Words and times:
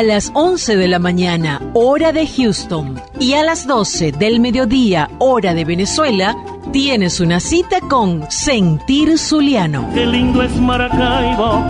a 0.00 0.02
las 0.02 0.30
11 0.32 0.76
de 0.76 0.88
la 0.88 0.98
mañana, 0.98 1.60
hora 1.74 2.10
de 2.10 2.26
Houston, 2.26 2.98
y 3.18 3.34
a 3.34 3.44
las 3.44 3.66
12 3.66 4.12
del 4.12 4.40
mediodía, 4.40 5.10
hora 5.18 5.52
de 5.52 5.66
Venezuela, 5.66 6.34
tienes 6.72 7.20
una 7.20 7.38
cita 7.38 7.80
con 7.80 8.24
Sentir 8.30 9.18
Zuliano. 9.18 9.90
Qué 9.92 10.06
lindo 10.06 10.42
es 10.42 10.56
Maracaibo, 10.56 11.62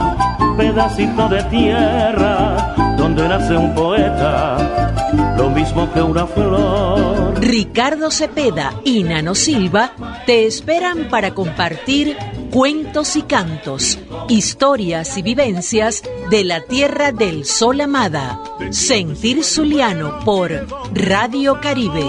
pedacito 0.56 1.28
de 1.28 1.42
tierra 1.44 2.72
donde 2.96 3.26
nace 3.26 3.56
un 3.56 3.74
poeta, 3.74 4.94
lo 5.36 5.50
mismo 5.50 5.92
que 5.92 6.00
una 6.00 6.24
flor. 6.24 7.34
Ricardo 7.40 8.12
Cepeda 8.12 8.74
y 8.84 9.02
Nano 9.02 9.34
Silva 9.34 9.90
te 10.26 10.46
esperan 10.46 11.08
para 11.08 11.34
compartir 11.34 12.16
cuentos 12.50 13.14
y 13.16 13.22
cantos, 13.22 13.98
historias 14.28 15.16
y 15.16 15.22
vivencias 15.22 16.02
de 16.30 16.44
la 16.44 16.60
tierra 16.62 17.12
del 17.12 17.44
sol 17.44 17.80
amada. 17.80 18.40
Sentir 18.70 19.44
Zuliano 19.44 20.20
por 20.24 20.66
Radio 20.92 21.60
Caribe. 21.60 22.04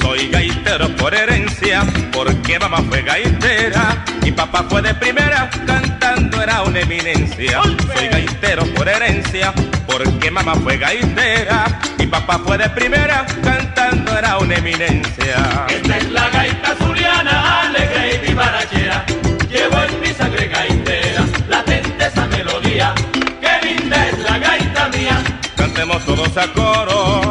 Soy 0.00 0.28
gaitero 0.28 0.96
por 0.96 1.14
herencia, 1.14 1.84
porque 2.12 2.58
mamá 2.58 2.82
fue 2.88 3.02
gaitera. 3.02 4.04
Mi 4.34 4.38
papá 4.38 4.64
fue 4.68 4.82
de 4.82 4.92
primera, 4.96 5.48
cantando 5.64 6.42
era 6.42 6.62
una 6.62 6.80
eminencia. 6.80 7.62
Soy 7.62 8.08
gaitero 8.08 8.64
por 8.74 8.88
herencia, 8.88 9.54
porque 9.86 10.28
mamá 10.28 10.56
fue 10.56 10.76
gaitera. 10.76 11.78
Mi 11.98 12.08
papá 12.08 12.40
fue 12.44 12.58
de 12.58 12.68
primera, 12.70 13.24
cantando 13.44 14.18
era 14.18 14.38
una 14.38 14.56
eminencia. 14.56 15.66
Esta 15.68 15.98
es 15.98 16.10
la 16.10 16.28
gaita 16.30 16.74
zuliana, 16.82 17.60
alegre 17.60 18.16
y 18.16 18.26
vivarachera. 18.26 19.06
Llevo 19.48 19.78
en 19.84 20.00
mi 20.00 20.08
sangre 20.08 20.48
gaitera, 20.48 21.24
latente 21.48 22.04
esa 22.04 22.26
melodía. 22.26 22.92
Qué 23.40 23.68
linda 23.68 24.08
es 24.08 24.18
la 24.18 24.38
gaita 24.38 24.88
mía. 24.88 25.22
Cantemos 25.54 26.04
todos 26.04 26.36
a 26.36 26.52
coro. 26.52 27.23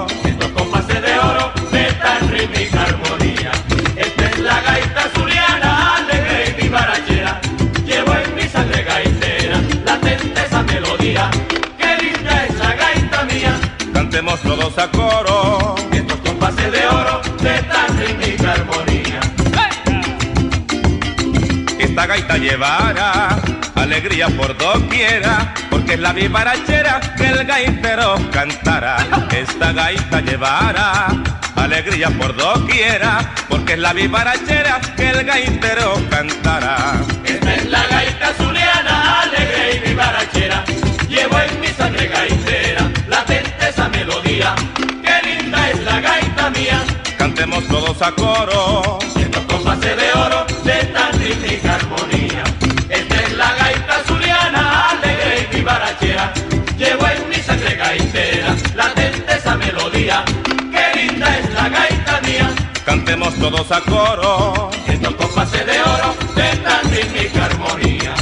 Todos 14.73 14.77
a 14.77 14.91
coro. 14.91 15.75
Estos 15.91 16.17
compases 16.19 16.71
de 16.71 16.87
oro 16.87 17.21
de 17.41 17.61
tan 17.63 17.97
rítmica 17.97 18.51
armonía. 18.51 19.19
Esta 21.79 22.05
gaita 22.05 22.37
llevará 22.37 23.37
alegría 23.75 24.27
por 24.29 24.57
doquiera, 24.57 25.53
porque 25.69 25.93
es 25.93 25.99
la 25.99 26.13
vivarachera 26.13 26.99
que 27.17 27.27
el 27.27 27.45
gaitero 27.45 28.15
cantará. 28.31 28.97
Esta 29.31 29.71
gaita 29.73 30.21
llevará 30.21 31.07
alegría 31.55 32.09
por 32.09 32.35
doquiera, 32.35 33.33
porque 33.49 33.73
es 33.73 33.79
la 33.79 33.93
vivarachera 33.93 34.79
que 34.95 35.09
el 35.09 35.23
gaitero 35.23 35.95
cantará. 36.09 37.01
Esta 37.25 37.55
es 37.55 37.65
la 37.69 37.85
gaita 37.87 38.33
zuliana, 38.37 39.21
alegre 39.21 39.75
y 39.75 39.89
vivarachera. 39.89 40.63
Llevo 41.07 41.39
en 41.39 41.61
mi 41.61 41.67
sangre 41.67 42.07
gaitera, 42.07 42.89
latente 43.07 43.69
esa 43.69 43.87
melodía. 43.89 44.22
Mía. 46.49 46.83
Cantemos 47.17 47.65
todos 47.67 48.01
a 48.01 48.11
coro. 48.11 48.99
Estos 49.17 49.43
compases 49.45 49.95
de 49.95 50.11
oro 50.13 50.45
de 50.63 50.83
tan 50.93 51.19
rítmica 51.19 51.75
armonía. 51.75 52.43
Esta 52.89 53.15
es 53.15 53.33
la 53.37 53.53
gaita 53.53 54.03
zuliana, 54.05 54.89
alegre 54.89 55.47
y 55.49 55.55
vivarachera. 55.55 56.33
Llevo 56.77 57.07
en 57.07 57.29
mi 57.29 57.35
sangre 57.35 57.75
gaitera, 57.75 58.55
latente 58.75 59.33
esa 59.33 59.55
melodía. 59.55 60.25
Qué 60.71 61.07
linda 61.07 61.37
es 61.37 61.53
la 61.53 61.69
gaita 61.69 62.21
mía. 62.21 62.51
Cantemos 62.85 63.33
todos 63.35 63.71
a 63.71 63.79
coro. 63.81 64.69
Estos 64.85 65.15
compases 65.15 65.65
de 65.65 65.81
oro 65.81 66.15
de 66.35 66.57
tan 66.57 66.91
rítmica 66.91 67.45
armonía. 67.45 68.13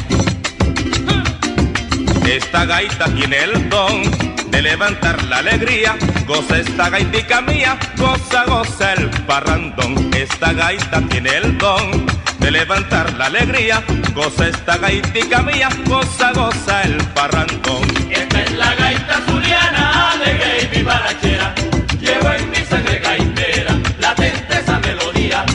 Esta 2.26 2.66
gaita 2.66 3.06
tiene 3.06 3.38
el 3.46 3.70
don 3.70 4.31
levantar 4.62 5.24
la 5.24 5.38
alegría. 5.38 5.96
Goza 6.26 6.58
esta 6.60 6.90
gaitica 6.90 7.42
mía, 7.42 7.78
goza, 7.98 8.44
goza 8.46 8.94
el 8.94 9.10
parrandón. 9.26 10.12
Esta 10.14 10.54
gaita 10.54 11.02
tiene 11.10 11.38
el 11.38 11.58
don 11.58 12.06
de 12.40 12.52
levantar 12.52 13.14
la 13.14 13.26
alegría. 13.26 13.84
Goza 14.14 14.48
esta 14.48 14.78
gaitica 14.78 15.42
mía, 15.42 15.70
goza, 15.86 16.32
goza 16.34 16.84
el 16.84 16.98
parrandón. 17.16 17.84
Esta 18.10 18.42
es 18.42 18.52
la 18.54 18.76
gaita 18.76 19.22
zuliana, 19.28 20.12
alegre 20.12 20.64
y 20.64 20.78
vivarachera. 20.78 21.56
Llevo 22.00 22.32
en 22.32 22.50
mi 22.50 22.58
sangre 22.58 23.00
gaitera, 23.00 23.76
latente 24.00 24.60
esa 24.60 24.80
melodía. 24.80 25.46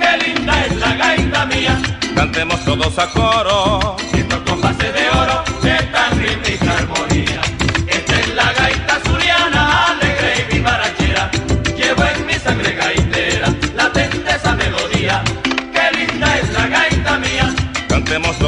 Qué 0.00 0.26
linda 0.26 0.64
es 0.66 0.76
la 0.76 0.94
gaita 0.94 1.46
mía. 1.46 1.78
Cantemos 2.14 2.64
todos 2.64 2.98
a 2.98 3.06
coro 3.10 3.96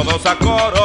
todos 0.03 0.25
a 0.25 0.35
coro. 0.37 0.78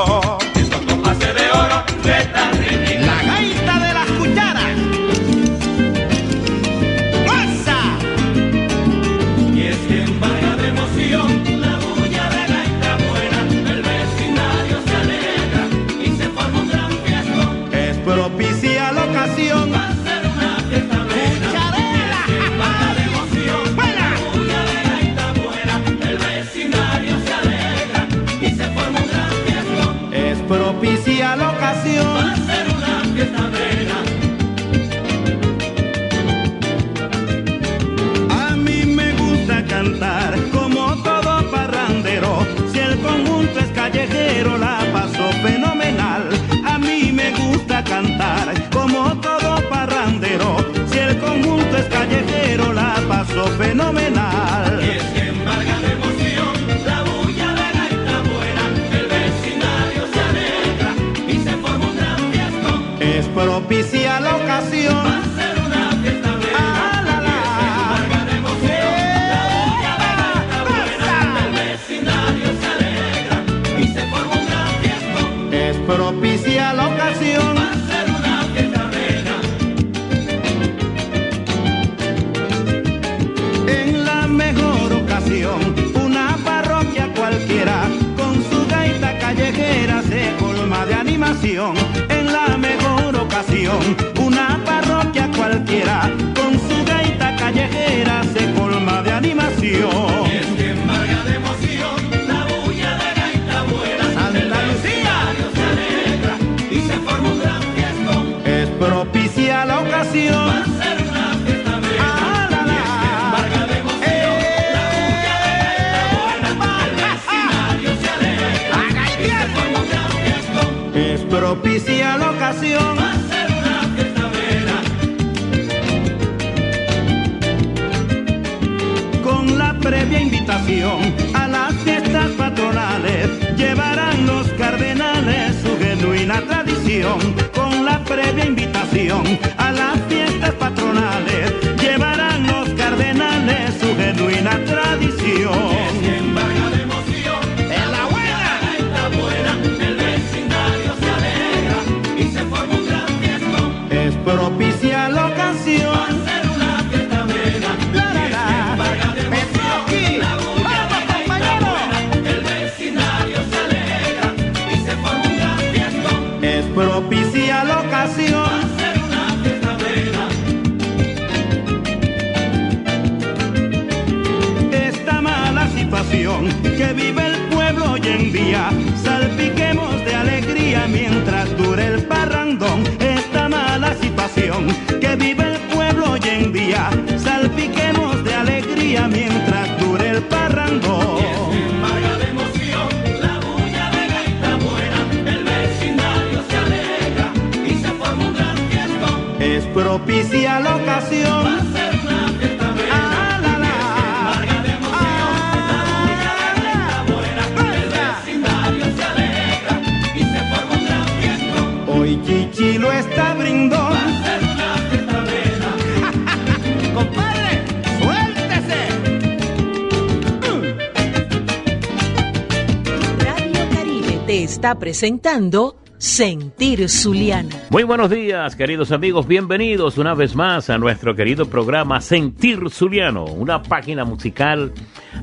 está 224.42 224.76
presentando 224.80 225.76
Sentir 225.96 226.88
Zuliana. 226.88 227.54
Muy 227.70 227.84
buenos 227.84 228.10
días, 228.10 228.56
queridos 228.56 228.90
amigos. 228.90 229.28
Bienvenidos 229.28 229.96
una 229.96 230.12
vez 230.14 230.34
más 230.34 230.70
a 230.70 230.76
nuestro 230.76 231.14
querido 231.14 231.46
programa 231.46 232.00
Sentir 232.00 232.68
Zuliano, 232.68 233.26
una 233.26 233.62
página 233.62 234.04
musical 234.04 234.72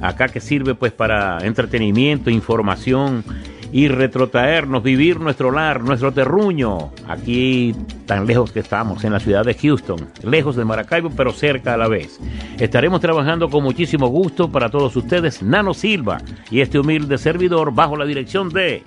acá 0.01 0.29
que 0.29 0.39
sirve 0.39 0.75
pues 0.75 0.93
para 0.93 1.39
entretenimiento, 1.45 2.29
información 2.29 3.25
y 3.71 3.87
retrotraernos, 3.87 4.83
vivir 4.83 5.19
nuestro 5.19 5.49
hogar, 5.49 5.81
nuestro 5.81 6.11
terruño, 6.11 6.91
aquí 7.07 7.73
tan 8.05 8.27
lejos 8.27 8.51
que 8.51 8.59
estamos, 8.59 9.03
en 9.03 9.13
la 9.13 9.19
ciudad 9.19 9.45
de 9.45 9.53
Houston, 9.53 10.09
lejos 10.23 10.55
de 10.55 10.65
Maracaibo, 10.65 11.09
pero 11.09 11.31
cerca 11.31 11.73
a 11.73 11.77
la 11.77 11.87
vez. 11.87 12.19
Estaremos 12.59 12.99
trabajando 12.99 13.49
con 13.49 13.63
muchísimo 13.63 14.07
gusto 14.07 14.51
para 14.51 14.69
todos 14.69 14.95
ustedes, 14.95 15.41
Nano 15.41 15.73
Silva 15.73 16.19
y 16.49 16.61
este 16.61 16.79
humilde 16.79 17.17
servidor 17.17 17.73
bajo 17.73 17.95
la 17.95 18.05
dirección 18.05 18.49
de... 18.49 18.83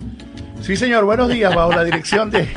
Sí, 0.61 0.76
señor, 0.76 1.05
buenos 1.05 1.29
días, 1.29 1.55
bajo 1.55 1.73
la 1.73 1.85
dirección 1.85 2.31
de 2.31 2.49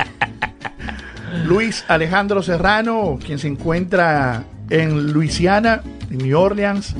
Luis 1.46 1.84
Alejandro 1.88 2.42
Serrano, 2.42 3.18
quien 3.24 3.38
se 3.38 3.48
encuentra 3.48 4.44
en 4.70 5.12
Luisiana, 5.12 5.82
en 6.10 6.18
New 6.18 6.38
Orleans 6.38 6.94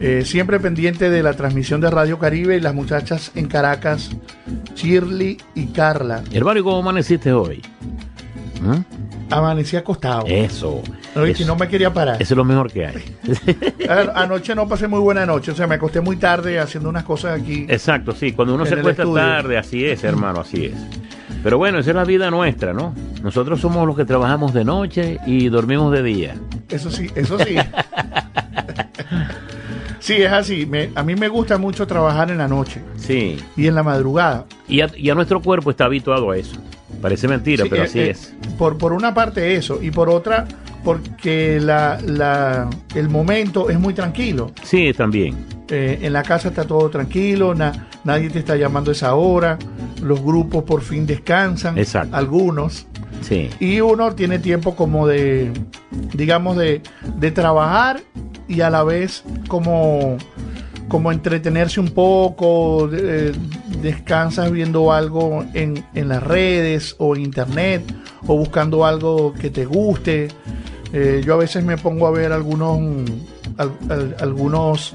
eh, 0.00 0.24
siempre 0.24 0.58
pendiente 0.58 1.10
de 1.10 1.22
la 1.22 1.34
transmisión 1.34 1.80
de 1.82 1.90
Radio 1.90 2.18
Caribe 2.18 2.56
y 2.56 2.60
las 2.60 2.74
muchachas 2.74 3.32
en 3.34 3.48
Caracas, 3.48 4.10
Shirley 4.74 5.36
y 5.54 5.66
Carla. 5.66 6.22
Hermano, 6.32 6.60
¿y 6.60 6.62
cómo 6.62 6.78
amaneciste 6.78 7.32
hoy? 7.32 7.60
¿Mm? 8.62 8.78
Amanecí 9.30 9.76
acostado. 9.76 10.24
Eso. 10.26 10.82
No, 11.14 11.24
eso, 11.24 11.46
no 11.46 11.54
me 11.54 11.68
quería 11.68 11.92
parar. 11.92 12.16
eso 12.20 12.34
es 12.34 12.36
lo 12.36 12.44
mejor 12.44 12.72
que 12.72 12.86
hay. 12.86 13.16
Anoche 14.14 14.54
no 14.54 14.66
pasé 14.66 14.88
muy 14.88 15.00
buena 15.00 15.26
noche, 15.26 15.52
o 15.52 15.54
sea, 15.54 15.66
me 15.66 15.74
acosté 15.74 16.00
muy 16.00 16.16
tarde 16.16 16.58
haciendo 16.58 16.88
unas 16.88 17.04
cosas 17.04 17.38
aquí. 17.38 17.66
Exacto, 17.68 18.12
sí. 18.12 18.32
Cuando 18.32 18.54
uno 18.54 18.64
se 18.64 18.74
acuesta 18.74 19.04
tarde, 19.12 19.58
así 19.58 19.84
es, 19.84 20.02
hermano, 20.02 20.40
así 20.40 20.66
es. 20.66 20.74
Pero 21.42 21.58
bueno, 21.58 21.78
esa 21.78 21.90
es 21.90 21.96
la 21.96 22.04
vida 22.04 22.30
nuestra, 22.30 22.72
¿no? 22.72 22.94
Nosotros 23.22 23.60
somos 23.60 23.86
los 23.86 23.96
que 23.96 24.04
trabajamos 24.04 24.54
de 24.54 24.64
noche 24.64 25.18
y 25.26 25.48
dormimos 25.48 25.92
de 25.92 26.02
día. 26.02 26.34
Eso 26.68 26.90
sí, 26.90 27.08
eso 27.14 27.38
sí. 27.38 27.56
sí, 30.00 30.14
es 30.14 30.32
así. 30.32 30.66
Me- 30.66 30.90
a 30.94 31.02
mí 31.04 31.14
me 31.14 31.28
gusta 31.28 31.56
mucho 31.58 31.86
trabajar 31.86 32.30
en 32.30 32.38
la 32.38 32.48
noche 32.48 32.82
Sí. 32.96 33.36
y 33.56 33.66
en 33.68 33.74
la 33.76 33.82
madrugada. 33.84 34.46
Y 34.68 34.80
a, 34.80 34.90
y 34.96 35.08
a 35.10 35.14
nuestro 35.14 35.40
cuerpo 35.40 35.70
está 35.70 35.84
habituado 35.84 36.30
a 36.32 36.36
eso. 36.36 36.56
Parece 37.00 37.28
mentira, 37.28 37.64
Sí, 37.64 37.70
pero 37.70 37.82
eh, 37.82 37.86
así 37.86 37.98
eh, 38.00 38.10
es. 38.10 38.34
Por, 38.58 38.76
por 38.78 38.92
una 38.92 39.14
parte 39.14 39.54
eso, 39.54 39.78
y 39.82 39.90
por 39.90 40.08
otra, 40.10 40.46
porque 40.84 41.58
la, 41.60 41.98
la- 42.06 42.68
el 42.94 43.08
momento 43.08 43.70
es 43.70 43.78
muy 43.78 43.94
tranquilo. 43.94 44.52
Sí, 44.62 44.92
también. 44.92 45.36
Eh, 45.68 45.98
en 46.02 46.12
la 46.12 46.22
casa 46.22 46.48
está 46.48 46.64
todo 46.64 46.90
tranquilo, 46.90 47.54
na- 47.54 47.88
nadie 48.04 48.28
te 48.30 48.40
está 48.40 48.56
llamando 48.56 48.90
a 48.90 48.92
esa 48.92 49.14
hora, 49.14 49.58
los 50.02 50.20
grupos 50.22 50.64
por 50.64 50.82
fin 50.82 51.06
descansan, 51.06 51.78
Exacto. 51.78 52.16
algunos, 52.16 52.86
Sí. 53.22 53.50
y 53.60 53.80
uno 53.80 54.12
tiene 54.14 54.38
tiempo 54.38 54.74
como 54.74 55.06
de, 55.06 55.52
digamos, 56.14 56.56
de, 56.56 56.82
de 57.16 57.30
trabajar 57.30 58.00
y 58.48 58.62
a 58.62 58.70
la 58.70 58.82
vez 58.82 59.22
como, 59.46 60.16
como 60.90 61.10
entretenerse 61.12 61.78
un 61.80 61.90
poco, 61.92 62.90
eh, 62.92 63.32
descansas 63.80 64.50
viendo 64.50 64.92
algo 64.92 65.44
en, 65.54 65.82
en 65.94 66.08
las 66.08 66.20
redes 66.22 66.96
o 66.98 67.14
en 67.14 67.22
internet 67.22 67.82
o 68.26 68.36
buscando 68.36 68.84
algo 68.84 69.32
que 69.32 69.48
te 69.50 69.64
guste. 69.64 70.28
Eh, 70.92 71.22
yo 71.24 71.34
a 71.34 71.36
veces 71.36 71.64
me 71.64 71.76
pongo 71.78 72.08
a 72.08 72.10
ver 72.10 72.32
algunos, 72.32 72.78
al- 73.56 73.72
al- 73.88 74.16
algunos 74.20 74.92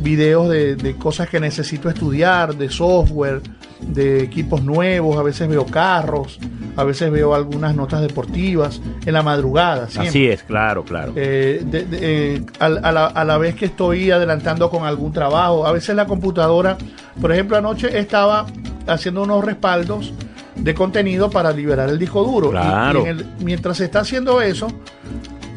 videos 0.00 0.48
de, 0.48 0.76
de 0.76 0.96
cosas 0.96 1.28
que 1.28 1.38
necesito 1.40 1.90
estudiar, 1.90 2.56
de 2.56 2.70
software, 2.70 3.42
de 3.80 4.22
equipos 4.22 4.62
nuevos, 4.62 5.16
a 5.16 5.22
veces 5.22 5.48
veo 5.48 5.64
carros, 5.66 6.38
a 6.76 6.84
veces 6.84 7.10
veo 7.10 7.34
algunas 7.34 7.74
notas 7.74 8.00
deportivas 8.02 8.80
en 9.06 9.12
la 9.12 9.22
madrugada. 9.22 9.88
siempre. 9.88 10.08
Así 10.08 10.26
es, 10.28 10.42
claro, 10.42 10.84
claro. 10.84 11.12
Eh, 11.16 11.62
de- 11.64 11.84
de- 11.84 11.98
eh, 12.36 12.42
a, 12.58 12.68
la, 12.68 13.06
a 13.06 13.24
la 13.24 13.38
vez 13.38 13.54
que 13.54 13.66
estoy 13.66 14.10
adelantando 14.10 14.68
con 14.70 14.84
algún 14.84 15.12
trabajo. 15.12 15.66
A 15.66 15.72
veces 15.72 15.94
la 15.96 16.06
computadora, 16.06 16.76
por 17.20 17.32
ejemplo, 17.32 17.56
anoche 17.56 17.98
estaba 17.98 18.46
haciendo 18.86 19.22
unos 19.22 19.44
respaldos 19.44 20.12
de 20.56 20.74
contenido 20.74 21.30
para 21.30 21.52
liberar 21.52 21.88
el 21.88 21.98
disco 21.98 22.24
duro. 22.24 22.48
Y- 22.48 22.50
Claro. 22.50 23.04
y 23.04 23.08
el- 23.08 23.26
mientras 23.40 23.76
se 23.76 23.84
está 23.84 24.00
haciendo 24.00 24.42
eso, 24.42 24.66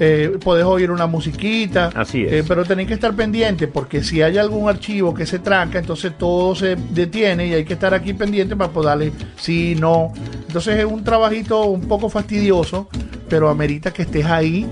eh, 0.03 0.39
podés 0.43 0.65
oír 0.65 0.89
una 0.89 1.05
musiquita. 1.05 1.91
Así 1.93 2.24
es. 2.24 2.34
eh, 2.34 2.43
pero 2.48 2.65
tenéis 2.65 2.88
que 2.88 2.96
estar 2.96 3.15
pendiente 3.15 3.67
porque 3.67 4.03
si 4.03 4.24
hay 4.24 4.36
algún 4.39 4.67
archivo 4.67 5.13
que 5.13 5.27
se 5.27 5.38
tranca, 5.38 5.77
entonces 5.77 6.17
todo 6.17 6.55
se 6.55 6.75
detiene 6.75 7.46
y 7.46 7.53
hay 7.53 7.63
que 7.63 7.74
estar 7.74 7.93
aquí 7.93 8.13
pendiente 8.15 8.55
para 8.55 8.72
poder 8.72 8.89
darle 8.89 9.12
sí, 9.36 9.75
no. 9.79 10.12
Entonces 10.48 10.79
es 10.79 10.86
un 10.86 11.03
trabajito 11.03 11.65
un 11.65 11.81
poco 11.81 12.10
fastidioso, 12.10 12.89
pero 13.29 13.48
amerita 13.48 13.93
que 13.93 14.01
estés 14.01 14.25
ahí, 14.25 14.67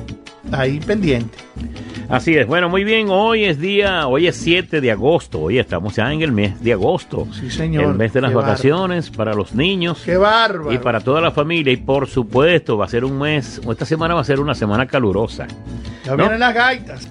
ahí 0.52 0.80
pendiente. 0.80 1.38
Así 2.10 2.36
es. 2.36 2.48
Bueno, 2.48 2.70
muy 2.70 2.84
bien. 2.84 3.08
Hoy 3.12 3.46
es 3.46 3.60
día, 3.60 4.08
hoy 4.08 4.26
es 4.26 4.36
7 4.38 4.82
de 4.82 4.92
agosto. 4.92 5.42
Hoy 5.42 5.60
estamos 5.60 5.96
ya 5.96 6.12
en 6.12 6.24
el 6.24 6.32
mes 6.32 6.60
de 6.64 6.74
agosto. 6.74 7.28
Sí, 7.32 7.52
señor. 7.52 7.84
El 7.84 7.94
mes 7.94 8.14
de 8.14 8.22
las 8.22 8.32
Qué 8.32 8.36
vacaciones 8.36 9.12
para 9.12 9.36
los 9.36 9.54
niños. 9.54 10.02
¡Qué 10.04 10.18
bárbaro! 10.18 10.74
Y 10.74 10.80
para 10.80 11.02
toda 11.02 11.22
la 11.22 11.30
familia, 11.30 11.72
y 11.72 11.78
por 11.78 12.08
supuesto, 12.08 12.78
va 12.80 12.86
a 12.86 12.90
ser 12.90 13.06
un 13.06 13.20
mes, 13.20 13.62
esta 13.70 13.86
semana 13.86 14.16
va 14.16 14.22
a 14.22 14.24
ser 14.24 14.40
una 14.40 14.56
semana 14.56 14.88
calurosa. 14.88 15.46
Ya 16.04 16.12
¿no? 16.12 16.18
vienen 16.18 16.40
las 16.40 16.56
gaitas. 16.56 17.08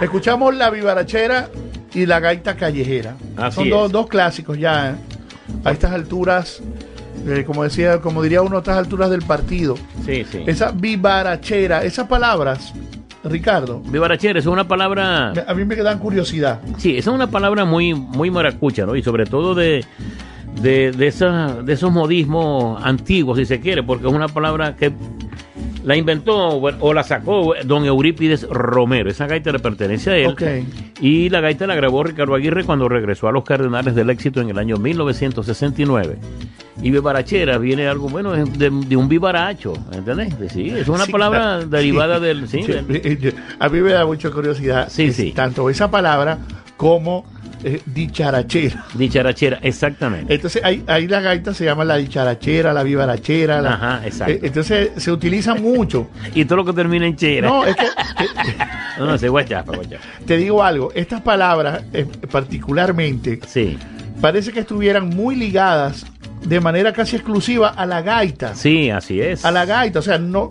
Escuchamos 0.00 0.54
la 0.54 0.70
vivarachera 0.70 1.48
y 1.92 2.06
la 2.06 2.20
gaita 2.20 2.54
callejera. 2.54 3.16
Así 3.36 3.56
Son 3.56 3.68
dos, 3.68 3.90
dos 3.90 4.06
clásicos 4.06 4.56
ya 4.58 4.90
¿eh? 4.90 4.94
a 5.64 5.72
estas 5.72 5.90
alturas, 5.90 6.62
eh, 7.26 7.42
como 7.44 7.64
decía, 7.64 8.00
como 8.00 8.22
diría 8.22 8.42
uno 8.42 8.56
a 8.56 8.58
estas 8.60 8.78
alturas 8.78 9.10
del 9.10 9.22
partido. 9.22 9.74
Sí, 10.04 10.24
sí. 10.30 10.44
Esa 10.46 10.70
vivarachera, 10.70 11.82
esas 11.82 12.06
palabras, 12.06 12.72
Ricardo, 13.28 13.80
Vivarachera 13.80 14.38
es 14.38 14.46
una 14.46 14.66
palabra, 14.68 15.32
a 15.46 15.54
mí 15.54 15.64
me 15.64 15.76
dan 15.76 15.98
curiosidad. 15.98 16.60
sí, 16.78 16.96
esa 16.96 17.10
es 17.10 17.14
una 17.14 17.28
palabra 17.30 17.64
muy, 17.64 17.94
muy 17.94 18.30
maracucha, 18.30 18.86
¿no? 18.86 18.96
Y 18.96 19.02
sobre 19.02 19.26
todo 19.26 19.54
de, 19.54 19.84
de, 20.62 20.92
de, 20.92 21.06
esa- 21.06 21.62
de 21.62 21.72
esos 21.72 21.92
modismos 21.92 22.82
antiguos, 22.84 23.38
si 23.38 23.44
se 23.46 23.60
quiere, 23.60 23.82
porque 23.82 24.06
es 24.06 24.12
una 24.12 24.28
palabra 24.28 24.74
que 24.76 24.92
la 25.86 25.96
inventó 25.96 26.36
o 26.58 26.92
la 26.92 27.02
sacó 27.04 27.54
don 27.64 27.84
Eurípides 27.84 28.46
Romero. 28.50 29.08
Esa 29.08 29.26
gaita 29.26 29.52
le 29.52 29.60
pertenece 29.60 30.10
a 30.10 30.16
él. 30.16 30.66
Y 31.00 31.28
la 31.30 31.40
gaita 31.40 31.66
la 31.68 31.76
grabó 31.76 32.02
Ricardo 32.02 32.34
Aguirre 32.34 32.64
cuando 32.64 32.88
regresó 32.88 33.28
a 33.28 33.32
los 33.32 33.44
Cardenales 33.44 33.94
del 33.94 34.10
Éxito 34.10 34.40
en 34.40 34.50
el 34.50 34.58
año 34.58 34.76
1969. 34.78 36.18
Y 36.82 36.90
vivarachera 36.90 37.56
viene 37.58 37.86
algo, 37.86 38.08
bueno, 38.08 38.34
es 38.34 38.58
de, 38.58 38.68
de 38.70 38.96
un 38.96 39.08
vivaracho, 39.08 39.72
¿entendés? 39.92 40.34
Sí, 40.52 40.70
es 40.70 40.88
una 40.88 41.06
Sí, 41.06 41.12
palabra 41.12 41.64
derivada 41.64 42.18
Sí. 42.18 42.24
del... 42.24 42.48
Sí, 42.48 42.62
del- 42.62 43.34
A 43.58 43.68
mí 43.68 43.80
me 43.80 43.92
da 43.92 44.04
mucha 44.04 44.30
curiosidad 44.30 44.88
Sí, 44.90 45.04
es 45.04 45.16
sí. 45.16 45.32
tanto 45.32 45.70
esa 45.70 45.90
palabra 45.90 46.38
como 46.76 47.24
eh, 47.64 47.80
dicharachera. 47.86 48.84
dicharachera, 48.94 49.58
exactamente. 49.62 50.34
Entonces 50.34 50.62
ahí, 50.64 50.84
ahí 50.86 51.06
la 51.08 51.20
gaita 51.20 51.54
se 51.54 51.64
llama 51.64 51.84
la 51.84 51.96
dicharachera, 51.96 52.72
la 52.72 52.82
vivarachera. 52.82 53.60
La, 53.60 53.74
Ajá, 53.74 54.00
exacto. 54.06 54.32
Eh, 54.34 54.40
entonces 54.42 54.90
se 54.96 55.10
utiliza 55.12 55.54
mucho. 55.54 56.08
Y 56.34 56.44
todo 56.44 56.56
lo 56.56 56.64
que 56.64 56.72
termina 56.72 57.06
en 57.06 57.16
chera. 57.16 57.48
No, 57.48 57.64
es 57.64 57.74
que, 57.76 57.84
no, 58.98 59.06
no, 59.06 59.18
se 59.18 59.28
guachapa, 59.28 59.74
guachapa. 59.74 60.02
te 60.26 60.36
digo 60.36 60.62
algo, 60.62 60.92
estas 60.94 61.20
palabras 61.22 61.82
eh, 61.92 62.06
particularmente 62.30 63.40
Sí, 63.46 63.78
parece 64.20 64.52
que 64.52 64.60
estuvieran 64.60 65.08
muy 65.08 65.34
ligadas 65.36 66.04
de 66.44 66.60
manera 66.60 66.92
casi 66.92 67.16
exclusiva 67.16 67.68
a 67.70 67.86
la 67.86 68.02
gaita. 68.02 68.54
sí, 68.54 68.90
así 68.90 69.20
es. 69.20 69.44
A 69.44 69.50
la 69.50 69.64
gaita, 69.64 69.98
o 69.98 70.02
sea, 70.02 70.18
no 70.18 70.50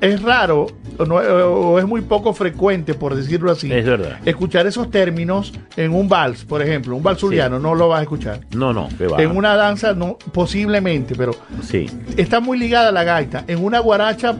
es 0.00 0.22
raro 0.22 0.66
no- 1.06 1.16
o 1.16 1.78
es 1.78 1.86
muy 1.86 2.00
poco 2.02 2.32
frecuente, 2.32 2.94
por 2.94 3.14
decirlo 3.14 3.50
así, 3.50 3.72
Es 3.72 3.84
verdad. 3.84 4.18
escuchar 4.24 4.66
esos 4.66 4.90
términos 4.90 5.52
en 5.76 5.92
un 5.92 6.08
vals, 6.08 6.44
por 6.44 6.62
ejemplo, 6.62 6.94
un 6.96 7.02
vals 7.02 7.18
Sí. 7.20 7.26
zuliano, 7.26 7.58
no 7.58 7.74
lo 7.74 7.88
vas 7.88 8.00
a 8.00 8.02
escuchar. 8.02 8.40
No, 8.54 8.72
no, 8.72 8.88
que 8.96 9.06
va. 9.06 9.22
En 9.22 9.36
una 9.36 9.54
danza, 9.56 9.94
no, 9.94 10.18
posiblemente, 10.32 11.14
pero 11.16 11.32
Sí, 11.62 11.86
está 12.16 12.40
muy 12.40 12.58
ligada 12.58 12.88
a 12.88 12.92
la 12.92 13.04
gaita. 13.04 13.44
En 13.46 13.62
una 13.64 13.78
guaracha 13.80 14.36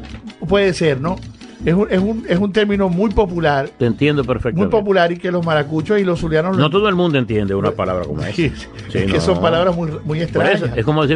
puede 0.49 0.73
ser, 0.75 1.01
¿no? 1.01 1.17
Es 1.65 1.75
un, 1.75 1.87
es 1.91 1.99
un, 2.01 2.25
es 2.27 2.39
un 2.39 2.53
término 2.53 2.89
muy 2.89 3.11
popular, 3.11 3.69
te 3.79 3.85
entiendo 3.85 4.23
muy 4.23 4.29
perfectamente. 4.29 4.71
popular 4.71 5.13
y 5.13 5.19
que 5.19 5.31
los 5.31 5.45
maracuchos 5.45 6.01
y 6.01 6.05
los 6.05 6.19
zulianos 6.19 6.57
No 6.57 6.71
todo 6.71 6.89
el 6.89 6.95
mundo 6.95 7.19
entiende 7.19 7.55
una 7.55 7.71
palabra 7.77 8.05
como 8.07 8.23
esa. 8.23 8.33
Sí, 8.33 8.51
Sí, 8.91 8.99
es 8.99 9.13
que 9.13 9.21
son 9.21 9.41
palabras 9.43 9.77
muy, 9.77 9.91
muy 10.05 10.23
extrañas. 10.23 10.63
eso, 10.63 10.67
es 10.75 10.85
como 10.87 11.07
si, 11.07 11.15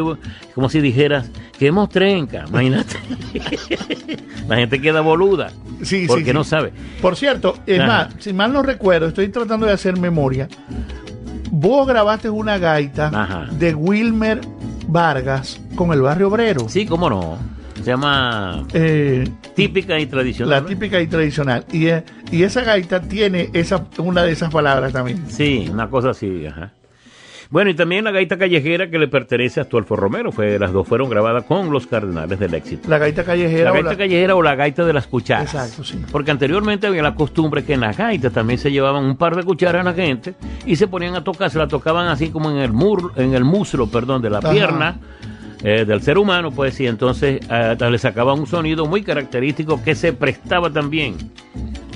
como 0.55 0.69
si 0.69 0.81
dijeras 0.81 1.31
que 1.59 1.69
hemos 1.69 1.89
trenca, 1.89 2.45
imagínate. 2.49 2.95
La 4.49 4.57
gente 4.57 4.81
queda 4.81 5.01
boluda 5.01 5.51
Sí, 5.83 6.03
sí, 6.03 6.07
porque 6.07 6.27
sí. 6.27 6.33
no 6.33 6.45
sabe. 6.45 6.73
Por 7.01 7.17
cierto, 7.17 7.57
es 7.67 7.81
Ajá. 7.81 7.87
más, 7.89 8.15
si 8.19 8.33
mal 8.33 8.53
no 8.53 8.63
recuerdo, 8.63 9.09
estoy 9.09 9.29
tratando 9.29 9.67
de 9.67 9.73
hacer 9.73 9.99
memoria. 9.99 10.49
Vos 11.51 11.87
grabaste 11.87 12.29
una 12.31 12.59
gaita 12.59 13.09
Ajá. 13.09 13.47
de 13.51 13.75
Wilmer 13.75 14.41
Vargas 14.89 15.61
con 15.75 15.93
el 15.93 16.03
barrio 16.03 16.29
obrero. 16.29 16.69
Sí, 16.69 16.85
cómo 16.87 17.09
no. 17.09 17.39
Se 17.85 17.91
llama 17.91 18.65
Eh, 18.73 19.29
típica 19.55 19.99
y 20.01 20.07
tradicional. 20.07 20.63
la 20.63 20.67
típica 20.69 21.01
y 21.01 21.07
tradicional. 21.07 21.65
Y, 21.71 21.87
eh, 21.89 22.03
y 22.33 22.43
esa 22.43 22.63
gaita 22.63 23.03
tiene 23.03 23.51
esa, 23.53 23.85
una 23.99 24.23
de 24.23 24.33
esas 24.33 24.51
palabras 24.51 24.93
también. 24.93 25.23
Sí, 25.29 25.69
una 25.71 25.89
cosa 25.91 26.11
así, 26.11 26.47
ajá. 26.47 26.73
Bueno, 27.51 27.71
y 27.71 27.75
también 27.75 28.03
la 28.05 28.11
gaita 28.11 28.39
callejera 28.39 28.89
que 28.89 28.99
le 28.99 29.07
pertenece 29.07 29.61
a 29.61 29.65
Astolfo 29.65 29.95
Romero. 29.97 30.33
Fue, 30.33 30.59
las 30.59 30.73
dos 30.73 30.89
fueron 30.89 31.11
grabadas 31.11 31.45
con 31.45 31.71
los 31.71 31.87
Cardenales 31.87 32.39
del 32.39 32.55
Éxito. 32.55 32.89
La 32.89 32.97
gaita 32.99 33.23
callejera. 33.23 33.65
La 33.65 33.71
o 33.71 33.75
gaita 33.75 33.91
la- 33.91 33.97
callejera 33.99 34.35
o 34.35 34.43
la 34.43 34.55
gaita 34.55 34.85
de 34.87 34.93
las 34.95 35.07
cucharas. 35.07 35.53
Exacto, 35.55 35.85
sí. 35.85 36.03
Porque 36.11 36.31
anteriormente 36.31 36.87
había 36.87 37.03
la 37.03 37.15
costumbre 37.15 37.65
que 37.65 37.75
en 37.75 37.81
las 37.81 37.97
gaitas 37.99 38.33
también 38.33 38.59
se 38.59 38.73
llevaban 38.73 39.05
un 39.05 39.17
par 39.19 39.37
de 39.37 39.43
cucharas 39.45 39.83
a 39.83 39.85
la 39.85 39.95
gente 39.95 40.35
y 40.65 40.75
se 40.77 40.89
ponían 40.89 41.15
a 41.17 41.23
tocar, 41.23 41.51
se 41.51 41.59
la 41.59 41.69
tocaban 41.69 42.09
así 42.09 42.31
como 42.31 42.51
en 42.51 42.57
el 42.57 42.73
mur, 42.73 43.13
en 43.17 43.35
el 43.35 43.45
muslo, 43.45 43.89
perdón, 43.89 44.23
de 44.23 44.31
la 44.31 44.39
Ajá. 44.39 44.51
pierna 44.51 44.97
eh, 45.65 45.87
del 45.87 46.03
ser 46.03 46.19
humano, 46.19 46.51
pues 46.51 46.79
y 46.79 46.87
entonces 46.87 47.41
eh, 47.51 47.77
le 47.79 47.99
sacaban 47.99 48.39
un 48.39 48.47
sonido 48.47 48.85
muy 48.85 49.03
característico 49.03 49.83
que 49.83 49.95
se 49.95 50.13
prestaba 50.13 50.71
también 50.71 51.17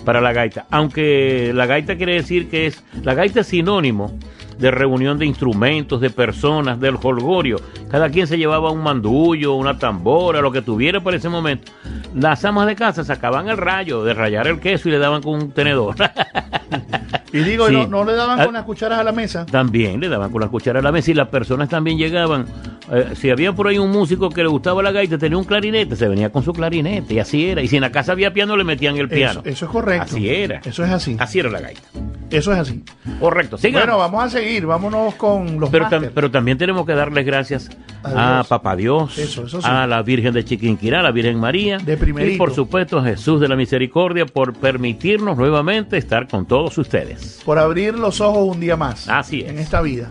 para 0.07 0.23
la 0.23 0.33
gaita. 0.33 0.65
Aunque 0.71 1.53
la 1.55 1.67
gaita 1.67 1.97
quiere 1.99 2.15
decir 2.15 2.49
que 2.49 2.67
es, 2.67 2.83
la 3.03 3.13
gaita 3.13 3.41
es 3.41 3.49
sinónimo 3.49 4.19
de 4.59 4.71
reunión 4.71 5.19
de 5.19 5.27
instrumentos, 5.27 6.01
de 6.01 6.09
personas, 6.09 6.81
del 6.81 6.97
holgorio. 7.03 7.61
Cada 7.91 8.09
quien 8.09 8.27
se 8.27 8.39
llevaba 8.39 8.71
un 8.71 8.83
mandullo, 8.83 9.53
una 9.53 9.79
tambora, 9.79 10.41
lo 10.41 10.51
que 10.51 10.63
tuviera 10.63 11.03
para 11.03 11.19
ese 11.19 11.29
momento. 11.29 11.71
Las 12.15 12.47
amas 12.47 12.67
de 12.67 12.75
casa 12.75 13.05
sacaban 13.05 13.51
el 13.51 13.59
rayo 13.59 14.03
de 14.03 14.15
rayar 14.15 14.47
el 14.47 14.61
queso 14.61 14.89
y 14.89 14.93
le 14.93 14.99
daban 14.99 15.23
con 15.23 15.35
un 15.35 15.51
tenedor. 15.53 15.95
Y 17.33 17.39
digo, 17.41 17.67
Sí. 17.69 17.75
¿no, 17.75 17.87
no 17.87 18.05
le 18.05 18.15
daban 18.15 18.41
Ah. 18.41 18.45
con 18.47 18.55
las 18.55 18.65
cucharas 18.65 18.99
a 18.99 19.05
la 19.05 19.13
mesa? 19.13 19.45
También 19.47 20.01
le 20.01 20.09
daban 20.09 20.31
con 20.31 20.41
la 20.41 20.49
cuchara 20.49 20.81
a 20.81 20.83
la 20.83 20.93
mesa 20.93 21.11
y 21.11 21.15
las 21.15 21.29
personas 21.29 21.69
también 21.69 21.99
llegaban. 21.99 22.47
eh, 22.91 23.11
si 23.17 23.29
había 23.29 23.53
por 23.53 23.69
ahí 23.69 23.77
un 23.77 23.91
músico 23.91 24.31
que 24.31 24.43
le 24.43 24.49
gustaba 24.49 24.83
la 24.83 24.91
gaita, 24.91 25.19
tenía 25.19 25.37
un 25.37 25.45
clarinete, 25.45 25.95
se 25.95 26.09
venía 26.09 26.31
con 26.33 26.43
su 26.43 26.55
clarinete 26.55 27.13
y 27.13 27.19
así 27.19 27.47
era. 27.51 27.61
Y 27.61 27.69
si 27.69 27.77
en 27.77 27.83
la 27.83 27.93
casa 27.93 28.13
había 28.13 28.33
piano, 28.33 28.57
le 28.57 28.65
metían 28.65 28.97
el 28.97 29.11
piano. 29.11 29.41
Eso, 29.41 29.49
eso 29.51 29.65
es 29.67 29.71
correcto. 29.71 30.05
Así 30.17 30.27
era. 30.31 30.63
Eso 30.65 30.83
es 30.85 30.91
así. 30.91 31.15
Así 31.19 31.39
era 31.39 31.51
la 31.51 31.61
gaita. 31.61 31.83
Eso 32.31 32.51
es 32.53 32.59
así. 32.59 32.83
Correcto. 33.21 33.59
Sigamos. 33.59 33.87
Bueno, 33.87 33.99
vamos 33.99 34.25
a 34.25 34.31
seguir. 34.31 34.65
Vámonos 34.65 35.15
con 35.17 35.61
los 35.61 35.69
pero, 35.69 35.85
tam- 35.87 36.11
pero 36.15 36.31
también 36.31 36.57
tenemos 36.57 36.87
que 36.87 36.95
darles 36.95 37.27
gracias 37.27 37.69
A 38.05 38.41
a. 38.41 38.45
Papá 38.45 38.75
Dios, 38.75 39.19
Eso, 39.19 39.45
eso 39.45 39.61
sí. 39.61 39.69
a 39.71 39.87
la 39.87 40.01
Virgen 40.03 40.33
de 40.33 40.45
Chiquinquirá, 40.47 41.01
a 41.01 41.03
la 41.03 41.11
Virgen 41.11 41.39
María, 41.39 41.77
De 41.77 41.99
primerito. 41.99 42.35
y 42.35 42.39
por 42.39 42.55
supuesto 42.55 42.99
a 43.01 43.05
Jesús 43.05 43.39
de 43.39 43.49
la 43.49 43.57
Misericordia 43.57 44.25
por 44.25 44.55
permitirnos 44.55 45.37
nuevamente 45.37 45.99
estar 45.99 46.27
con 46.27 46.47
todos 46.47 46.79
ustedes. 46.79 47.18
Por 47.45 47.59
abrir 47.59 47.95
los 47.95 48.21
ojos 48.21 48.55
un 48.55 48.61
día 48.61 48.77
más. 48.77 49.09
Así 49.09 49.41
es. 49.41 49.51
En 49.51 49.59
esta 49.59 49.81
vida. 49.81 50.11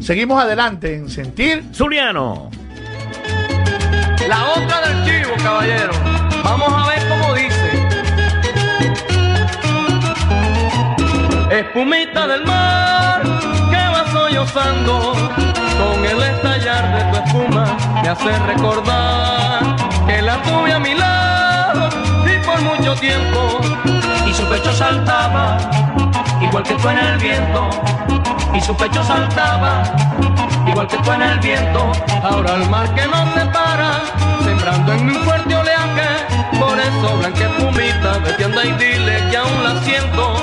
Seguimos 0.00 0.42
adelante 0.42 0.94
en 0.94 1.08
sentir. 1.10 1.64
Zuliano. 1.74 2.50
La 4.28 4.50
otra 4.50 4.88
del 4.88 5.04
chivo, 5.04 5.34
caballero. 5.42 5.92
Vamos 6.42 6.72
a 6.72 6.88
ver 6.88 7.08
cómo 7.08 7.34
dice. 7.34 7.86
Espumita 11.50 12.26
del 12.26 12.44
mar 12.44 13.22
que 13.70 13.76
va 13.76 14.10
sollozando 14.10 15.14
con 15.78 16.04
el 16.04 16.22
estallar 16.22 16.84
de 16.96 17.04
tu 17.10 17.24
espuma 17.24 17.76
me 18.02 18.08
hace 18.08 18.38
recordar 18.46 19.76
que 20.06 20.22
la 20.22 20.42
tuve 20.42 20.72
a 20.72 20.78
mi 20.78 20.94
lado 20.94 21.88
y 22.24 22.44
por 22.44 22.60
mucho 22.62 22.94
tiempo 22.96 23.60
su 24.36 24.44
pecho 24.50 24.70
saltaba, 24.72 25.56
igual 26.42 26.62
que 26.62 26.74
tú 26.74 26.88
en 26.90 26.98
el 26.98 27.16
viento, 27.18 27.70
y 28.54 28.60
su 28.60 28.76
pecho 28.76 29.02
saltaba, 29.02 29.82
igual 30.66 30.86
que 30.86 30.98
tú 30.98 31.12
en 31.12 31.22
el 31.22 31.38
viento, 31.38 31.92
Ahora 32.22 32.54
el 32.54 32.68
mar 32.68 32.92
que 32.94 33.06
nos 33.06 33.32
separa, 33.34 34.02
sembrando 34.44 34.92
en 34.92 35.06
mi 35.06 35.14
fuerte 35.24 35.56
oleaje. 35.56 36.26
Por 36.58 36.78
eso, 36.78 37.16
blanca 37.18 37.44
espumita, 37.44 38.18
vete 38.24 38.44
anda 38.44 38.64
y 38.64 38.72
dile 38.72 39.24
que 39.30 39.36
aún 39.36 39.64
la 39.64 39.80
siento. 39.82 40.34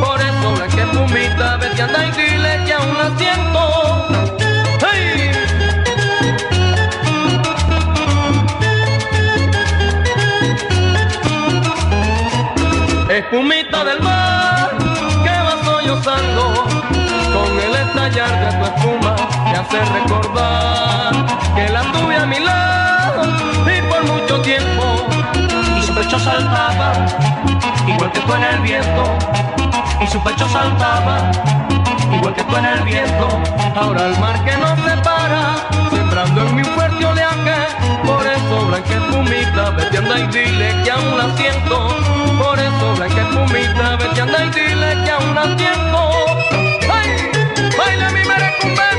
Por 0.00 0.20
eso, 0.20 0.52
blanca 0.54 0.82
espumita, 0.82 1.56
vete 1.56 1.82
anda 1.82 2.06
y 2.06 2.10
dile 2.12 2.64
que 2.64 2.72
aún 2.74 2.96
la 2.96 3.18
siento. 3.18 4.21
Espumita 13.12 13.84
del 13.84 14.00
mar 14.00 14.70
que 15.22 15.28
va 15.28 15.62
sollozando. 15.66 16.64
Con 17.34 17.60
el 17.60 17.74
estallar 17.74 18.32
de 18.40 18.56
tu 18.56 18.64
espuma 18.64 19.14
me 19.44 19.58
hace 19.58 19.84
recordar 19.84 21.26
que 21.54 21.68
la 21.68 21.82
tuve 21.92 22.16
a 22.16 22.24
mi 22.24 22.38
lado 22.40 23.24
y 23.66 23.82
por 23.82 24.02
mucho 24.04 24.40
tiempo. 24.40 25.06
Y 25.78 25.82
su 25.82 25.94
pecho 25.94 26.18
saltaba, 26.18 27.04
igual 27.86 28.10
que 28.12 28.20
en 28.20 28.44
el 28.44 28.60
viento, 28.60 29.04
y 30.02 30.06
su 30.08 30.20
pecho 30.22 30.48
saltaba, 30.48 31.30
igual 32.12 32.34
que 32.34 32.42
tú 32.42 32.56
en 32.56 32.64
el 32.64 32.82
viento, 32.82 33.28
ahora 33.76 34.06
el 34.06 34.18
mar 34.18 34.44
que 34.44 34.56
nos 34.56 34.78
separa 34.80 35.56
sembrando 35.90 36.48
en 36.48 36.56
mi 36.56 36.64
fuerte 36.64 37.06
oleaje. 37.06 37.68
Por 38.04 38.26
eso 38.26 38.66
blanca 38.66 38.94
espumita 38.94 39.70
vete 39.70 39.98
anda 39.98 40.18
y 40.18 40.26
dile 40.26 40.82
que 40.82 40.90
aún 40.90 41.18
la 41.18 41.36
siento. 41.36 41.88
Por 42.42 42.58
eso 42.58 42.94
blanca 42.96 43.20
espumita 43.22 43.96
vete 43.96 44.20
anda 44.20 44.44
y 44.44 44.50
dile 44.50 45.04
que 45.04 45.10
aún 45.10 45.34
la 45.34 45.44
siento. 45.56 46.10
¡Ay! 46.92 47.30
baila 47.78 48.10
mi 48.10 48.24
merecumbe 48.24 48.91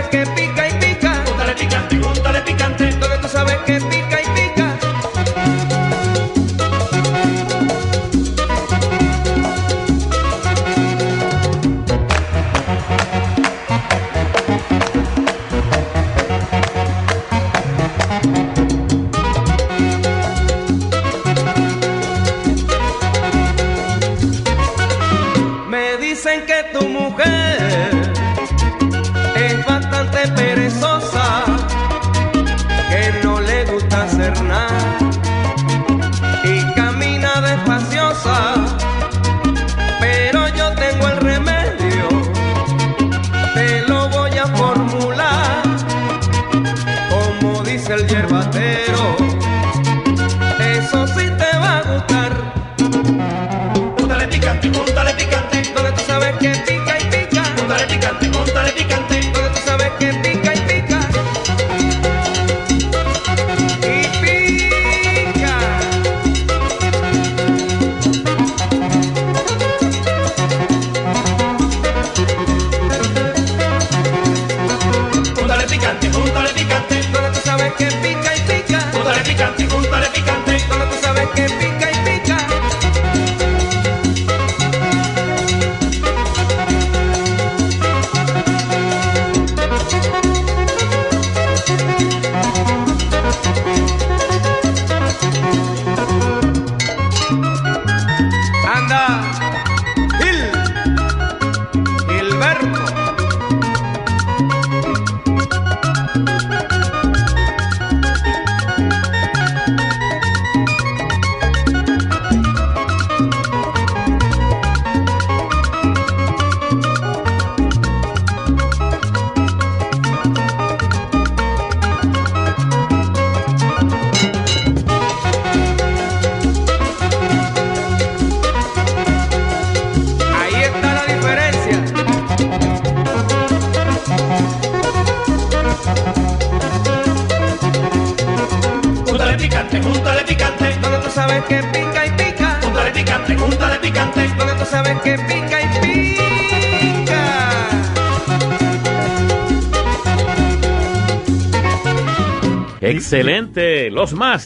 sabes 0.00 0.08
que 0.08 0.26
pica 0.32 0.68
y 0.68 0.72
pica. 0.74 1.24
gústale 1.26 1.54
picante, 1.54 1.98
gústale 1.98 2.40
picante. 2.42 2.90
Donde 2.92 3.18
tú 3.18 3.28
sabes 3.28 3.56
que 3.66 3.80
pica. 3.80 3.99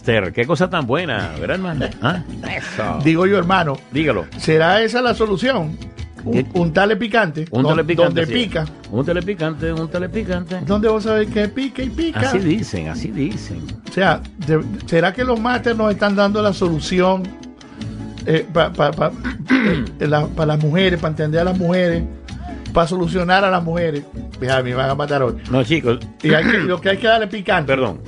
Qué 0.04 0.44
cosa 0.46 0.68
tan 0.68 0.86
buena, 0.86 1.30
¿verdad, 1.40 1.56
hermano? 1.56 1.86
¿Ah? 2.02 2.22
Eso. 2.56 2.98
Digo 3.02 3.26
yo, 3.26 3.38
hermano, 3.38 3.76
Dígalo. 3.90 4.26
¿será 4.38 4.82
esa 4.82 5.00
la 5.00 5.14
solución? 5.14 5.76
Un, 6.54 6.72
tale 6.72 6.96
picante. 6.96 7.44
Un 7.50 7.62
don- 7.62 7.72
telepicante. 7.72 8.20
Donde 8.20 8.26
sí. 8.26 8.32
pica. 8.44 8.64
Un 8.90 9.04
telepicante, 9.04 9.72
un 9.72 9.88
telepicante. 9.90 10.58
¿Dónde 10.64 10.88
vos 10.88 11.02
sabés 11.04 11.28
que 11.28 11.48
pica 11.48 11.82
y 11.82 11.90
pica? 11.90 12.20
Así 12.20 12.38
dicen, 12.38 12.88
así 12.88 13.10
dicen. 13.10 13.60
O 13.88 13.92
sea, 13.92 14.20
¿será 14.86 15.12
que 15.12 15.22
los 15.22 15.38
máster 15.38 15.76
nos 15.76 15.90
están 15.92 16.16
dando 16.16 16.40
la 16.40 16.54
solución 16.54 17.24
para 18.52 20.46
las 20.46 20.62
mujeres, 20.62 20.98
para 21.00 21.10
entender 21.10 21.40
a 21.40 21.44
las 21.44 21.58
mujeres, 21.58 22.04
para 22.72 22.86
solucionar 22.88 23.44
a 23.44 23.50
las 23.50 23.62
mujeres? 23.62 24.04
Mira, 24.40 24.62
me 24.62 24.74
van 24.74 24.90
a 24.90 24.94
matar 24.94 25.22
hoy. 25.22 25.34
No, 25.50 25.62
chicos, 25.62 25.98
Y 26.22 26.32
hay 26.32 26.44
que- 26.44 26.58
lo 26.60 26.80
que 26.80 26.88
hay 26.90 26.96
que 26.96 27.06
darle 27.06 27.26
picante. 27.26 27.66
perdón. 27.72 28.00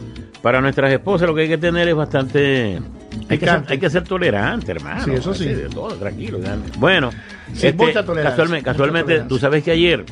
Para 0.46 0.61
nuestras 0.61 0.92
esposas 0.92 1.26
lo 1.28 1.35
que 1.35 1.40
hay 1.40 1.48
que 1.48 1.59
tener 1.59 1.88
es 1.88 1.94
bastante... 1.96 2.76
Hay 2.76 2.80
que, 2.80 3.26
ser, 3.28 3.38
Picante. 3.40 3.72
hay 3.72 3.78
que 3.80 3.90
ser 3.90 4.04
tolerante, 4.04 4.70
hermano. 4.70 5.02
Sí, 5.04 5.11
eso 5.11 5.35
sí. 5.35 5.46
De 5.46 5.68
todo, 5.68 5.92
tranquilo. 5.96 6.38
Bueno, 6.78 7.11
este, 7.52 7.70
Sí, 7.72 7.76
tolerancia, 7.76 8.04
casualmente, 8.22 8.62
casualmente 8.64 9.20
tú 9.22 9.38
sabes 9.40 9.64
que 9.64 9.72
ayer 9.72 10.04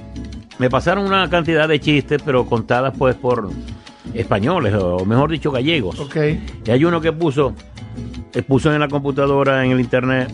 me 0.59 0.69
pasaron 0.69 1.07
una 1.07 1.31
cantidad 1.31 1.69
de 1.69 1.79
chistes, 1.79 2.21
pero 2.25 2.47
contadas 2.47 2.93
pues 2.99 3.15
por 3.15 3.49
españoles, 4.13 4.75
o 4.75 5.05
mejor 5.07 5.31
dicho, 5.31 5.53
gallegos. 5.53 6.01
Ok. 6.01 6.17
Y 6.67 6.71
hay 6.73 6.85
uno 6.85 7.01
que 7.01 7.13
puso, 7.13 7.55
eh, 8.35 8.43
puso 8.43 8.75
en 8.75 8.81
la 8.81 8.89
computadora, 8.89 9.65
en 9.65 9.71
el 9.71 9.79
internet, 9.79 10.33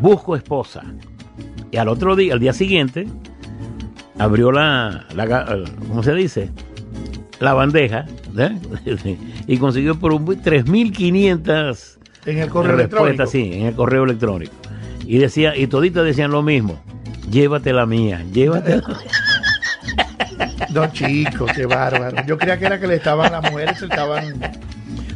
busco 0.00 0.34
esposa. 0.34 0.82
Y 1.70 1.76
al 1.76 1.86
otro 1.86 2.16
día, 2.16 2.32
al 2.34 2.40
día 2.40 2.52
siguiente, 2.52 3.06
abrió 4.18 4.50
la, 4.50 5.04
la 5.14 5.24
ga- 5.24 5.70
¿cómo 5.86 6.02
se 6.02 6.14
dice? 6.14 6.50
La 7.38 7.54
bandeja, 7.54 8.06
y 9.46 9.56
consiguió 9.58 9.98
por 9.98 10.12
un 10.12 10.26
3.500 10.26 11.98
En 12.26 12.38
el 12.38 12.48
correo 12.48 12.74
electrónico. 12.74 13.26
sí, 13.26 13.50
en 13.54 13.66
el 13.66 13.74
correo 13.74 14.04
electrónico. 14.04 14.52
Y 15.06 15.18
decía, 15.18 15.56
y 15.56 15.66
toditas 15.66 16.04
decían 16.04 16.30
lo 16.30 16.42
mismo, 16.42 16.80
llévate 17.30 17.72
la 17.72 17.86
mía, 17.86 18.24
llévate 18.32 18.76
la 18.76 18.88
mía. 18.88 18.96
No, 20.72 20.86
chicos, 20.92 21.50
qué 21.54 21.66
bárbaro. 21.66 22.24
Yo 22.26 22.38
creía 22.38 22.58
que 22.58 22.66
era 22.66 22.78
que 22.78 22.86
le 22.86 22.94
estaban, 22.96 23.32
las 23.32 23.50
mujeres 23.50 23.78
se 23.78 23.86
estaban. 23.86 24.40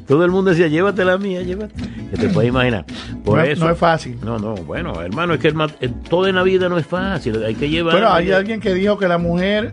Todo 0.07 0.25
el 0.25 0.31
mundo 0.31 0.51
decía, 0.51 0.67
llévate 0.69 1.05
la 1.05 1.17
mía, 1.17 1.43
llévate. 1.43 1.75
Que 2.11 2.17
te 2.17 2.29
puedes 2.29 2.49
imaginar. 2.49 2.85
Por 3.25 3.39
No 3.39 3.45
es- 3.45 3.51
eso, 3.51 3.65
no 3.65 3.71
es 3.73 3.79
fácil. 3.79 4.19
No, 4.23 4.39
no, 4.39 4.55
bueno, 4.55 5.01
hermano, 5.01 5.35
es 5.35 5.41
que 5.41 5.49
el 5.49 5.57
eh, 5.81 5.91
todo 6.09 6.27
en 6.27 6.35
la 6.35 6.43
vida 6.43 6.69
no 6.69 6.77
es 6.77 6.87
fácil. 6.87 7.43
Hay 7.45 7.55
que 7.55 7.69
llevar. 7.69 7.95
Bueno, 7.95 8.13
hay 8.13 8.33
alguien 8.33 8.61
que 8.61 8.75
dijo 8.75 8.99
que 8.99 9.09
la 9.09 9.19
mujer 9.19 9.73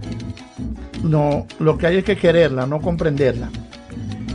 no, 1.04 1.46
lo 1.60 1.78
que 1.78 1.88
hay 1.88 1.98
es 1.98 2.04
que 2.04 2.16
quererla, 2.16 2.66
no 2.66 2.80
comprenderla. 2.80 3.50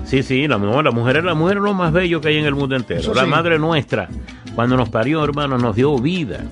Sí, 0.05 0.22
sí, 0.22 0.46
la, 0.46 0.57
no, 0.59 0.83
la 0.83 0.92
mujer 0.92 1.16
es 1.18 1.24
la 1.24 1.35
mujer 1.35 1.57
lo 1.57 1.74
más 1.74 1.92
bello 1.92 2.20
que 2.20 2.29
hay 2.29 2.37
en 2.37 2.46
el 2.46 2.55
mundo 2.55 2.76
entero. 2.76 3.00
Eso 3.00 3.14
la 3.14 3.24
sí. 3.24 3.29
madre 3.29 3.59
nuestra, 3.59 4.09
cuando 4.55 4.76
nos 4.76 4.88
parió, 4.88 5.24
hermano, 5.24 5.59
nos 5.59 5.74
dio 5.74 5.98
vida. 5.98 6.44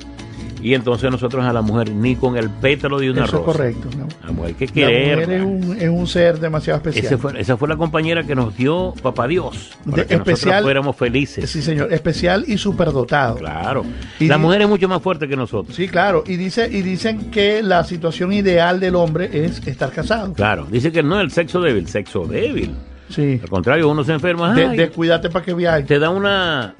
Y 0.64 0.72
entonces 0.72 1.10
nosotros 1.10 1.44
a 1.44 1.52
la 1.52 1.60
mujer 1.60 1.90
ni 1.90 2.16
con 2.16 2.38
el 2.38 2.48
pétalo 2.48 2.98
de 2.98 3.10
una 3.10 3.24
Eso 3.26 3.36
es 3.38 3.44
rosa. 3.44 3.44
correcto. 3.58 3.88
¿no? 3.98 4.08
La 4.24 4.32
mujer 4.32 4.56
hay 4.58 4.66
que 4.66 4.80
La 4.80 4.86
mujer 4.88 5.30
es 5.30 5.42
un, 5.44 5.76
es 5.78 5.88
un 5.90 6.06
ser 6.06 6.40
demasiado 6.40 6.78
especial. 6.78 7.04
Ese 7.04 7.18
fue- 7.18 7.38
esa 7.38 7.56
fue 7.58 7.68
la 7.68 7.76
compañera 7.76 8.22
que 8.24 8.34
nos 8.34 8.56
dio 8.56 8.94
Papá 9.02 9.28
Dios. 9.28 9.72
Para 9.84 9.98
De- 9.98 10.06
que 10.06 10.14
especial- 10.14 10.24
nosotros 10.46 10.62
fuéramos 10.62 10.96
felices. 10.96 11.50
Sí, 11.50 11.60
señor, 11.60 11.92
especial 11.92 12.46
y 12.48 12.56
superdotado. 12.56 13.36
Claro. 13.36 13.84
Y 14.18 14.26
la 14.26 14.38
mujer 14.38 14.62
es 14.62 14.68
mucho 14.70 14.88
más 14.88 15.02
fuerte 15.02 15.28
que 15.28 15.36
nosotros. 15.36 15.76
Sí, 15.76 15.86
claro. 15.86 16.24
Y 16.26 16.36
dice 16.36 16.66
y 16.72 16.80
dicen 16.80 17.30
que 17.30 17.62
la 17.62 17.84
situación 17.84 18.32
ideal 18.32 18.80
del 18.80 18.94
hombre 18.94 19.28
es 19.44 19.66
estar 19.66 19.90
casado. 19.90 20.32
Claro. 20.32 20.66
Dice 20.70 20.90
que 20.90 21.02
no 21.02 21.18
es 21.18 21.24
el 21.24 21.30
sexo 21.30 21.60
débil, 21.60 21.86
sexo 21.88 22.24
débil. 22.24 22.70
Sí. 23.14 23.38
Al 23.42 23.48
contrario, 23.48 23.88
uno 23.88 24.02
se 24.04 24.12
enferma. 24.12 24.54
De- 24.54 24.68
descuídate 24.70 25.30
para 25.30 25.44
que 25.44 25.54
viaje. 25.54 25.82
te 25.84 25.98
da 25.98 26.10
una, 26.10 26.74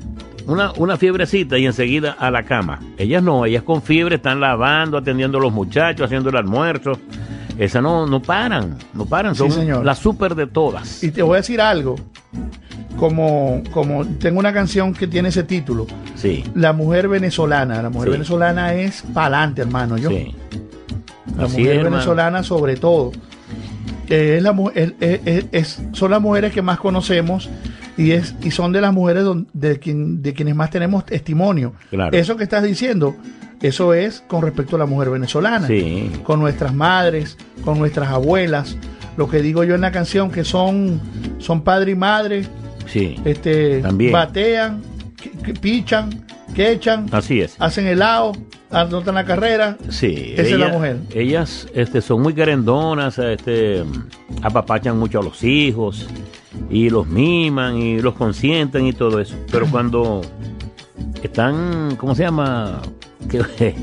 una, 0.46 0.72
una 0.76 0.96
fiebrecita 0.96 1.56
y 1.58 1.66
enseguida 1.66 2.16
a 2.18 2.30
la 2.30 2.42
cama. 2.44 2.80
Ellas 2.98 3.22
no, 3.22 3.44
ellas 3.46 3.62
con 3.62 3.82
fiebre 3.82 4.16
están 4.16 4.40
lavando, 4.40 4.98
atendiendo 4.98 5.38
a 5.38 5.40
los 5.40 5.52
muchachos, 5.52 6.04
haciendo 6.06 6.30
el 6.30 6.36
almuerzo. 6.36 6.92
Esas 7.58 7.82
no, 7.82 8.04
no 8.06 8.20
paran, 8.20 8.76
no 8.94 9.06
paran, 9.06 9.34
son 9.36 9.50
Sí, 9.52 9.60
señor. 9.60 9.84
las 9.84 9.98
súper 10.00 10.34
de 10.34 10.48
todas. 10.48 11.04
Y 11.04 11.12
te 11.12 11.22
voy 11.22 11.34
a 11.34 11.36
decir 11.36 11.60
algo. 11.60 11.94
Como, 12.96 13.62
como 13.72 14.04
tengo 14.06 14.38
una 14.38 14.52
canción 14.52 14.94
que 14.94 15.06
tiene 15.08 15.28
ese 15.30 15.42
título, 15.42 15.86
Sí, 16.14 16.44
La 16.54 16.72
mujer 16.72 17.08
venezolana. 17.08 17.82
La 17.82 17.90
mujer 17.90 18.08
Sí. 18.08 18.12
venezolana 18.12 18.74
es 18.74 19.02
pa'lante, 19.12 19.62
hermano. 19.62 19.98
Yo. 19.98 20.10
sí. 20.10 20.34
La 21.36 21.44
Así 21.46 21.58
mujer 21.58 21.72
es, 21.72 21.78
hermano. 21.78 21.90
venezolana 21.96 22.42
sobre 22.44 22.76
todo. 22.76 23.10
Eh, 24.08 24.34
es 24.36 24.42
la, 24.42 24.54
es- 24.74 25.44
es- 25.52 25.82
son 25.92 26.10
las 26.10 26.20
mujeres 26.20 26.52
que 26.52 26.60
más 26.62 26.78
conocemos 26.78 27.48
y, 27.96 28.10
es, 28.12 28.34
y 28.42 28.50
son 28.50 28.72
de 28.72 28.80
las 28.80 28.92
mujeres 28.92 29.24
don- 29.24 29.48
de, 29.52 29.78
quien, 29.78 30.22
de 30.22 30.34
quienes 30.34 30.54
más 30.54 30.70
tenemos 30.70 31.06
testimonio. 31.06 31.72
Claro. 31.90 32.16
Eso 32.16 32.36
que 32.36 32.44
estás 32.44 32.62
diciendo, 32.62 33.16
eso 33.62 33.94
es 33.94 34.22
con 34.26 34.42
respecto 34.42 34.76
a 34.76 34.78
la 34.80 34.86
mujer 34.86 35.10
venezolana. 35.10 35.66
Sí. 35.66 36.10
Con 36.22 36.40
nuestras 36.40 36.74
madres, 36.74 37.38
con 37.64 37.78
nuestras 37.78 38.08
abuelas. 38.10 38.76
Lo 39.16 39.28
que 39.30 39.40
digo 39.40 39.64
yo 39.64 39.74
en 39.74 39.80
la 39.82 39.92
canción, 39.92 40.30
que 40.30 40.44
son, 40.44 41.00
son 41.38 41.62
padre 41.62 41.92
y 41.92 41.94
madre, 41.94 42.44
Sí, 42.86 43.16
este, 43.24 43.80
También. 43.80 44.12
batean, 44.12 44.82
que- 45.16 45.30
que 45.30 45.54
pichan, 45.54 46.10
quechan, 46.54 47.06
así 47.12 47.40
es. 47.40 47.56
hacen 47.58 47.86
helado, 47.86 48.32
anotan 48.74 49.14
la 49.14 49.24
carrera. 49.24 49.76
Sí, 49.88 50.34
Esa 50.36 50.42
es 50.42 50.58
la 50.58 50.68
mujer. 50.68 50.98
Ellas 51.14 51.66
este, 51.74 52.00
son 52.00 52.22
muy 52.22 52.34
querendonas, 52.34 53.18
este, 53.18 53.84
apapachan 54.42 54.98
mucho 54.98 55.20
a 55.20 55.22
los 55.22 55.42
hijos 55.44 56.08
y 56.70 56.90
los 56.90 57.06
miman 57.06 57.76
y 57.76 58.00
los 58.00 58.14
consienten 58.14 58.86
y 58.86 58.92
todo 58.92 59.20
eso. 59.20 59.36
Pero 59.50 59.66
cuando 59.66 60.22
están, 61.22 61.96
¿cómo 61.96 62.14
se 62.14 62.24
llama? 62.24 62.80
Que, 63.28 63.42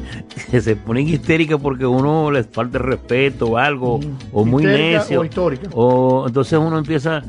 que 0.52 0.62
se 0.62 0.76
ponen 0.76 1.08
histéricas 1.08 1.60
porque 1.62 1.86
uno 1.86 2.32
les 2.32 2.48
falta 2.48 2.78
el 2.78 2.84
respeto 2.84 3.48
o 3.48 3.58
algo, 3.58 4.00
o 4.32 4.46
muy 4.46 4.64
necio. 4.64 5.22
o 5.22 5.26
histórica. 5.26 5.70
O 5.74 6.26
entonces 6.28 6.60
uno 6.60 6.78
empieza, 6.78 7.24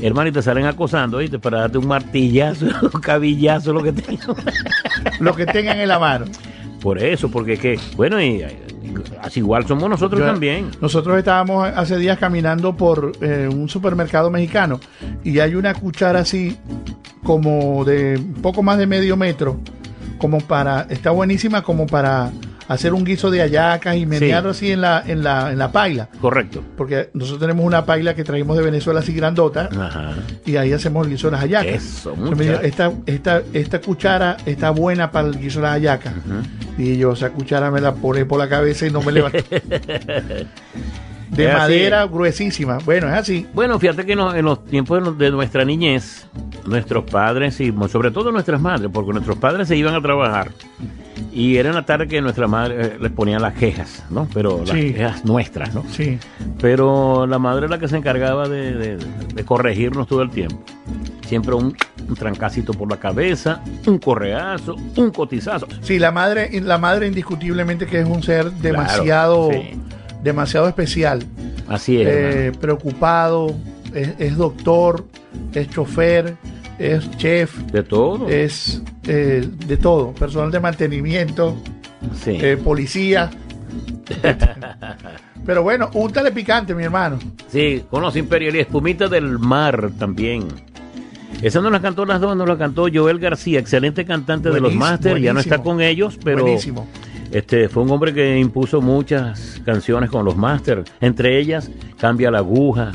hermano, 0.00 0.28
y 0.28 0.32
te 0.32 0.42
salen 0.42 0.66
acosando, 0.66 1.18
¿viste? 1.18 1.38
Para 1.38 1.60
darte 1.60 1.78
un 1.78 1.86
martillazo, 1.86 2.66
un 2.94 3.00
cabillazo, 3.00 3.72
lo 3.72 3.82
que 3.82 3.92
tenga. 3.92 4.34
Lo 5.20 5.34
que 5.34 5.46
tengan 5.46 5.78
en 5.78 5.88
la 5.88 5.98
mano. 5.98 6.26
Por 6.80 6.98
eso, 7.02 7.30
porque 7.30 7.58
que, 7.58 7.78
bueno, 7.96 8.20
y, 8.22 8.42
así 9.20 9.40
igual 9.40 9.66
somos 9.66 9.88
nosotros 9.88 10.20
Yo- 10.20 10.26
también. 10.26 10.70
Nosotros 10.80 11.18
estábamos 11.18 11.68
hace 11.68 11.98
días 11.98 12.18
caminando 12.18 12.74
por 12.76 13.12
eh, 13.20 13.48
un 13.52 13.68
supermercado 13.68 14.30
mexicano 14.30 14.80
y 15.22 15.38
hay 15.40 15.54
una 15.54 15.74
cuchara 15.74 16.20
así 16.20 16.56
como 17.22 17.84
de 17.84 18.18
poco 18.42 18.62
más 18.62 18.78
de 18.78 18.86
medio 18.86 19.16
metro, 19.16 19.60
como 20.18 20.38
para, 20.40 20.86
está 20.88 21.10
buenísima 21.10 21.62
como 21.62 21.86
para 21.86 22.30
hacer 22.72 22.94
un 22.94 23.04
guiso 23.04 23.30
de 23.30 23.40
hallacas 23.40 23.96
y 23.96 24.06
menearlo 24.06 24.50
así 24.50 24.70
en 24.70 24.80
la, 24.80 25.02
en 25.06 25.22
la, 25.24 25.50
en 25.52 25.58
la 25.58 25.72
paila. 25.72 26.08
Correcto. 26.20 26.62
Porque 26.76 27.10
nosotros 27.14 27.40
tenemos 27.40 27.66
una 27.66 27.84
paila 27.84 28.14
que 28.14 28.22
traímos 28.24 28.56
de 28.56 28.62
Venezuela 28.62 29.00
así 29.00 29.12
grandota 29.12 29.68
Ajá. 29.76 30.14
y 30.46 30.56
ahí 30.56 30.72
hacemos 30.72 31.04
el 31.06 31.12
guiso 31.12 31.26
de 31.26 31.32
las 31.32 31.40
hallacas. 31.40 31.74
Eso, 31.74 32.14
muchacho. 32.14 32.60
esta, 32.62 32.92
esta, 33.06 33.42
esta 33.52 33.80
cuchara 33.80 34.36
está 34.46 34.70
buena 34.70 35.10
para 35.10 35.26
el 35.28 35.38
guiso 35.38 35.58
de 35.58 35.62
las 35.64 35.72
hallacas. 35.72 36.14
Y 36.78 36.96
yo, 36.96 37.12
esa 37.12 37.30
cuchara 37.30 37.70
me 37.70 37.80
la 37.80 37.92
pone 37.94 38.24
por 38.24 38.38
la 38.38 38.48
cabeza 38.48 38.86
y 38.86 38.90
no 38.90 39.02
me 39.02 39.12
levanta. 39.12 39.38
De 41.30 41.44
Es 41.44 41.50
así. 41.50 41.58
madera 41.58 42.04
gruesísima. 42.06 42.78
Bueno, 42.84 43.06
es 43.08 43.14
así. 43.14 43.46
Bueno, 43.54 43.78
fíjate 43.78 44.04
que 44.04 44.16
no- 44.16 44.34
en 44.34 44.44
los 44.44 44.64
tiempos 44.64 45.16
de, 45.16 45.30
nuestra 45.30 45.64
niñez, 45.64 46.26
nuestros 46.66 47.04
padres 47.04 47.60
y 47.60 47.72
sobre 47.88 48.10
todo 48.10 48.32
nuestras 48.32 48.60
madres, 48.60 48.90
porque 48.92 49.12
nuestros 49.12 49.38
padres 49.38 49.68
se 49.68 49.76
iban 49.76 49.94
a 49.94 50.02
trabajar 50.02 50.50
y 51.32 51.56
era 51.56 51.68
en 51.70 51.74
la 51.74 51.84
tarde 51.86 52.08
que 52.08 52.20
nuestra 52.20 52.46
madre 52.46 52.76
eh, 52.86 52.96
les 53.00 53.12
ponía 53.12 53.38
las 53.38 53.54
quejas, 53.54 54.04
¿no? 54.10 54.28
Pero 54.34 54.58
las 54.60 54.70
Sí. 54.70 54.92
quejas 54.92 55.24
nuestras, 55.24 55.74
¿no? 55.74 55.84
Sí. 55.90 56.18
Pero 56.60 57.26
la 57.26 57.38
madre 57.38 57.66
es 57.66 57.70
la 57.70 57.78
que 57.78 57.88
se 57.88 57.96
encargaba 57.96 58.48
de, 58.48 58.72
de- 58.74 58.96
de 59.34 59.44
corregirnos 59.44 60.06
todo 60.08 60.22
el 60.22 60.30
tiempo. 60.30 60.62
Siempre 61.26 61.54
un, 61.54 61.76
un 62.08 62.14
trancacito 62.16 62.72
por 62.74 62.90
la 62.90 62.96
cabeza, 62.98 63.62
un 63.86 63.98
correazo, 63.98 64.74
un 64.96 65.10
cotizazo. 65.10 65.68
Sí, 65.82 65.98
la 65.98 66.10
madre, 66.10 66.60
la 66.60 66.78
madre 66.78 67.06
indiscutiblemente 67.06 67.86
que 67.86 68.00
es 68.00 68.06
un 68.08 68.22
ser 68.22 68.50
demasiado, 68.50 69.50
sí. 69.52 69.78
demasiado 70.24 70.66
especial. 70.68 71.22
Así 71.68 72.00
es. 72.02 72.08
Eh, 72.10 72.52
preocupado, 72.60 73.54
es, 73.94 74.10
es 74.18 74.36
doctor, 74.36 75.04
es 75.54 75.70
chofer, 75.70 76.34
es 76.80 77.10
chef, 77.18 77.56
de 77.72 77.82
todo. 77.82 78.28
es 78.28 78.82
eh, 79.06 79.46
de 79.66 79.76
todo, 79.76 80.12
personal 80.12 80.50
de 80.50 80.60
mantenimiento, 80.60 81.56
sí. 82.14 82.38
eh, 82.40 82.56
policía. 82.56 83.30
Pero 85.46 85.62
bueno, 85.62 85.90
úntale 85.94 86.32
picante, 86.32 86.74
mi 86.74 86.84
hermano. 86.84 87.18
Sí, 87.48 87.84
con 87.90 88.02
los 88.02 88.16
Imperial 88.16 88.56
y 88.56 88.60
Espumita 88.60 89.08
del 89.08 89.38
Mar 89.38 89.90
también. 89.98 90.48
Esa 91.42 91.60
no 91.60 91.70
la 91.70 91.80
cantó 91.80 92.04
las 92.04 92.20
dos, 92.20 92.36
no 92.36 92.46
la 92.46 92.58
cantó 92.58 92.86
Joel 92.92 93.18
García, 93.18 93.58
excelente 93.58 94.04
cantante 94.04 94.50
de 94.50 94.60
los 94.60 94.74
Masters, 94.74 95.20
ya 95.20 95.32
no 95.32 95.40
está 95.40 95.58
con 95.58 95.80
ellos, 95.80 96.18
pero 96.22 96.42
Buenísimo. 96.42 96.86
este 97.30 97.68
fue 97.68 97.82
un 97.82 97.90
hombre 97.90 98.12
que 98.12 98.38
impuso 98.38 98.80
muchas 98.80 99.60
canciones 99.64 100.10
con 100.10 100.24
los 100.24 100.36
Masters, 100.36 100.90
entre 101.00 101.38
ellas 101.38 101.70
Cambia 101.98 102.30
la 102.30 102.38
aguja. 102.38 102.92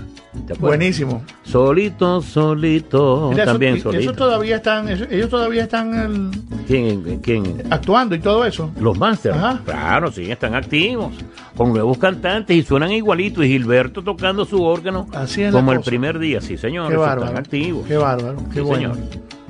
Buenísimo. 0.60 1.24
Solito, 1.43 2.21
solito, 2.21 3.30
Mira, 3.32 3.45
también 3.45 3.76
eso, 3.76 3.91
solito. 3.91 4.13
todavía 4.13 4.58
están, 4.58 4.88
eso- 4.89 5.06
ellos 5.10 5.30
todavía 5.30 5.63
están 5.63 5.93
el- 5.93 6.32
¿Quién, 6.67 7.19
quién? 7.21 7.63
actuando 7.69 8.15
y 8.15 8.19
todo 8.19 8.45
eso. 8.45 8.71
Los 8.80 8.98
Masters. 8.98 9.36
Ajá. 9.38 9.62
Claro, 9.65 10.12
sí, 10.12 10.30
están 10.30 10.56
activos, 10.56 11.13
con 11.56 11.69
nuevos 11.69 11.98
cantantes 11.98 12.56
y 12.56 12.63
suenan 12.63 12.91
igualitos. 12.91 13.45
Y 13.45 13.48
Gilberto 13.50 14.04
tocando 14.04 14.45
su 14.45 14.62
órgano 14.63 15.08
Así 15.13 15.41
es 15.43 15.54
la 15.54 15.60
como 15.60 15.71
el 15.71 15.82
primer 15.82 16.19
día, 16.19 16.41
sí, 16.41 16.58
señor. 16.58 16.89
Qué 16.91 16.98
bárbaro. 16.98 17.26
Están 17.26 17.38
activos. 17.38 17.86
Qué 17.88 17.98
bárbaro. 17.98 18.38
Qué 18.50 18.56
Sí, 18.56 18.60
bueno. 18.62 18.93
señor. 18.95 19.10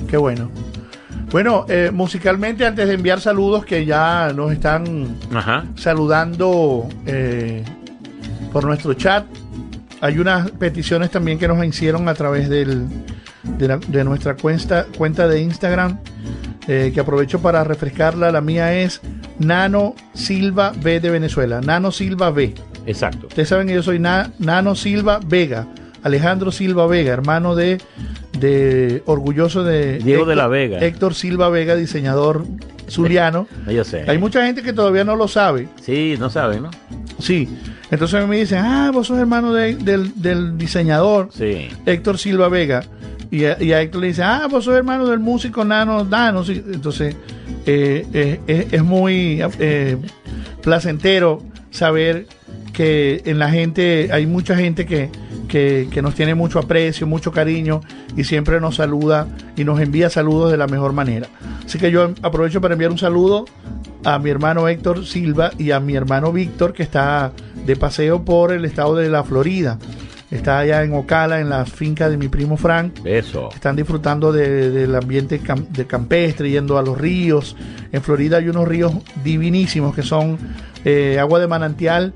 Qué 0.09 0.17
bueno. 0.17 0.49
Bueno, 1.31 1.65
eh, 1.67 1.89
musicalmente, 1.91 2.65
antes 2.65 2.87
de 2.87 2.93
enviar 2.93 3.19
saludos 3.19 3.65
que 3.65 3.85
ya 3.85 4.31
nos 4.33 4.51
están 4.51 5.17
Ajá. 5.33 5.65
saludando 5.75 6.87
eh, 7.05 7.63
por 8.53 8.63
nuestro 8.65 8.93
chat, 8.93 9.25
hay 10.05 10.19
unas 10.19 10.51
peticiones 10.51 11.09
también 11.11 11.37
que 11.39 11.47
nos 11.47 11.63
hicieron 11.65 12.07
a 12.09 12.13
través 12.13 12.49
del, 12.49 12.85
de, 13.57 13.67
la- 13.67 13.77
de 13.77 14.03
nuestra 14.03 14.35
cuenta, 14.35 14.85
cuenta 14.97 15.27
de 15.27 15.41
Instagram, 15.41 15.99
eh, 16.67 16.91
que 16.93 16.99
aprovecho 16.99 17.39
para 17.39 17.63
refrescarla. 17.63 18.31
La 18.31 18.41
mía 18.41 18.73
es 18.73 19.01
Nano 19.39 19.95
Silva 20.13 20.73
B 20.81 20.99
de 20.99 21.09
Venezuela. 21.11 21.61
Nano 21.61 21.91
Silva 21.91 22.31
B. 22.31 22.53
Exacto. 22.85 23.27
Ustedes 23.27 23.49
saben 23.49 23.67
que 23.67 23.73
yo 23.73 23.83
soy 23.83 23.99
Na- 23.99 24.31
Nano 24.39 24.75
Silva 24.75 25.19
Vega, 25.25 25.67
Alejandro 26.03 26.51
Silva 26.51 26.85
Vega, 26.87 27.11
hermano 27.13 27.55
de, 27.55 27.79
de 28.39 29.01
orgulloso 29.05 29.63
de 29.63 29.97
Diego 29.99 30.25
de 30.25 30.35
la 30.35 30.47
Vega. 30.47 30.79
Héctor 30.79 31.15
Silva 31.15 31.49
Vega, 31.49 31.75
diseñador 31.75 32.45
zuliano. 32.87 33.47
Yo 33.67 33.83
sé. 33.83 34.03
Hay 34.07 34.19
mucha 34.19 34.45
gente 34.45 34.61
que 34.61 34.71
todavía 34.71 35.03
no 35.03 35.15
lo 35.15 35.27
sabe. 35.27 35.67
Sí, 35.81 36.15
no 36.19 36.29
saben, 36.29 36.61
¿no? 36.63 36.69
Sí. 37.19 37.49
Entonces 37.91 38.27
me 38.27 38.37
dicen, 38.37 38.59
ah, 38.59 38.89
vos 38.93 39.07
sos 39.07 39.19
hermano 39.19 39.53
de- 39.53 39.75
del, 39.75 40.11
del 40.21 40.57
diseñador 40.57 41.29
Sí. 41.31 41.67
Héctor 41.85 42.17
Silva 42.17 42.49
Vega. 42.49 42.83
Y 43.31 43.45
a, 43.45 43.61
y 43.61 43.73
a 43.73 43.81
Héctor 43.81 44.01
le 44.01 44.07
dice, 44.07 44.23
ah, 44.23 44.47
vos 44.49 44.63
sos 44.65 44.75
hermano 44.75 45.05
del 45.07 45.19
músico 45.19 45.63
Nano. 45.63 46.05
Sí. 46.43 46.63
Entonces, 46.73 47.15
eh, 47.65 48.05
eh, 48.13 48.39
es, 48.47 48.73
es 48.73 48.83
muy 48.83 49.41
eh, 49.59 49.97
placentero 50.61 51.43
saber 51.71 52.27
que 52.75 53.21
en 53.25 53.39
la 53.39 53.49
gente 53.49 54.09
hay 54.11 54.25
mucha 54.27 54.55
gente 54.55 54.85
que, 54.85 55.09
que, 55.47 55.87
que 55.91 56.01
nos 56.01 56.13
tiene 56.15 56.35
mucho 56.35 56.59
aprecio, 56.59 57.07
mucho 57.07 57.31
cariño 57.31 57.81
y 58.17 58.23
siempre 58.25 58.59
nos 58.59 58.75
saluda 58.75 59.27
y 59.55 59.63
nos 59.63 59.79
envía 59.79 60.09
saludos 60.09 60.51
de 60.51 60.57
la 60.57 60.67
mejor 60.67 60.91
manera. 60.93 61.27
Así 61.65 61.79
que 61.79 61.89
yo 61.91 62.11
aprovecho 62.21 62.59
para 62.61 62.73
enviar 62.73 62.91
un 62.91 62.97
saludo 62.97 63.45
a 64.03 64.19
mi 64.19 64.29
hermano 64.29 64.67
Héctor 64.67 65.05
Silva 65.05 65.51
y 65.57 65.71
a 65.71 65.79
mi 65.79 65.95
hermano 65.95 66.31
Víctor 66.31 66.73
que 66.73 66.83
está 66.83 67.31
de 67.65 67.75
paseo 67.75 68.23
por 68.23 68.51
el 68.51 68.65
estado 68.65 68.95
de 68.95 69.09
la 69.09 69.23
Florida. 69.23 69.79
Está 70.31 70.59
allá 70.59 70.83
en 70.83 70.93
Ocala, 70.93 71.39
en 71.39 71.49
la 71.49 71.65
finca 71.65 72.09
de 72.09 72.17
mi 72.17 72.27
primo 72.27 72.57
Frank. 72.57 72.93
Eso. 73.05 73.49
Están 73.53 73.75
disfrutando 73.75 74.33
de- 74.33 74.69
del 74.71 74.93
ambiente 74.95 75.39
cam- 75.39 75.67
de 75.69 75.85
campestre, 75.85 76.49
yendo 76.49 76.77
a 76.77 76.81
los 76.83 76.97
ríos. 76.97 77.55
En 77.91 78.01
Florida 78.01 78.37
hay 78.37 78.49
unos 78.49 78.67
ríos 78.67 78.91
divinísimos 79.23 79.95
que 79.95 80.01
son 80.03 80.37
eh, 80.85 81.17
agua 81.19 81.39
de 81.39 81.47
manantial. 81.47 82.13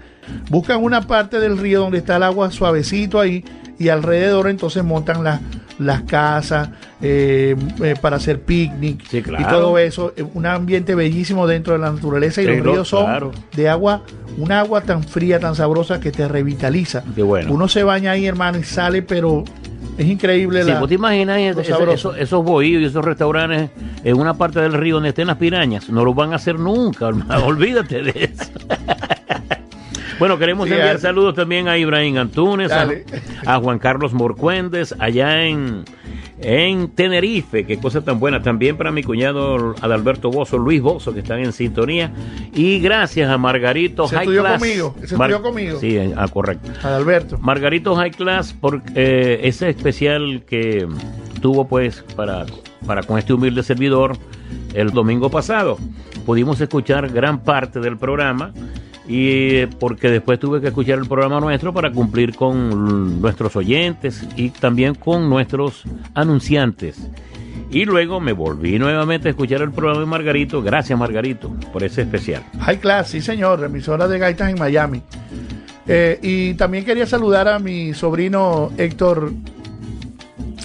Buscan 0.49 0.81
una 0.83 1.01
parte 1.01 1.39
del 1.39 1.57
río 1.57 1.81
donde 1.81 1.97
está 1.97 2.15
el 2.15 2.23
agua 2.23 2.51
suavecito 2.51 3.19
ahí 3.19 3.43
y 3.77 3.89
alrededor 3.89 4.47
entonces 4.47 4.83
montan 4.83 5.23
las 5.23 5.41
las 5.79 6.01
casas 6.01 6.71
eh, 7.01 7.55
eh, 7.81 7.95
para 8.01 8.17
hacer 8.17 8.41
picnic 8.41 9.01
Sí, 9.07 9.21
claro. 9.21 9.41
y 9.41 9.47
todo 9.49 9.77
eso. 9.77 10.13
Un 10.33 10.45
ambiente 10.45 10.93
bellísimo 10.93 11.47
dentro 11.47 11.71
de 11.73 11.79
la 11.79 11.89
naturaleza 11.91 12.41
y 12.41 12.45
Sí, 12.45 12.51
los 12.51 12.65
ríos 12.65 12.87
son 12.89 13.05
claro. 13.05 13.31
de 13.55 13.69
agua, 13.69 14.03
un 14.37 14.51
agua 14.51 14.81
tan 14.81 15.03
fría, 15.05 15.39
tan 15.39 15.55
sabrosa 15.55 16.01
que 16.01 16.11
te 16.11 16.27
revitaliza. 16.27 17.03
Bueno. 17.15 17.53
Uno 17.53 17.69
se 17.69 17.83
baña 17.83 18.11
ahí, 18.11 18.25
hermano, 18.27 18.57
y 18.59 18.63
sale, 18.63 19.01
pero 19.03 19.45
es 19.99 20.07
increíble 20.07 20.63
Sí, 20.63 20.69
la, 20.71 20.79
¿vos 20.79 20.89
te 20.89 20.95
imaginas 20.95 21.37
esos, 21.39 22.17
esos 22.17 22.43
bohíos 22.43 22.81
y 22.81 22.85
esos 22.85 23.03
restaurantes 23.05 23.69
en 24.03 24.17
una 24.19 24.33
parte 24.33 24.59
del 24.59 24.73
río 24.73 24.95
donde 24.95 25.09
estén 25.09 25.27
las 25.27 25.37
pirañas? 25.37 25.89
No 25.89 26.03
lo 26.03 26.13
van 26.13 26.33
a 26.33 26.37
hacer 26.37 26.57
nunca, 26.57 27.07
hermano, 27.09 27.45
olvídate 27.45 28.01
de 28.01 28.31
eso. 28.33 28.51
Bueno, 30.19 30.37
queremos 30.37 30.67
Sí, 30.67 30.73
enviar 30.73 30.95
al- 30.95 30.99
saludos 30.99 31.33
también 31.33 31.69
a 31.69 31.77
Ibrahim 31.77 32.17
Antunes, 32.17 32.69
a 33.45 33.57
Juan 33.59 33.79
Carlos 33.79 34.11
Morcuendes, 34.11 34.93
allá 34.99 35.45
en, 35.45 35.85
en 36.41 36.89
Tenerife, 36.89 37.65
qué 37.65 37.79
cosa 37.79 38.01
tan 38.01 38.19
buena. 38.19 38.41
También 38.41 38.77
para 38.77 38.91
mi 38.91 39.03
cuñado 39.03 39.75
Adalberto 39.81 40.31
Bozo, 40.31 40.57
Luis 40.57 40.81
Bozo, 40.81 41.13
que 41.13 41.19
están 41.19 41.39
en 41.39 41.51
sintonía. 41.51 42.11
Y 42.53 42.79
gracias 42.79 43.29
a 43.29 43.37
Margarito 43.37 44.07
Se 44.07 44.15
High 44.15 44.23
estudió 44.23 44.41
Class. 44.41 44.59
conmigo, 44.59 44.95
se 44.99 45.15
estudió 45.15 45.41
conmigo. 45.41 45.79
Sí, 45.79 45.97
ah, 46.15 46.27
correcto. 46.27 46.69
Adalberto. 46.83 47.37
Margarito 47.39 47.95
High 47.95 48.11
Class 48.11 48.53
por 48.53 48.81
eh, 48.95 49.41
ese 49.43 49.69
especial 49.69 50.43
que 50.47 50.87
tuvo 51.41 51.67
pues 51.67 52.03
para, 52.15 52.45
para 52.85 53.03
con 53.03 53.17
este 53.17 53.33
humilde 53.33 53.63
servidor 53.63 54.17
el 54.73 54.91
domingo 54.91 55.29
pasado. 55.29 55.77
Pudimos 56.25 56.61
escuchar 56.61 57.09
gran 57.09 57.43
parte 57.43 57.79
del 57.79 57.97
programa 57.97 58.53
y 59.09 59.55
eh, 59.55 59.67
porque 59.79 60.11
después 60.11 60.39
tuve 60.39 60.61
que 60.61 60.67
escuchar 60.67 60.99
el 60.99 61.07
programa 61.07 61.39
nuestro 61.39 61.73
para 61.73 61.91
cumplir 61.91 62.35
con 62.35 63.19
nuestros 63.19 63.55
oyentes 63.55 64.23
y 64.35 64.51
también 64.51 64.93
con 64.93 65.27
nuestros 65.27 65.83
anunciantes. 66.13 67.09
Y 67.71 67.85
luego 67.85 68.19
me 68.19 68.33
volví 68.33 68.77
nuevamente 68.77 69.27
a 69.27 69.31
escuchar 69.31 69.63
el 69.63 69.71
programa 69.71 70.01
de 70.01 70.05
Margarito. 70.05 70.61
Gracias, 70.61 70.97
Margarito, 70.97 71.51
por 71.73 71.83
ese 71.83 72.03
especial. 72.03 72.43
High 72.59 72.79
Class, 72.79 73.09
sí 73.09 73.21
señor, 73.21 73.63
emisora 73.63 74.07
de 74.07 74.19
gaitas 74.19 74.51
en 74.51 74.59
Miami. 74.59 75.01
Eh, 75.87 76.19
y 76.21 76.53
también 76.53 76.85
quería 76.85 77.07
saludar 77.07 77.47
a 77.47 77.57
mi 77.57 77.95
sobrino 77.95 78.71
Héctor 78.77 79.33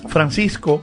Francisco 0.08 0.82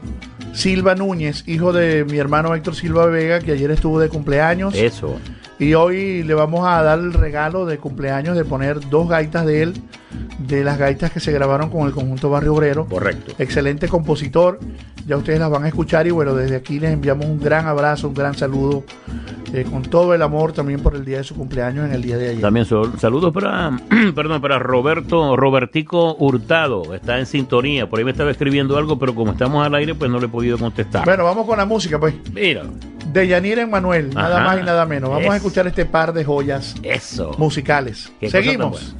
Silva 0.53 0.95
Núñez, 0.95 1.43
hijo 1.47 1.71
de 1.73 2.05
mi 2.05 2.17
hermano 2.17 2.55
Héctor 2.55 2.75
Silva 2.75 3.05
Vega, 3.05 3.39
que 3.39 3.51
ayer 3.51 3.69
estuvo 3.69 3.99
de 3.99 4.09
cumpleaños. 4.09 4.73
Eso. 4.73 5.19
Y 5.61 5.75
hoy 5.75 6.23
le 6.23 6.33
vamos 6.33 6.67
a 6.67 6.81
dar 6.81 6.97
el 6.97 7.13
regalo 7.13 7.67
de 7.67 7.77
cumpleaños 7.77 8.35
de 8.35 8.43
poner 8.43 8.79
dos 8.89 9.07
gaitas 9.07 9.45
de 9.45 9.61
él, 9.61 9.73
de 10.39 10.63
las 10.63 10.79
gaitas 10.79 11.11
que 11.11 11.19
se 11.19 11.31
grabaron 11.31 11.69
con 11.69 11.85
el 11.85 11.93
conjunto 11.93 12.31
Barrio 12.31 12.55
Obrero. 12.55 12.87
Correcto. 12.87 13.33
Excelente 13.37 13.87
compositor. 13.87 14.57
Ya 15.05 15.17
ustedes 15.17 15.39
las 15.39 15.51
van 15.51 15.63
a 15.65 15.67
escuchar 15.67 16.07
y 16.07 16.09
bueno, 16.09 16.33
desde 16.33 16.55
aquí 16.55 16.79
les 16.79 16.91
enviamos 16.91 17.27
un 17.27 17.39
gran 17.39 17.67
abrazo, 17.67 18.07
un 18.07 18.15
gran 18.15 18.35
saludo, 18.35 18.83
eh, 19.53 19.63
con 19.69 19.83
todo 19.83 20.15
el 20.15 20.23
amor 20.23 20.51
también 20.51 20.81
por 20.81 20.95
el 20.95 21.05
día 21.05 21.17
de 21.17 21.23
su 21.23 21.35
cumpleaños 21.35 21.85
en 21.85 21.93
el 21.93 22.01
día 22.01 22.17
de 22.17 22.29
ayer. 22.29 22.41
También 22.41 22.65
saludos 22.65 23.31
para, 23.31 23.69
perdón, 24.15 24.41
para 24.41 24.57
Roberto, 24.57 25.37
Robertico 25.37 26.15
Hurtado, 26.17 26.95
está 26.95 27.19
en 27.19 27.27
sintonía, 27.27 27.87
por 27.87 27.99
ahí 27.99 28.05
me 28.05 28.11
estaba 28.11 28.31
escribiendo 28.31 28.77
algo, 28.77 28.97
pero 28.97 29.13
como 29.13 29.33
estamos 29.33 29.63
al 29.63 29.75
aire, 29.75 29.93
pues 29.93 30.09
no 30.09 30.19
le 30.19 30.25
he 30.25 30.29
podido 30.29 30.57
contestar. 30.57 31.05
Bueno, 31.05 31.23
vamos 31.23 31.45
con 31.45 31.59
la 31.59 31.65
música, 31.65 31.99
pues. 31.99 32.15
Mira, 32.33 32.63
De 33.11 33.27
Yanira 33.27 33.65
Manuel, 33.67 34.13
nada 34.13 34.37
Ajá. 34.37 34.45
más 34.45 34.59
y 34.59 34.63
nada 34.63 34.85
menos. 34.85 35.09
Vamos 35.09 35.25
a 35.25 35.29
Es- 35.29 35.35
escuchar 35.35 35.67
este 35.67 35.85
par 35.85 36.13
de 36.13 36.23
joyas 36.23 36.75
eso. 36.83 37.35
musicales. 37.37 38.11
Qué 38.19 38.29
Seguimos. 38.29 38.95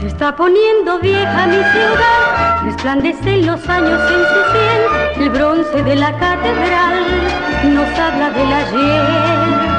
Se 0.00 0.06
está 0.08 0.34
poniendo 0.36 0.98
vieja 1.00 1.46
mi 1.46 1.56
ciudad, 1.56 2.62
resplandecen 2.64 3.46
los 3.46 3.66
años 3.68 4.00
en 4.10 4.22
su 4.32 4.40
sien, 4.52 5.22
el 5.22 5.30
bronce 5.30 5.82
de 5.82 5.94
la 5.96 6.12
catedral 6.18 7.04
nos 7.74 7.98
habla 7.98 8.30
del 8.30 8.52
ayer, 8.52 9.73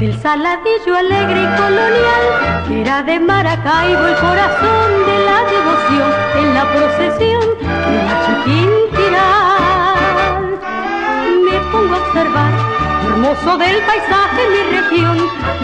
del 0.00 0.18
saladillo 0.18 0.96
alegre 0.96 1.42
y 1.42 1.56
colonial, 1.60 2.64
que 2.66 2.80
era 2.80 3.02
de 3.02 3.20
Maracaibo 3.20 4.06
el 4.06 4.16
corazón 4.16 4.88
de 5.04 5.24
la 5.26 5.44
devoción 5.44 6.10
en 6.38 6.54
la 6.54 6.64
procesión 6.72 7.44
de 7.60 7.98
la 8.06 8.14
Chiquinquirá. 8.24 9.28
Me 11.44 11.60
pongo 11.70 11.94
a 11.94 11.98
observar 11.98 12.52
hermoso 13.08 13.58
del 13.58 13.82
paisaje 13.82 14.40
en 14.42 14.52
mi 14.52 14.62
región, 14.78 15.18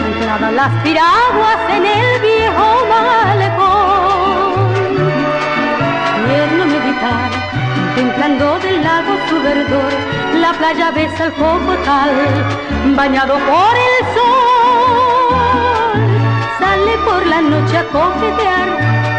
ancladas 0.05 0.53
las 0.53 0.83
piraguas 0.83 1.57
en 1.71 1.85
el 1.87 2.21
viejo 2.21 2.85
malecón. 2.89 4.16
Contemplando 7.97 8.59
del 8.59 8.83
lago 8.83 9.17
su 9.27 9.41
verdor, 9.41 9.91
la 10.39 10.53
playa 10.53 10.91
besa 10.91 11.25
el 11.25 11.31
cocotal, 11.33 12.11
bañado 12.95 13.33
por 13.33 13.75
el 13.87 14.05
sol. 14.13 15.33
Sale 16.59 16.97
por 17.03 17.25
la 17.25 17.41
noche 17.41 17.77
a 17.77 17.85
coquetear, 17.85 18.67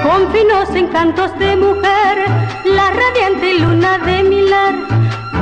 con 0.05 0.31
finos 0.31 0.71
encantos 0.77 1.37
de 1.41 1.57
mujer, 1.57 2.25
la 2.67 2.91
radiante 2.91 3.55
luna 3.59 3.99
de 3.99 4.23
Milar 4.23 4.75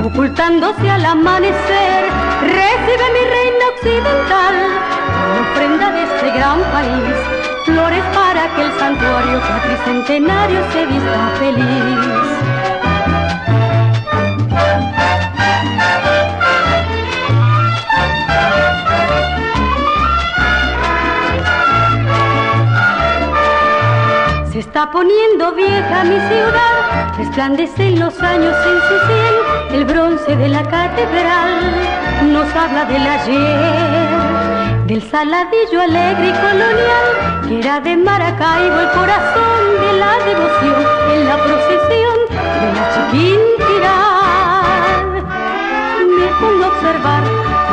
ocultándose 0.02 0.88
al 0.88 1.04
amanecer, 1.04 2.04
recibe 2.40 3.06
mi 3.12 3.24
reina 3.34 3.64
occidental, 3.74 4.54
ofrenda 5.42 5.92
de 5.92 6.02
este 6.04 6.30
gran 6.38 6.60
país, 6.72 7.16
flores 7.66 8.04
para 8.14 8.48
que 8.54 8.62
el 8.62 8.72
santuario 8.78 9.40
cuatricentenario 9.40 10.60
se 10.72 10.86
vista 10.86 11.32
feliz. 11.38 12.35
Está 24.76 24.90
poniendo 24.90 25.52
vieja 25.52 26.04
mi 26.04 26.20
ciudad, 26.28 27.16
resplandecen 27.16 27.98
los 27.98 28.20
años 28.20 28.54
en 28.54 28.78
su 28.86 29.06
sien, 29.06 29.34
el 29.72 29.84
bronce 29.86 30.36
de 30.36 30.48
la 30.50 30.62
catedral 30.64 31.62
nos 32.30 32.54
habla 32.54 32.84
del 32.84 33.06
ayer, 33.06 34.84
del 34.86 35.02
saladillo 35.10 35.80
alegre 35.80 36.28
y 36.28 36.32
colonial, 36.32 37.48
que 37.48 37.58
era 37.60 37.80
de 37.80 37.96
Maracaibo 37.96 38.80
el 38.80 38.90
corazón 38.90 39.60
de 39.80 39.92
la 39.98 40.12
devoción 40.26 40.84
en 41.10 41.24
la 41.26 41.36
procesión 41.38 42.16
de 42.60 42.68
la 42.76 42.84
Chiquinquirá. 42.92 43.98
Me 46.20 46.26
pongo 46.38 46.64
a 46.64 46.68
observar 46.68 47.22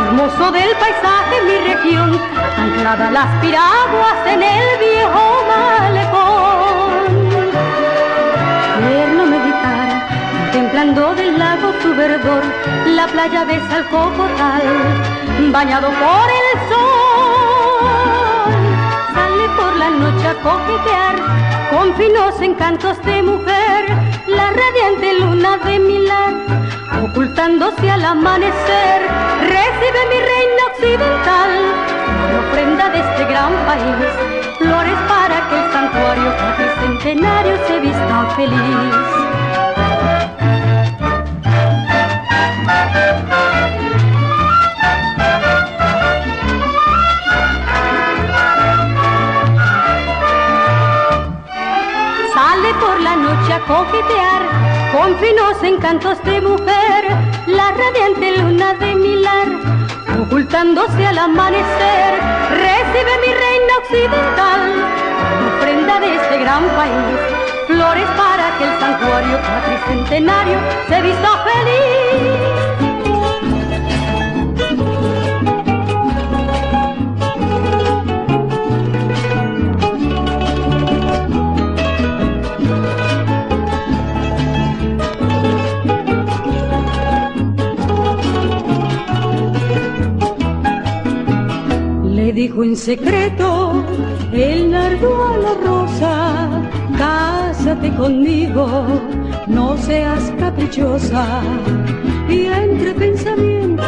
hermoso 0.08 0.52
del 0.54 0.72
paisaje 0.78 1.36
mi 1.48 1.74
región, 1.74 2.18
ancladas 2.58 3.12
las 3.12 3.28
piraguas 3.42 4.26
en 4.26 4.42
el 4.42 4.80
viejo 4.80 5.44
malecón. 5.50 6.33
Del 10.84 11.40
lago 11.40 11.72
su 11.82 11.96
verdor, 11.96 12.44
la 12.88 13.08
playa 13.08 13.46
besa 13.46 13.84
cocotal, 13.90 14.62
bañado 15.50 15.88
por 15.88 16.30
el 16.30 16.60
sol. 16.68 18.52
Sale 19.14 19.48
por 19.56 19.78
la 19.78 19.90
noche 19.90 20.28
a 20.28 20.36
coquetear, 20.42 21.16
con 21.72 21.96
finos 21.96 22.42
encantos 22.42 23.02
de 23.06 23.24
mujer, 23.24 23.86
la 24.28 24.52
radiante 24.52 25.20
luna 25.22 25.58
de 25.60 25.80
Milán 25.80 26.44
ocultándose 27.02 27.90
al 27.90 28.04
amanecer, 28.04 29.08
recibe 29.40 30.06
mi 30.10 30.20
reina 30.20 30.64
occidental, 30.70 31.52
como 32.18 32.40
ofrenda 32.50 32.90
de 32.90 33.00
este 33.00 33.24
gran 33.24 33.54
país, 33.66 34.10
flores 34.58 35.00
para 35.08 35.48
que 35.48 35.56
el 35.64 35.72
santuario 35.72 36.36
cuatricentenario 36.36 37.58
se 37.68 37.80
vista 37.80 38.28
feliz. 38.36 39.24
Coquetear 53.68 54.42
con 54.92 55.18
finos 55.18 55.64
encantos 55.64 56.24
de 56.24 56.42
mujer, 56.42 57.06
la 57.48 57.72
radiante 57.72 58.38
luna 58.38 58.74
de 58.74 58.96
Milar, 58.96 59.48
ocultándose 60.22 61.06
al 61.06 61.18
amanecer, 61.18 62.20
recibe 62.50 63.14
mi 63.26 63.34
reina 63.34 63.74
occidental, 63.80 64.62
ofrenda 65.48 66.00
de 66.00 66.16
este 66.16 66.38
gran 66.40 66.64
país, 66.70 67.20
flores 67.68 68.10
para 68.18 68.58
que 68.58 68.64
el 68.66 68.80
santuario 68.80 69.40
cuatricentenario 69.40 70.60
se 70.90 71.02
vista 71.02 71.30
feliz. 71.46 72.63
Dijo 92.54 92.64
en 92.64 92.76
secreto 92.76 93.84
el 94.32 94.70
nardo 94.72 95.26
a 95.26 95.38
la 95.38 95.54
rosa, 95.66 96.62
cásate 96.98 97.92
conmigo, 97.96 98.68
no 99.48 99.78
seas 99.78 100.32
caprichosa. 100.38 101.42
Y 102.30 102.46
entre 102.46 102.94
pensamientos 102.94 103.88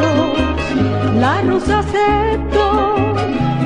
la 1.20 1.42
rosa 1.42 1.80
aceptó 1.80 2.96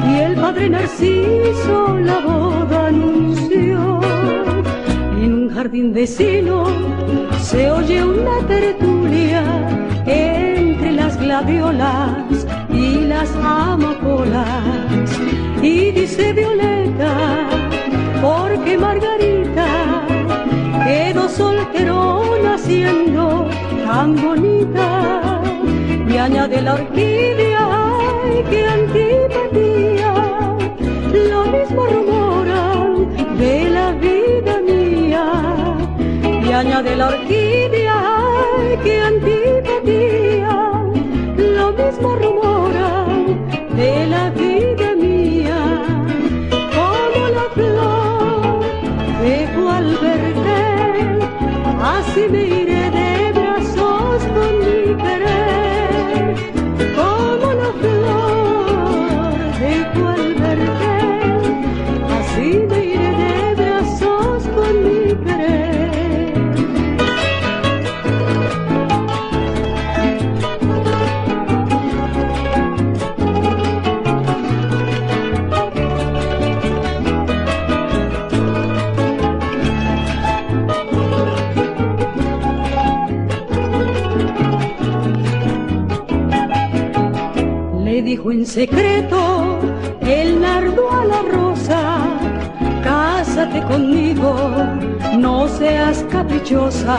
y 0.10 0.20
el 0.20 0.36
padre 0.36 0.70
Narciso 0.70 1.98
la 2.00 2.20
boda 2.20 2.88
anunció. 2.88 4.02
En 5.22 5.34
un 5.34 5.50
jardín 5.50 5.94
vecino 5.94 6.66
se 7.42 7.72
oye 7.72 8.04
una 8.04 8.40
tertulia 8.48 9.44
entre 10.06 10.92
las 10.92 11.20
gladiolas 11.20 12.46
y 12.72 13.06
las 13.06 13.30
amapolas. 13.36 14.79
Y 15.62 15.92
dice 15.92 16.32
Violeta, 16.32 17.50
porque 18.22 18.78
Margarita 18.78 20.06
quedó 20.86 21.28
solterona 21.28 22.58
siendo 22.58 23.48
tan 23.86 24.16
bonita. 24.16 25.42
Y 26.08 26.18
añade 26.18 26.62
la 26.62 26.76
orquídea, 26.76 27.60
ay, 27.72 28.44
qué 28.50 28.66
antipatía. 28.66 30.14
Mismo 31.52 31.86
rumoran 31.86 33.38
de 33.38 33.70
la 33.70 33.92
vida 33.92 34.62
mía. 34.62 35.26
Y 36.46 36.52
añade 36.52 36.96
la 36.96 37.08
orquídea 37.10 37.96
ay, 38.06 38.78
que 38.84 39.02
antipatía 39.02 39.39
así 51.80 52.28
me 52.30 52.69
dijo 88.10 88.32
en 88.32 88.44
secreto 88.44 89.60
el 90.02 90.42
nardo 90.42 90.92
a 90.92 91.06
la 91.06 91.22
rosa, 91.22 91.82
cásate 92.84 93.62
conmigo, 93.72 94.34
no 95.20 95.48
seas 95.48 96.04
caprichosa. 96.10 96.98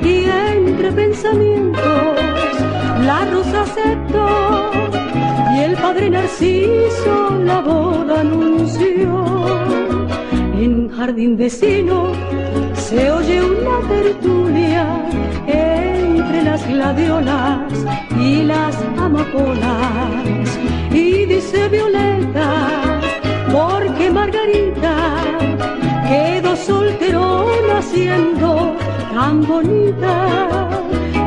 Y 0.00 0.26
entre 0.54 0.92
pensamientos 0.92 2.14
la 3.04 3.24
rosa 3.32 3.62
aceptó 3.62 4.70
y 5.52 5.58
el 5.68 5.74
padre 5.74 6.10
Narciso 6.10 7.14
la 7.44 7.60
boda 7.60 8.20
anunció. 8.20 9.10
En 10.54 10.90
jardín 10.90 11.36
vecino 11.36 12.12
se 12.74 13.10
oye 13.10 13.42
una 13.42 13.76
tertulia 13.88 14.86
las 16.60 16.68
gladiolas 16.68 17.72
y 18.18 18.42
las 18.42 18.76
amapolas. 18.98 20.58
Y 20.92 21.24
dice 21.26 21.68
Violeta, 21.68 23.00
porque 23.52 24.10
Margarita 24.10 24.94
quedó 26.08 26.56
solterona 26.56 27.82
siendo 27.82 28.76
tan 29.12 29.46
bonita. 29.46 30.68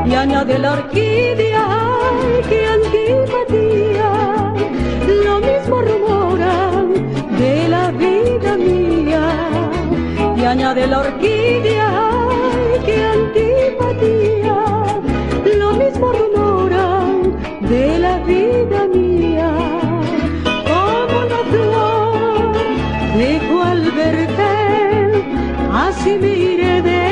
Y 0.06 0.14
añade 0.14 0.60
la 0.60 0.74
orquídea, 0.74 1.66
ay, 2.12 2.42
que 2.50 2.68
antipatía, 2.68 4.12
lo 5.26 5.40
mismo 5.40 5.82
rumoran 5.82 6.94
de 7.40 7.68
la 7.70 7.92
vida 7.92 8.58
mía. 8.58 9.50
Y 10.36 10.46
añade 10.46 10.88
la 10.88 11.00
orquídea, 11.00 11.90
que 12.86 13.06
antipatía, 13.06 14.62
rumoran 16.12 17.34
de 17.62 17.99
la 17.99 18.18
vida 18.20 18.88
mía. 18.88 19.51
Como 20.70 21.18
la 21.32 21.41
flor 21.51 22.54
de 23.18 23.30
cual 23.49 23.82
vergel, 23.91 25.24
así 25.72 26.18
me 26.22 26.34
iré 26.51 26.82
de 26.82 27.03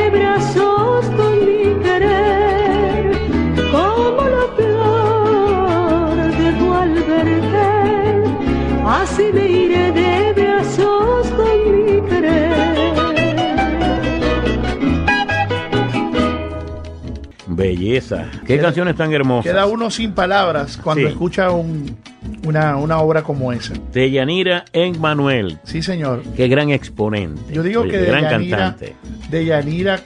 Belleza. 17.85 18.25
Qué 18.45 18.59
canciones 18.59 18.95
tan 18.95 19.11
hermosas. 19.13 19.51
Queda 19.51 19.65
uno 19.65 19.89
sin 19.89 20.11
palabras 20.13 20.77
cuando 20.77 21.05
Sí. 21.07 21.11
escucha 21.11 21.51
un- 21.51 21.97
una, 22.45 22.75
una 22.77 22.99
obra 22.99 23.23
como 23.23 23.51
esa. 23.51 23.73
De 23.91 24.09
Yanira 24.11 24.65
en 24.73 24.99
Manuel. 25.01 25.57
Sí, 25.63 25.81
señor. 25.81 26.23
Qué 26.35 26.47
gran 26.47 26.69
exponente. 26.69 27.41
Yo 27.53 27.63
digo 27.63 27.83
que 27.83 27.97
de 27.97 28.05
gran 28.05 28.23
Yanira, 28.29 28.57
cantante. 28.57 28.95
de 29.29 29.45
Yanira 29.45 29.99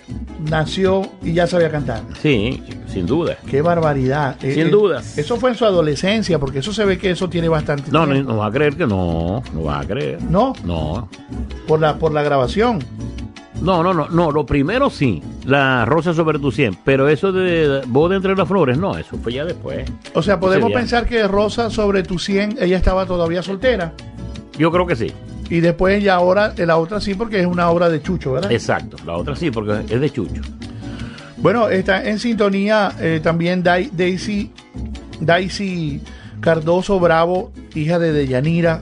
nació 0.49 1.01
y 1.23 1.33
ya 1.33 1.47
sabía 1.47 1.69
cantar. 1.69 2.01
Sí, 2.21 2.63
sin 2.87 3.05
duda. 3.05 3.37
Qué 3.49 3.61
barbaridad. 3.61 4.37
Eh, 4.41 4.53
Sin 4.53 4.67
eh, 4.67 4.69
dudas. 4.69 5.17
Eso 5.17 5.37
fue 5.37 5.49
en 5.51 5.55
su 5.57 5.65
adolescencia, 5.65 6.39
porque 6.39 6.59
eso 6.59 6.73
se 6.73 6.85
ve 6.85 6.97
que 6.97 7.11
eso 7.11 7.29
tiene 7.29 7.47
bastante 7.49 7.91
No, 7.91 8.05
no, 8.05 8.21
no 8.23 8.37
va 8.37 8.47
a 8.47 8.51
creer 8.51 8.75
que 8.75 8.87
no. 8.87 9.43
No 9.53 9.63
va 9.63 9.79
a 9.81 9.85
creer. 9.85 10.21
¿No? 10.23 10.53
No. 10.63 11.09
Por 11.67 11.79
la, 11.79 11.97
por 11.97 12.13
la 12.13 12.23
grabación. 12.23 12.79
No, 13.61 13.81
no, 13.81 13.93
no, 13.93 14.09
no, 14.09 14.31
lo 14.31 14.45
primero 14.45 14.89
sí, 14.89 15.23
la 15.45 15.85
rosa 15.85 16.13
sobre 16.13 16.37
tu 16.39 16.51
cien, 16.51 16.77
pero 16.83 17.07
eso 17.07 17.31
de 17.31 17.81
boda 17.87 18.15
entre 18.15 18.35
las 18.35 18.47
flores, 18.47 18.77
no, 18.77 18.97
eso 18.97 19.17
fue 19.23 19.33
ya 19.33 19.45
después. 19.45 19.89
O 20.13 20.21
sea, 20.21 20.39
podemos 20.39 20.65
Sería. 20.67 20.77
pensar 20.79 21.05
que 21.07 21.25
Rosa 21.27 21.69
sobre 21.69 22.03
tu 22.03 22.19
100, 22.19 22.57
ella 22.59 22.77
estaba 22.77 23.05
todavía 23.05 23.41
soltera. 23.41 23.93
Yo 24.57 24.71
creo 24.71 24.85
que 24.85 24.95
sí, 24.95 25.11
Y 25.49 25.61
después 25.61 26.03
ya 26.03 26.15
ahora, 26.15 26.53
eh, 26.57 26.65
la 26.65 26.77
otra 26.77 26.99
sí, 26.99 27.13
porque 27.15 27.39
es 27.39 27.45
una 27.47 27.69
obra 27.69 27.89
de 27.89 28.01
Chucho, 28.01 28.33
¿verdad? 28.33 28.51
exacto, 28.51 28.97
la 29.05 29.13
otra 29.17 29.35
sí, 29.35 29.49
porque 29.51 29.81
es 29.93 30.01
de 30.01 30.09
Chucho. 30.11 30.41
Bueno, 31.37 31.69
está 31.69 32.03
en 32.07 32.19
sintonía 32.19 32.91
eh, 32.99 33.19
también 33.23 33.63
Dai- 33.63 33.89
Daisy, 33.91 34.51
Daisy 35.19 36.01
Cardoso 36.39 36.99
Bravo, 36.99 37.51
hija 37.73 37.99
de 37.99 38.11
Deyanira. 38.11 38.79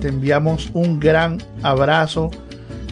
Te 0.00 0.08
enviamos 0.08 0.70
un 0.74 0.98
gran 0.98 1.38
abrazo, 1.62 2.30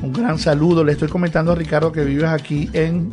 un 0.03 0.13
gran 0.13 0.39
saludo. 0.39 0.85
Le 0.85 0.93
estoy 0.93 1.09
comentando 1.09 1.53
a 1.53 1.55
Ricardo 1.55 1.93
que 1.93 2.05
vives 2.05 2.29
aquí 2.29 2.71
en, 2.73 3.11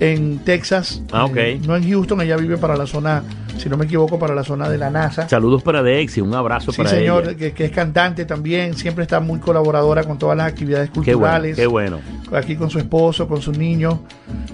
en 0.00 0.38
Texas. 0.38 1.02
Ah, 1.12 1.24
ok. 1.24 1.36
Eh, 1.36 1.60
no 1.66 1.76
en 1.76 1.88
Houston, 1.88 2.20
ella 2.20 2.36
vive 2.36 2.56
para 2.56 2.76
la 2.76 2.86
zona, 2.86 3.22
si 3.58 3.68
no 3.68 3.76
me 3.76 3.84
equivoco, 3.84 4.18
para 4.18 4.34
la 4.34 4.44
zona 4.44 4.68
de 4.68 4.78
la 4.78 4.90
NASA. 4.90 5.28
Saludos 5.28 5.62
para 5.62 5.82
Dexy, 5.82 6.20
un 6.20 6.34
abrazo 6.34 6.72
Sí, 6.72 6.78
para 6.78 6.90
señor, 6.90 7.24
ella. 7.28 7.36
que, 7.36 7.52
que 7.52 7.64
es 7.66 7.70
cantante 7.70 8.24
también, 8.24 8.74
siempre 8.74 9.02
está 9.02 9.20
muy 9.20 9.38
colaboradora 9.40 10.04
con 10.04 10.18
todas 10.18 10.36
las 10.36 10.46
actividades 10.48 10.90
Qué 10.90 11.00
bueno, 11.00 11.04
culturales 11.18 11.56
qué 11.56 11.66
bueno. 11.66 11.98
aquí 12.32 12.56
con 12.56 12.70
su 12.70 12.78
esposo, 12.78 13.26
con 13.28 13.40
sus 13.42 13.56
niños. 13.56 13.96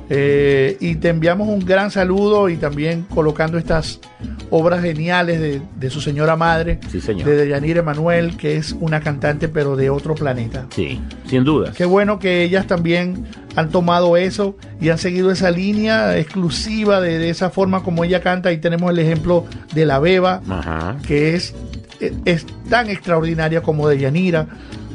Eh, 0.08 0.76
y 0.80 0.96
te 0.96 1.08
enviamos 1.08 1.48
un 1.48 1.60
gran 1.64 1.90
saludo 1.90 2.48
y 2.48 2.56
también 2.56 3.02
colocando 3.14 3.58
estas 3.58 4.00
obras 4.50 4.82
geniales 4.82 5.40
de, 5.40 5.62
de 5.76 5.90
su 5.90 6.00
señora 6.00 6.34
madre, 6.36 6.80
Sí, 6.90 7.00
señor. 7.00 7.28
de 7.28 7.36
Deyanira 7.36 7.80
Emanuel, 7.80 8.36
que 8.36 8.56
es 8.56 8.74
una 8.80 9.00
cantante 9.00 9.48
pero 9.48 9.76
de 9.76 9.90
otro 9.90 10.14
planeta. 10.14 10.66
Sí, 10.70 11.00
sin 11.26 11.44
duda. 11.44 11.72
Qué 11.76 11.84
bueno 11.84 12.18
que 12.18 12.42
ellas 12.42 12.66
también 12.66 13.26
han 13.56 13.70
tomado 13.70 14.16
eso 14.16 14.56
y 14.80 14.90
han 14.90 14.98
seguido 14.98 15.30
esa 15.30 15.50
línea 15.50 16.16
exclusiva 16.18 17.00
de, 17.00 17.18
de 17.18 17.30
esa 17.30 17.50
forma 17.50 17.82
como 17.82 18.04
ella 18.04 18.20
canta. 18.20 18.52
Y 18.52 18.58
tenemos 18.58 18.90
el 18.90 18.98
ejemplo 18.98 19.44
de 19.74 19.86
la 19.86 19.98
Beba, 19.98 20.40
Ajá. 20.48 20.96
que 21.06 21.34
es, 21.34 21.54
es 22.24 22.46
tan 22.68 22.88
extraordinaria 22.88 23.62
como 23.62 23.88
de 23.88 23.98
Yanira, 23.98 24.46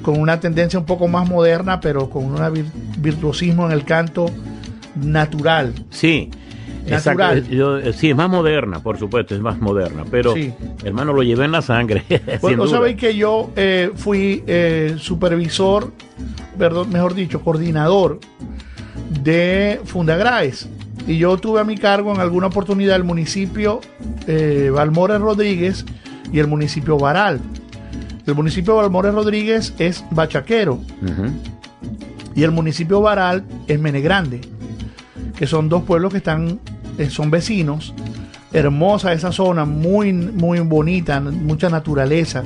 con 0.02 0.20
una 0.20 0.40
tendencia 0.40 0.80
un 0.80 0.86
poco 0.86 1.08
más 1.08 1.28
moderna, 1.28 1.80
pero 1.80 2.10
con 2.10 2.26
un 2.26 2.72
virtuosismo 3.00 3.66
en 3.66 3.72
el 3.72 3.84
canto 3.84 4.28
natural. 4.96 5.74
Sí. 5.90 6.30
Natural. 6.90 7.38
Exacto. 7.40 7.56
Yo- 7.56 7.78
eh, 7.80 7.94
sí, 7.94 8.10
es 8.12 8.16
más 8.16 8.30
moderna, 8.30 8.80
por 8.82 8.98
supuesto, 9.00 9.34
es 9.36 9.42
más 9.42 9.60
moderna, 9.60 10.04
pero 10.10 10.34
Sí. 10.34 10.54
hermano 10.84 11.14
lo 11.14 11.24
lleva 11.24 11.46
en 11.46 11.52
la 11.52 11.62
sangre. 11.62 12.04
Bueno, 12.42 12.68
sabéis 12.68 12.98
que 12.98 13.16
yo 13.16 13.52
eh, 13.56 13.92
fui 13.96 14.44
eh, 14.48 14.96
supervisor, 15.00 15.92
perdón, 16.58 16.90
mejor 16.92 17.14
dicho, 17.16 17.42
coordinador 17.42 18.20
de 19.22 19.82
Fundagraes. 19.86 20.68
Y 21.08 21.18
yo 21.18 21.38
tuve 21.38 21.60
a 21.62 21.64
mi 21.64 21.78
cargo 21.78 22.14
en 22.14 22.20
alguna 22.22 22.48
oportunidad 22.48 22.96
el 22.96 23.04
municipio 23.04 23.80
eh, 24.28 24.72
Balmores 24.74 25.20
Rodríguez 25.22 25.86
y 26.32 26.40
el 26.40 26.48
municipio 26.48 26.98
Baral. 26.98 27.40
El 28.26 28.34
municipio 28.34 28.76
Balmores 28.76 29.14
Rodríguez 29.14 29.74
es 29.78 30.04
Bachaquero 30.10 30.80
y 32.34 32.42
el 32.44 32.50
municipio 32.52 33.00
Baral 33.02 33.44
es 33.68 33.80
Menegrande, 33.80 34.42
que 35.38 35.46
son 35.46 35.70
dos 35.70 35.84
pueblos 35.84 36.12
que 36.12 36.18
están, 36.18 36.60
son 37.10 37.32
vecinos. 37.32 37.94
Hermosa 38.54 39.12
esa 39.12 39.32
zona, 39.32 39.66
muy, 39.66 40.14
muy 40.14 40.60
bonita, 40.60 41.20
mucha 41.20 41.70
naturaleza. 41.70 42.44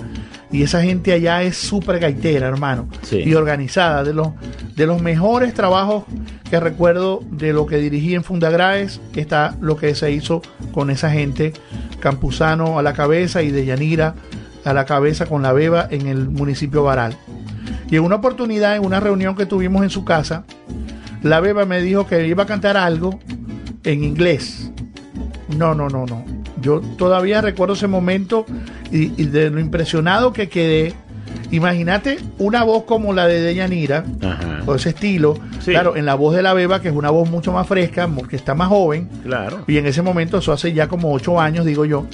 Y 0.52 0.64
esa 0.64 0.82
gente 0.82 1.14
allá 1.14 1.44
es 1.44 1.58
súper 1.58 2.00
gaitera, 2.00 2.48
hermano. 2.48 2.88
Sí. 3.04 3.18
Y 3.18 3.36
organizada. 3.36 4.04
De 4.04 4.14
los, 4.14 4.30
de 4.76 4.88
los 4.88 5.02
mejores 5.02 5.54
trabajos 5.54 6.06
que 6.50 6.60
recuerdo 6.60 7.22
de 7.30 7.54
lo 7.54 7.68
que 7.68 7.78
dirigí 7.78 8.16
en 8.16 8.24
Fundagraes, 8.24 9.00
está 9.16 9.56
lo 9.62 9.78
que 9.78 9.94
se 9.94 10.12
hizo 10.12 10.42
con 10.72 10.90
esa 10.90 11.12
gente. 11.12 11.54
Campuzano 12.00 12.80
a 12.80 12.82
la 12.82 12.94
cabeza 12.94 13.44
y 13.44 13.52
de 13.52 13.66
Yanira 13.66 14.16
a 14.66 14.74
la 14.74 14.86
cabeza 14.86 15.26
con 15.26 15.42
la 15.42 15.54
beba 15.54 15.88
en 15.90 16.08
el 16.08 16.30
municipio 16.30 16.84
Baral. 16.84 17.16
Y 17.90 17.96
en 17.96 18.04
una 18.04 18.16
oportunidad, 18.16 18.76
en 18.76 18.86
una 18.86 19.00
reunión 19.00 19.36
que 19.36 19.46
tuvimos 19.46 19.84
en 19.84 19.90
su 19.90 20.06
casa, 20.06 20.44
la 21.24 21.40
beba 21.40 21.66
me 21.66 21.82
dijo 21.82 22.08
que 22.08 22.28
iba 22.28 22.44
a 22.44 22.46
cantar 22.46 22.78
algo 22.78 23.20
en 23.84 24.04
inglés. 24.04 24.72
No, 25.58 25.74
no, 25.74 25.88
no, 25.90 26.06
no. 26.06 26.24
Yo 26.62 26.82
todavía 26.98 27.42
recuerdo 27.42 27.74
ese 27.74 27.88
momento 27.88 28.46
y, 28.92 29.14
y 29.22 29.26
de 29.26 29.50
lo 29.50 29.60
impresionado 29.60 30.34
que 30.34 30.50
quedé. 30.50 30.94
Imagínate 31.52 32.18
una 32.38 32.64
voz 32.64 32.84
como 32.84 33.14
la 33.14 33.26
de 33.28 33.42
Deyanira, 33.42 34.04
Ajá. 34.22 34.62
o 34.66 34.76
ese 34.76 34.90
estilo. 34.90 35.36
Sí. 35.60 35.72
Claro, 35.72 35.96
en 35.96 36.06
la 36.06 36.14
voz 36.16 36.36
de 36.36 36.44
la 36.44 36.54
beba, 36.54 36.82
que 36.82 36.90
es 36.90 36.94
una 36.96 37.10
voz 37.10 37.30
mucho 37.30 37.52
más 37.52 37.68
fresca, 37.68 38.06
mo- 38.08 38.24
que 38.24 38.36
está 38.36 38.54
más 38.54 38.68
joven. 38.68 39.10
Claro. 39.24 39.64
Y 39.68 39.78
en 39.78 39.86
ese 39.88 40.02
momento, 40.02 40.38
eso 40.38 40.52
hace 40.54 40.74
ya 40.74 40.88
como 40.88 41.12
ocho 41.12 41.40
años, 41.40 41.66
digo 41.66 41.86
yo. 41.86 42.06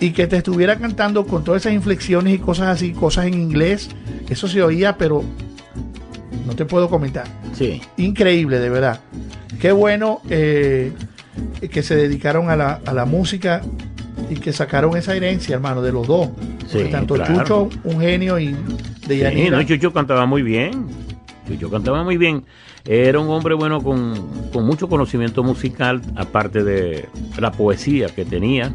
Y 0.00 0.10
que 0.12 0.26
te 0.26 0.36
estuviera 0.36 0.76
cantando 0.76 1.26
con 1.26 1.44
todas 1.44 1.62
esas 1.62 1.72
inflexiones 1.74 2.34
y 2.34 2.38
cosas 2.38 2.68
así, 2.68 2.92
cosas 2.92 3.26
en 3.26 3.34
inglés. 3.34 3.88
Eso 4.28 4.46
se 4.48 4.62
oía, 4.62 4.96
pero 4.98 5.22
no 6.46 6.54
te 6.54 6.64
puedo 6.64 6.88
comentar. 6.88 7.24
Sí. 7.54 7.80
Increíble, 7.96 8.58
de 8.58 8.68
verdad. 8.70 9.00
Qué 9.60 9.72
bueno 9.72 10.20
eh, 10.30 10.92
que 11.70 11.82
se 11.82 11.94
dedicaron 11.94 12.50
a 12.50 12.56
la, 12.56 12.80
a 12.86 12.94
la 12.94 13.04
música 13.04 13.60
y 14.30 14.36
que 14.36 14.52
sacaron 14.52 14.96
esa 14.96 15.14
herencia, 15.14 15.54
hermano, 15.54 15.82
de 15.82 15.92
los 15.92 16.06
dos. 16.06 16.28
Sí, 16.66 16.84
tanto 16.90 17.14
claro. 17.14 17.34
Chucho, 17.36 17.68
un 17.84 18.00
genio, 18.00 18.38
y 18.38 18.54
de 19.06 19.14
Sí, 19.16 19.18
Yanira. 19.18 19.58
no, 19.58 19.62
Chucho 19.64 19.92
cantaba 19.92 20.24
muy 20.26 20.42
bien. 20.42 20.86
Chucho 21.48 21.70
cantaba 21.70 22.02
muy 22.04 22.16
bien. 22.16 22.44
Era 22.86 23.18
un 23.20 23.28
hombre 23.28 23.54
bueno 23.54 23.82
con, 23.82 24.14
con 24.52 24.64
mucho 24.64 24.88
conocimiento 24.88 25.42
musical, 25.42 26.00
aparte 26.16 26.64
de 26.64 27.08
la 27.38 27.52
poesía 27.52 28.06
que 28.08 28.24
tenía. 28.24 28.72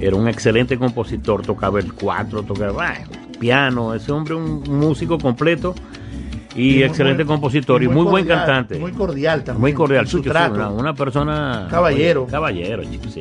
Era 0.00 0.16
un 0.16 0.28
excelente 0.28 0.78
compositor, 0.78 1.42
tocaba 1.42 1.78
el 1.80 1.92
cuatro, 1.92 2.42
tocaba 2.42 2.88
ah, 2.88 2.98
piano. 3.38 3.94
Ese 3.94 4.12
hombre 4.12 4.34
un 4.34 4.62
músico 4.66 5.18
completo 5.18 5.74
y, 6.56 6.82
excelente 6.82 7.24
buen- 7.24 7.38
compositor 7.40 7.82
y 7.82 7.88
muy, 7.88 8.04
buen 8.04 8.24
cordial, 8.24 8.38
cantante. 8.38 8.78
Muy 8.78 8.92
cordial 8.92 9.44
también. 9.44 9.60
Muy 9.60 9.72
cordial, 9.72 10.06
su 10.08 10.22
trato. 10.22 10.54
una, 10.54 10.68
una 10.70 10.94
persona... 10.94 11.66
Caballero. 11.70 12.22
oye, 12.22 12.30
caballero, 12.32 12.82
chico, 12.84 13.08
sí. 13.08 13.20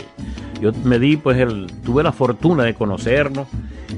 Yo 0.62 0.72
me 0.84 1.00
di, 1.00 1.18
pues, 1.18 1.38
el, 1.38 1.68
tuve 1.84 2.02
la 2.04 2.12
fortuna 2.12 2.64
de 2.64 2.74
conocerlo 2.74 3.46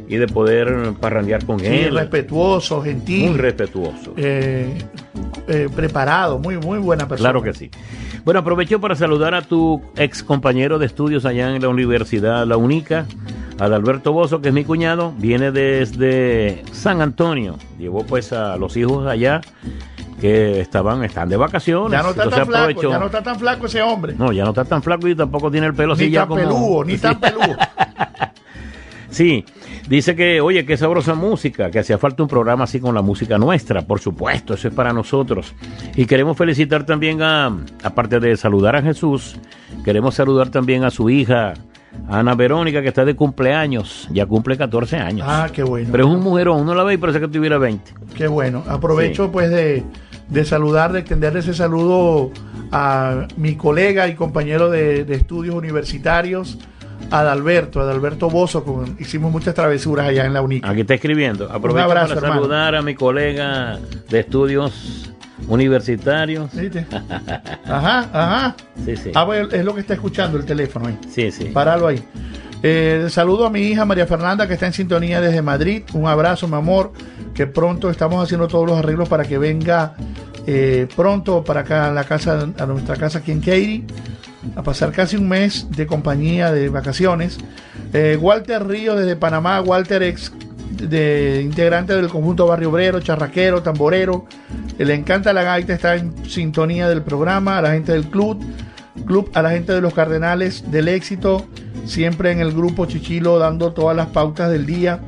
y 0.10 0.16
de 0.16 0.28
poder 0.28 0.94
parrandear 1.00 1.46
con 1.46 1.60
Sí, 1.60 1.68
él. 1.68 1.96
respetuoso, 1.96 2.82
gentil. 2.82 3.30
Muy 3.32 3.38
respetuoso. 3.40 4.14
eh, 4.18 4.78
eh, 5.48 5.70
preparado, 5.76 6.40
muy, 6.40 6.58
muy 6.58 6.80
buena 6.80 7.08
persona. 7.08 7.30
Claro 7.32 7.44
que 7.44 7.54
sí. 7.54 7.70
Bueno, 8.26 8.40
aprovecho 8.42 8.82
para 8.82 8.96
saludar 8.96 9.34
a 9.36 9.42
tu 9.42 9.82
ex 9.96 10.24
compañero 10.24 10.80
de 10.80 10.86
estudios 10.88 11.26
allá 11.26 11.56
en 11.56 11.62
la 11.62 11.70
Universidad 11.70 12.46
La 12.46 12.58
Unica, 12.58 13.06
al 13.60 13.74
Alberto 13.74 14.14
Bozo, 14.14 14.42
que 14.42 14.50
es 14.50 14.54
mi 14.54 14.64
cuñado, 14.64 15.14
viene 15.18 15.52
desde 15.52 16.64
San 16.72 17.02
Antonio. 17.02 17.58
Llevó 17.80 18.06
pues 18.06 18.32
a 18.34 18.58
los 18.58 18.78
hijos 18.78 19.08
allá 19.08 19.42
que 20.22 20.60
estaban, 20.60 21.04
están 21.04 21.30
de 21.30 21.38
vacaciones. 21.38 21.92
Ya 21.92 22.04
no 22.04 22.10
está 22.10 22.24
Entonces 22.24 22.48
tan 22.48 22.48
flaco, 22.48 22.82
ya 22.82 23.00
no 23.00 23.06
está 23.06 23.24
tan 23.24 23.40
flaco 23.40 23.66
ese 23.66 23.82
hombre. 23.82 24.16
No, 24.18 24.32
ya 24.32 24.44
no 24.44 24.50
está 24.50 24.66
tan 24.66 24.84
flaco 24.84 25.08
y 25.08 25.16
tampoco 25.16 25.52
tiene 25.52 25.68
el 25.68 25.74
pelo 25.74 25.94
así 25.94 26.06
ni 26.06 26.12
ya 26.12 26.22
tan 26.22 26.30
como... 26.30 26.42
peludo, 26.42 26.84
ni 26.84 26.98
tan 26.98 27.20
peludo. 27.20 27.56
Sí, 29.10 29.46
dice 29.88 30.16
que, 30.16 30.42
oye, 30.42 30.66
qué 30.66 30.78
sabrosa 30.78 31.16
música, 31.16 31.72
que 31.72 31.80
hacía 31.80 31.98
falta 31.98 32.22
un 32.22 32.30
programa 32.30 32.66
así 32.66 32.80
con 32.80 32.94
la 32.94 33.02
música 33.02 33.38
nuestra, 33.38 33.82
por 33.82 34.00
supuesto, 34.00 34.54
eso 34.54 34.68
es 34.68 34.74
para 34.74 34.94
nosotros. 34.94 35.56
Y 35.96 36.06
queremos 36.06 36.38
felicitar 36.38 36.86
también 36.86 37.22
a, 37.22 37.52
aparte 37.84 38.20
de 38.20 38.36
saludar 38.38 38.76
a 38.76 38.82
Jesús, 38.82 39.38
queremos 39.84 40.14
saludar 40.14 40.50
también 40.50 40.84
a 40.84 40.92
su 40.92 41.10
hija, 41.10 41.54
Ana 42.10 42.36
Verónica, 42.36 42.82
que 42.82 42.88
está 42.90 43.04
de 43.06 43.16
cumpleaños, 43.16 44.08
ya 44.12 44.26
cumple 44.26 44.58
14 44.58 44.98
años. 44.98 45.28
Ah, 45.30 45.50
qué 45.52 45.64
bueno. 45.64 45.90
Pero 45.92 46.08
es 46.08 46.10
un 46.10 46.22
mujerón, 46.22 46.62
uno 46.62 46.74
la 46.74 46.84
ve 46.84 46.94
y 46.94 46.98
parece 46.98 47.20
que 47.20 47.28
tuviera 47.28 47.58
20. 47.58 47.94
Qué 48.16 48.28
bueno. 48.28 48.64
Aprovecho 48.68 49.26
Sí. 49.26 49.30
pues 49.34 49.50
de, 49.50 49.84
de 50.30 50.46
saludar, 50.46 50.94
de 50.94 51.00
extenderle 51.00 51.40
ese 51.40 51.54
saludo 51.54 52.32
a 52.72 53.28
mi 53.38 53.56
colega 53.56 54.08
y 54.08 54.16
compañero 54.16 54.70
de, 54.70 55.04
de 55.06 55.16
estudios 55.16 55.56
universitarios, 55.56 56.58
Adalberto, 57.12 57.80
Adalberto 57.82 58.30
Bozo, 58.30 58.64
con, 58.64 58.96
hicimos 59.00 59.32
muchas 59.32 59.54
travesuras 59.54 60.08
allá 60.08 60.26
en 60.26 60.34
la 60.34 60.42
UNIC. 60.42 60.66
Aquí 60.66 60.82
está 60.82 60.96
escribiendo. 60.96 61.52
Aprovecho 61.52 61.86
abrazo, 61.86 62.16
para 62.16 62.28
hermano. 62.28 62.42
saludar 62.42 62.76
a 62.76 62.82
mi 62.82 62.96
colega 62.96 63.80
de 64.10 64.20
estudios 64.20 65.14
universitarios. 65.48 66.54
¿Viste? 66.54 66.86
Ajá, 67.66 68.10
ajá. 68.12 68.56
Sí, 68.86 68.96
sí. 68.98 69.12
Ah, 69.14 69.24
bueno, 69.24 69.50
es 69.52 69.64
lo 69.64 69.74
que 69.74 69.82
está 69.82 69.94
escuchando 69.94 70.38
el 70.38 70.46
teléfono 70.46 70.88
ahí. 70.88 70.98
Sí, 71.10 71.32
sí. 71.32 71.46
Páralo 71.46 71.88
ahí. 71.88 72.04
Eh, 72.64 73.08
saludo 73.10 73.46
a 73.46 73.50
mi 73.52 73.62
hija 73.62 73.86
María 73.86 74.08
Fernanda 74.08 74.48
que 74.48 74.56
está 74.56 74.66
en 74.66 74.74
sintonía 74.74 75.22
desde 75.22 75.42
Madrid. 75.42 75.84
Un 75.94 76.08
abrazo, 76.08 76.48
mi 76.48 76.56
amor. 76.56 76.92
Que 77.34 77.46
pronto 77.46 77.90
estamos 77.90 78.24
haciendo 78.24 78.48
todos 78.48 78.68
los 78.68 78.78
arreglos 78.80 79.08
para 79.08 79.26
que 79.26 79.38
venga 79.38 79.94
eh, 80.48 80.88
pronto 80.96 81.44
para 81.44 81.62
acá 81.62 81.88
a 81.88 81.92
la 81.92 82.06
casa, 82.06 82.48
a 82.58 82.66
nuestra 82.66 82.96
casa 82.96 83.20
aquí 83.20 83.32
en 83.32 83.42
Katy, 83.42 83.84
a 84.56 84.64
pasar 84.64 84.94
casi 84.94 85.18
un 85.18 85.28
mes 85.28 85.68
de 85.70 85.86
compañía 85.86 86.52
de 86.52 86.70
vacaciones. 86.70 87.38
Eh, 87.94 88.18
Walter 88.20 88.66
Río 88.66 88.96
desde 88.96 89.16
Panamá, 89.18 89.62
Walter 89.62 90.02
ex 90.04 90.32
de 90.72 91.42
integrante 91.44 91.96
del 91.96 92.10
conjunto 92.10 92.48
Barrio 92.48 92.70
Obrero, 92.70 93.00
charraquero, 93.00 93.62
tamborero. 93.62 94.26
Le 94.78 94.94
encanta 94.94 95.34
la 95.34 95.44
gaita, 95.44 95.74
está 95.74 95.96
en 95.96 96.26
sintonía 96.30 96.88
del 96.90 97.02
programa, 97.02 97.58
a 97.58 97.62
la 97.62 97.72
gente 97.72 97.92
del 97.94 98.06
club, 98.10 98.40
club, 99.06 99.30
a 99.34 99.42
la 99.42 99.52
gente 99.52 99.74
de 99.74 99.82
los 99.82 99.94
Cardenales 99.94 100.70
del 100.72 100.88
éxito, 100.88 101.46
siempre 101.86 102.32
en 102.32 102.40
el 102.40 102.52
grupo 102.52 102.86
Chichilo 102.86 103.40
dando 103.40 103.74
todas 103.74 103.96
las 103.96 104.08
pautas 104.08 104.52
del 104.52 104.66
día, 104.66 105.00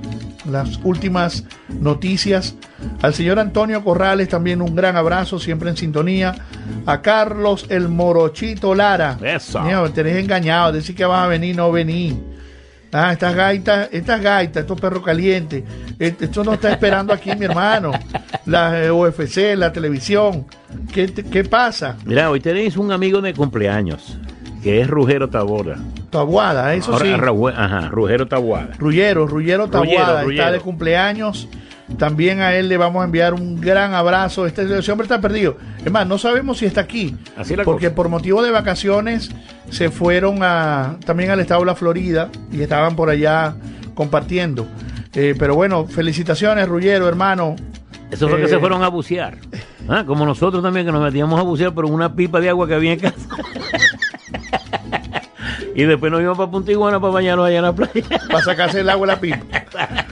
las 0.49 0.79
últimas 0.83 1.43
noticias. 1.79 2.55
Al 3.01 3.13
señor 3.13 3.39
Antonio 3.39 3.83
Corrales 3.83 4.29
también 4.29 4.61
un 4.61 4.75
gran 4.75 4.95
abrazo, 4.95 5.39
siempre 5.39 5.69
en 5.69 5.77
sintonía. 5.77 6.35
A 6.85 7.01
Carlos 7.01 7.65
el 7.69 7.89
Morochito 7.89 8.73
Lara. 8.73 9.17
Eso. 9.21 9.61
Mío, 9.61 9.91
tenés 9.91 10.17
engañado, 10.17 10.71
decir 10.71 10.95
que 10.95 11.05
vas 11.05 11.25
a 11.25 11.27
venir, 11.27 11.55
no 11.55 11.71
venir. 11.71 12.28
Ah, 12.91 13.11
estas 13.13 13.35
gaitas, 13.35 13.89
estas 13.91 14.21
gaitas, 14.21 14.61
estos 14.61 14.79
perros 14.81 15.03
calientes, 15.03 15.63
este- 15.99 16.25
esto 16.25 16.43
no 16.43 16.53
está 16.53 16.71
esperando 16.71 17.13
aquí, 17.13 17.31
mi 17.35 17.45
hermano. 17.45 17.91
La 18.45 18.83
eh, 18.83 18.91
UFC, 18.91 19.55
la 19.55 19.71
televisión. 19.71 20.45
¿Qué, 20.91 21.05
qué 21.13 21.43
pasa? 21.43 21.97
Mira, 22.05 22.29
hoy 22.31 22.39
tenéis 22.39 22.77
un 22.77 22.91
amigo 22.91 23.21
de 23.21 23.33
cumpleaños, 23.33 24.17
que 24.63 24.81
es 24.81 24.87
Rugero 24.87 25.29
Tabora. 25.29 25.77
Tabuada, 26.09 26.73
eso 26.73 26.93
Ahora, 26.93 27.05
sí. 27.05 27.11
Ajá, 27.55 27.89
Rugero 27.89 28.27
Tabuada. 28.27 28.69
Rullero, 28.79 29.27
Rullero 29.27 29.67
Tabuada, 29.69 30.23
está 30.23 30.51
de 30.51 30.59
cumpleaños. 30.59 31.47
También 31.97 32.39
a 32.41 32.53
él 32.53 32.69
le 32.69 32.77
vamos 32.77 33.01
a 33.01 33.05
enviar 33.05 33.33
un 33.33 33.59
gran 33.59 33.93
abrazo. 33.93 34.45
Este 34.45 34.79
ese 34.79 34.91
hombre 34.91 35.05
está 35.05 35.19
perdido. 35.19 35.57
Es 35.83 35.91
más, 35.91 36.07
no 36.07 36.17
sabemos 36.17 36.59
si 36.59 36.65
está 36.65 36.81
aquí. 36.81 37.15
Así 37.35 37.55
la 37.55 37.63
porque 37.63 37.87
cosa. 37.87 37.95
por 37.95 38.09
motivo 38.09 38.41
de 38.43 38.51
vacaciones 38.51 39.29
se 39.69 39.89
fueron 39.89 40.39
a, 40.43 40.97
también 41.05 41.31
al 41.31 41.39
estado 41.39 41.61
de 41.61 41.65
la 41.65 41.75
Florida 41.75 42.29
y 42.51 42.61
estaban 42.61 42.95
por 42.95 43.09
allá 43.09 43.55
compartiendo. 43.95 44.67
Eh, 45.13 45.35
pero 45.37 45.55
bueno, 45.55 45.85
felicitaciones, 45.87 46.67
Rullero, 46.67 47.07
hermano. 47.07 47.55
Eso 48.11 48.27
fue 48.29 48.37
que 48.37 48.45
Eh, 48.45 48.49
se 48.49 48.59
fueron 48.59 48.83
a 48.83 48.87
bucear. 48.87 49.37
Ah, 49.87 50.03
Como 50.05 50.25
nosotros 50.25 50.61
también, 50.63 50.85
que 50.85 50.91
nos 50.91 51.01
metíamos 51.01 51.39
a 51.39 51.43
bucear 51.43 51.73
por 51.73 51.85
una 51.85 52.13
pipa 52.15 52.39
de 52.39 52.49
agua 52.49 52.67
que 52.67 52.75
había 52.75 52.93
en 52.93 52.99
casa. 52.99 53.17
y 55.75 55.83
después 55.83 56.11
nos 56.11 56.21
íbamos 56.21 56.37
para 56.37 56.51
Punta 56.51 56.71
Iguana 56.71 56.99
para 56.99 57.13
bañarnos 57.13 57.47
allá 57.47 57.57
en 57.57 57.63
la 57.63 57.73
playa. 57.73 58.03
para 58.27 58.43
sacarse 58.43 58.81
el 58.81 58.89
agua 58.89 59.07
de 59.07 59.13
la 59.13 59.19
pipa. 59.19 59.39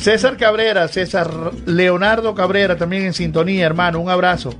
César 0.00 0.38
Cabrera, 0.38 0.88
César 0.88 1.30
Leonardo 1.66 2.34
Cabrera, 2.34 2.76
también 2.76 3.04
en 3.04 3.12
sintonía, 3.12 3.66
hermano, 3.66 4.00
un 4.00 4.08
abrazo. 4.08 4.54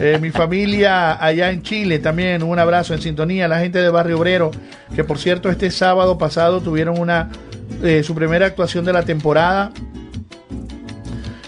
Eh, 0.00 0.18
mi 0.20 0.30
familia 0.30 1.24
allá 1.24 1.52
en 1.52 1.62
Chile, 1.62 2.00
también 2.00 2.42
un 2.42 2.58
abrazo 2.58 2.92
en 2.92 3.00
sintonía. 3.00 3.46
La 3.46 3.60
gente 3.60 3.78
de 3.78 3.88
Barrio 3.88 4.18
Obrero, 4.18 4.50
que 4.96 5.04
por 5.04 5.18
cierto 5.18 5.48
este 5.48 5.70
sábado 5.70 6.18
pasado 6.18 6.60
tuvieron 6.60 6.98
una 6.98 7.30
eh, 7.84 8.02
su 8.02 8.16
primera 8.16 8.46
actuación 8.46 8.84
de 8.84 8.92
la 8.92 9.04
temporada 9.04 9.70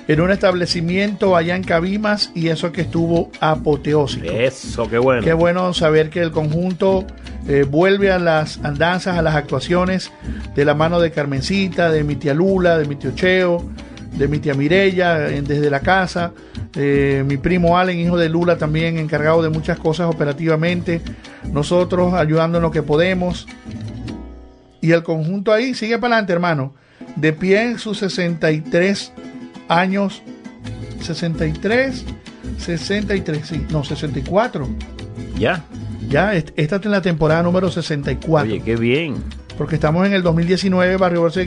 en 0.07 0.21
un 0.21 0.31
establecimiento 0.31 1.37
allá 1.37 1.57
en 1.57 1.65
Cabimas 1.65 2.31
y 2.37 2.49
eso 2.49 2.71
que 2.71 2.83
estuvo 2.83 3.33
apoteósico. 3.41 4.27
Eso, 4.27 4.89
qué 4.89 4.99
bueno. 4.99 5.23
Qué 5.23 5.33
bueno 5.33 5.75
saber 5.75 6.11
que 6.11 6.21
el 6.21 6.31
conjunto 6.31 7.07
eh, 7.49 7.65
vuelve 7.69 8.13
a 8.13 8.19
las 8.19 8.59
andanzas, 8.65 9.19
a 9.19 9.23
las 9.23 9.35
actuaciones 9.35 10.11
de 10.55 10.65
la 10.65 10.75
mano 10.75 11.01
de 11.01 11.11
Carmencita, 11.11 11.91
de 11.91 12.05
mi 12.05 12.17
tía 12.17 12.35
Lula, 12.35 12.79
de 12.79 12.87
mi 12.87 12.97
tío 12.97 13.13
Cheo, 13.13 13.65
de 14.17 14.29
mi 14.29 14.39
tía 14.39 14.55
Mirella, 14.55 15.19
desde 15.19 15.71
la 15.71 15.81
casa. 15.81 16.33
eh, 16.75 17.25
mi 17.27 17.37
primo 17.37 17.77
Allen, 17.79 17.99
hijo 17.99 18.17
de 18.17 18.29
Lula, 18.29 18.57
también 18.57 18.99
encargado 18.99 19.43
de 19.43 19.49
muchas 19.51 19.79
cosas 19.79 20.07
operativamente. 20.07 21.01
Nosotros 21.53 22.15
ayudando 22.15 22.59
en 22.59 22.63
lo 22.63 22.71
que 22.71 22.83
podemos. 22.83 23.47
Y 24.81 24.93
el 24.93 25.03
conjunto 25.03 25.53
ahí 25.53 25.75
sigue 25.75 25.99
para 25.99 26.15
adelante, 26.15 26.33
hermano. 26.33 26.75
De 27.17 27.33
pie 27.33 27.63
en 27.63 27.79
sus 27.79 27.99
63 27.99 29.13
años. 29.69 30.23
63, 31.01 32.05
63, 32.59 33.47
sí, 33.47 33.67
no, 33.71 33.85
64. 33.85 34.69
Ya. 35.39 35.65
Ya, 36.09 36.35
est- 36.35 36.51
esta 36.57 36.77
es 36.77 36.85
la 36.87 37.01
temporada 37.03 37.43
número 37.43 37.71
64. 37.71 38.51
Oye, 38.53 38.63
qué 38.63 38.77
bien. 38.77 39.17
porque 39.59 39.75
estamos 39.77 40.07
en 40.07 40.13
el 40.15 40.23
2019, 40.23 40.97
Barrio 40.97 41.21
Bolsa 41.21 41.41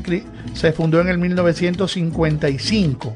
se 0.54 0.72
fundó 0.72 1.02
en 1.02 1.08
el 1.10 1.18
1955. 1.18 3.16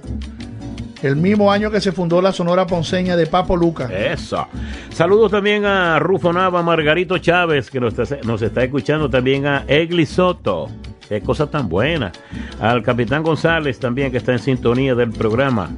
El 1.01 1.15
mismo 1.15 1.49
año 1.51 1.71
que 1.71 1.79
se 1.79 1.93
fundó 1.93 2.21
la 2.21 2.33
Sonora 2.33 2.67
Ponceña 2.67 3.15
de 3.15 3.25
Papo 3.25 3.55
Luca. 3.55 3.85
Eso. 3.85 4.45
Saludos 4.91 5.31
también 5.31 5.63
a 5.63 5.97
Rufo 5.99 6.33
Nava, 6.33 6.61
Margarito 6.61 7.17
Chávez, 7.19 7.69
que 7.71 7.79
nos 7.79 7.97
está, 7.97 8.17
nos 8.25 8.41
está 8.41 8.63
escuchando, 8.65 9.09
también 9.09 9.45
a 9.47 9.63
Egli 9.67 10.05
Soto. 10.05 10.67
Qué 11.07 11.21
cosa 11.21 11.49
tan 11.49 11.69
buena. 11.69 12.11
Al 12.59 12.83
Capitán 12.83 13.23
González 13.23 13.79
también, 13.79 14.11
que 14.11 14.17
está 14.17 14.33
en 14.33 14.39
sintonía 14.39 14.93
del 14.93 15.11
programa. 15.11 15.69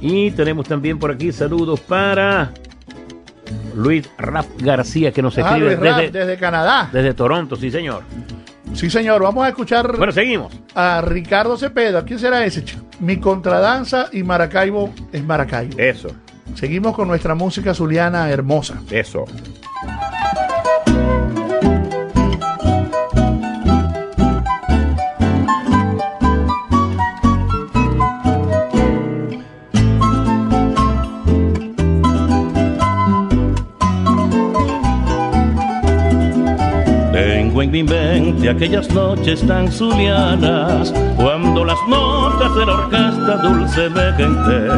Y 0.00 0.30
tenemos 0.30 0.66
también 0.66 0.98
por 0.98 1.10
aquí 1.10 1.30
saludos 1.30 1.78
para 1.80 2.50
Luis 3.74 4.08
Raf 4.18 4.46
García, 4.58 5.12
que 5.12 5.22
nos 5.22 5.36
Ah, 5.38 5.42
escribe 5.42 5.76
desde, 5.76 6.10
desde 6.10 6.36
Canadá. 6.38 6.88
desde 6.92 7.14
Toronto, 7.14 7.56
sí 7.56 7.70
señor. 7.70 8.02
Sí, 8.74 8.88
señor. 8.88 9.22
Vamos 9.22 9.44
a 9.44 9.48
escuchar 9.50 9.96
Bueno, 9.98 10.12
seguimos. 10.12 10.52
a 10.74 11.02
Ricardo 11.02 11.56
Cepeda. 11.58 12.04
¿Quién 12.04 12.18
será 12.18 12.44
ese? 12.44 12.64
chico? 12.64 12.82
Mi 13.00 13.18
contradanza 13.18 14.06
y 14.12 14.22
Maracaibo 14.22 14.92
es 15.12 15.22
Maracaibo. 15.22 15.78
Eso, 15.78 16.08
Seguimos 16.54 16.94
con 16.94 17.08
nuestra 17.08 17.34
música 17.34 17.72
zuliana 17.74 18.28
hermosa. 18.30 18.74
eso. 18.90 19.24
Mente 37.80 38.50
aquellas 38.50 38.92
noches 38.92 39.40
tan 39.46 39.72
zulianas, 39.72 40.92
cuando 41.16 41.64
las 41.64 41.78
notas 41.88 42.54
de 42.54 42.66
la 42.66 42.74
orquesta 42.74 43.36
dulcemente 43.38 44.68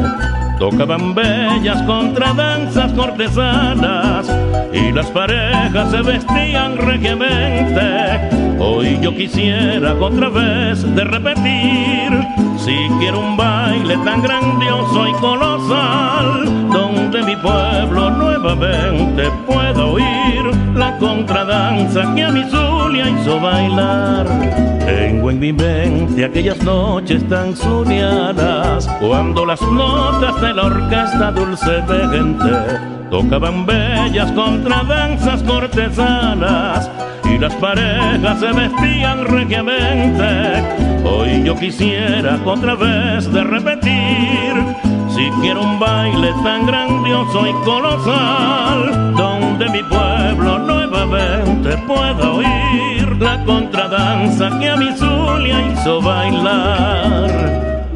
tocaban 0.61 1.12
bellas 1.12 1.82
contradanzas 1.82 2.92
cortesanas 2.92 4.30
y 4.72 4.92
las 4.92 5.07
parejas 5.11 5.90
se 5.90 6.03
vestían 6.03 6.76
regiamente. 6.76 8.61
Hoy 8.61 9.01
yo 9.03 9.12
quisiera 9.16 9.95
otra 9.95 10.28
vez 10.28 10.82
de 10.95 11.03
repetir, 11.03 12.12
si 12.59 12.76
quiero 13.01 13.18
un 13.18 13.36
baile 13.36 13.97
tan 14.05 14.22
grandioso 14.22 15.09
y 15.09 15.12
colosal, 15.14 16.70
donde 16.70 17.22
mi 17.24 17.34
pueblo 17.36 18.03
nuevamente 18.45 19.30
pueda 19.47 19.86
oír 19.86 20.45
la 20.74 20.99
contradanza 20.99 22.14
que 22.14 22.24
a 22.24 22.30
mi 22.30 22.45
Zulia 22.51 23.09
hizo 23.09 23.40
bailar. 23.40 24.26
Tengo 24.84 25.30
en 25.30 25.38
mi 25.38 25.53
mente 25.53 26.26
aquellas 26.26 26.62
noches 26.62 27.26
tan 27.26 27.57
zulianas, 27.57 28.86
cuando 29.01 29.47
las 29.47 29.62
notas 29.62 30.38
de 30.42 30.53
la 30.53 30.64
orquesta 30.64 31.32
dulcemente 31.32 32.51
tocaban 33.11 33.64
bellas 33.64 34.30
contradanzas 34.32 35.42
cortesanas 35.42 36.90
y 37.35 37.39
las 37.39 37.55
parejas 37.55 38.41
se 38.41 38.53
vestían 38.53 39.24
regiamente. 39.24 40.62
Hoy 41.05 41.43
yo 41.45 41.57
quisiera 41.57 42.39
otra 42.45 42.74
vez 42.74 43.30
de 43.32 43.43
repetir, 43.43 44.53
si 45.09 45.30
quiero 45.41 45.62
un 45.62 45.78
baile 45.78 46.32
tan 46.43 46.66
grandioso 46.66 47.47
y 47.47 47.53
colosal, 47.64 49.14
donde 49.16 49.68
mi 49.70 49.82
pueblo 49.82 50.59
nuevamente 50.59 51.76
pueda 51.87 52.30
oír 52.30 53.16
la 53.18 53.43
contradanza 53.45 54.59
que 54.59 54.70
a 54.70 54.76
mi 54.76 54.93
Zulia 54.97 55.72
hizo 55.72 56.01
bailar. 56.01 57.30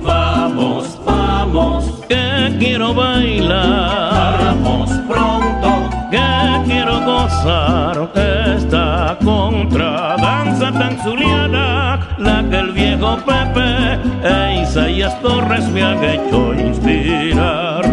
Vamos, 0.03 0.99
vamos, 1.05 1.85
Que 2.09 2.57
quiero 2.59 2.95
bailar, 2.95 4.39
vamos 4.65 4.91
pronto. 5.09 5.91
que 6.11 6.63
quiero 6.67 7.01
gozar 7.05 8.11
esta 8.15 8.88
contradanza 9.17 10.73
tan 10.73 10.99
zuliana, 11.03 12.01
la 12.19 12.45
que 12.51 12.57
el 12.59 12.73
viejo 12.73 13.17
Pepe 13.25 13.99
e 14.23 14.63
Isaías 14.63 15.21
Torres 15.23 15.69
me 15.69 15.83
han 15.83 16.03
hecho 16.05 16.53
inspirar. 16.55 17.85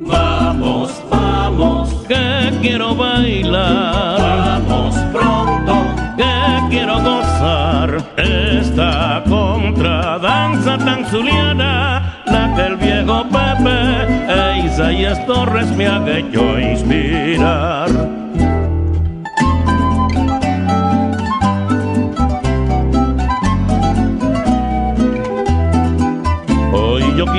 Vamos, 0.00 1.02
vamos, 1.10 1.90
Que 2.08 2.52
quiero 2.62 2.94
bailar, 2.94 4.62
vamos 4.68 4.94
pronto. 5.12 5.74
que 6.16 6.34
quiero 6.70 7.00
gozar 7.02 7.96
esta 8.16 9.22
contradanza 9.28 10.78
tan 10.78 11.04
zuliana, 11.06 12.22
la 12.26 12.54
que 12.54 12.62
el 12.62 12.76
viejo 12.76 13.24
Pepe 13.24 13.78
e 14.28 14.66
Isaías 14.66 15.26
Torres 15.26 15.70
me 15.76 15.86
han 15.86 16.08
hecho 16.08 16.58
inspirar. 16.58 18.23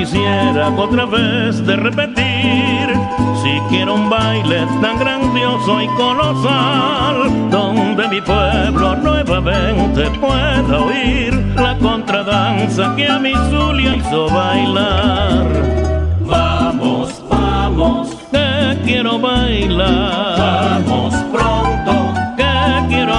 Quisiera 0.06 0.68
otra 0.68 1.04
vez 1.04 1.64
de 1.66 1.74
repetir, 1.74 2.94
si 3.42 3.58
quiero 3.68 3.94
un 3.94 4.08
baile 4.08 4.64
tan 4.80 4.98
grandioso 4.98 5.82
y 5.82 5.88
colosal, 5.88 7.50
donde 7.50 8.08
mi 8.08 8.20
pueblo 8.20 8.94
nuevamente 8.96 10.08
pueda 10.20 10.78
oír 10.78 11.34
la 11.56 11.76
contradanza 11.78 12.94
que 12.94 13.08
a 13.08 13.18
mi 13.18 13.32
Zulia 13.50 13.96
hizo 13.96 14.28
bailar. 14.28 15.44
Vamos, 16.20 17.22
vamos, 17.28 18.08
Que 18.30 18.78
quiero 18.84 19.18
bailar, 19.18 20.84
vamos 20.86 21.14
pronto. 21.32 21.75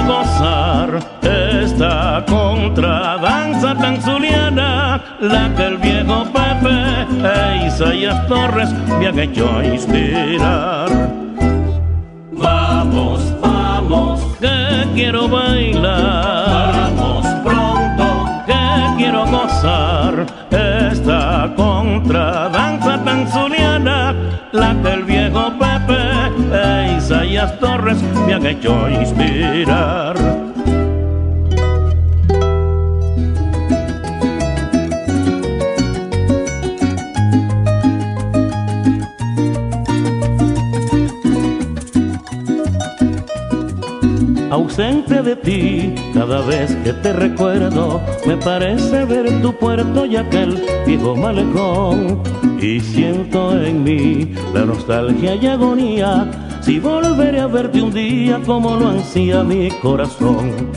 Gozar 0.08 0.98
esta 1.22 2.24
contradanza 2.26 3.74
tan 3.74 4.00
zuliana, 4.00 5.00
la 5.20 5.54
que 5.54 5.64
el 5.66 5.76
viejo 5.76 6.24
Pepe 6.32 6.78
e 7.22 7.66
Isaías 7.66 8.26
Torres 8.26 8.70
me 8.98 9.08
han 9.08 9.18
hecho 9.18 9.62
inspirar. 9.62 10.88
Vamos, 12.32 13.20
vamos, 13.42 14.20
Que 14.40 14.88
quiero 14.94 15.28
bailar, 15.28 16.72
vamos 16.96 17.26
pronto. 17.44 18.06
que 18.46 18.64
quiero 18.96 19.26
gozar 19.26 20.24
esta 20.50 21.52
contradanza 21.54 23.04
tan 23.04 23.28
zuliana, 23.28 24.14
la 24.52 24.74
que 24.82 24.90
el 24.90 25.04
viejo 25.04 25.52
Pepe 25.58 25.67
Torres 27.60 27.98
me 28.26 28.32
han 28.32 28.46
hecho 28.46 28.88
inspirar. 28.88 30.16
ausente 44.50 45.22
de 45.22 45.36
ti, 45.36 45.94
cada 46.14 46.40
vez 46.40 46.74
que 46.82 46.92
te 46.94 47.12
recuerdo, 47.12 48.00
me 48.26 48.36
parece 48.38 49.04
ver 49.04 49.42
tu 49.42 49.52
puerto 49.52 50.06
y 50.06 50.16
aquel 50.16 50.62
viejo 50.86 51.14
malecón. 51.14 52.22
Y 52.60 52.80
siento 52.80 53.52
en 53.60 53.84
mí 53.84 54.32
la 54.54 54.64
nostalgia 54.64 55.34
y 55.34 55.46
agonía, 55.46 56.47
si 56.68 56.78
volveré 56.78 57.40
a 57.40 57.46
verte 57.46 57.80
un 57.80 57.90
día 57.90 58.38
como 58.44 58.76
lo 58.76 58.88
ansía 58.88 59.42
mi 59.42 59.70
corazón. 59.80 60.70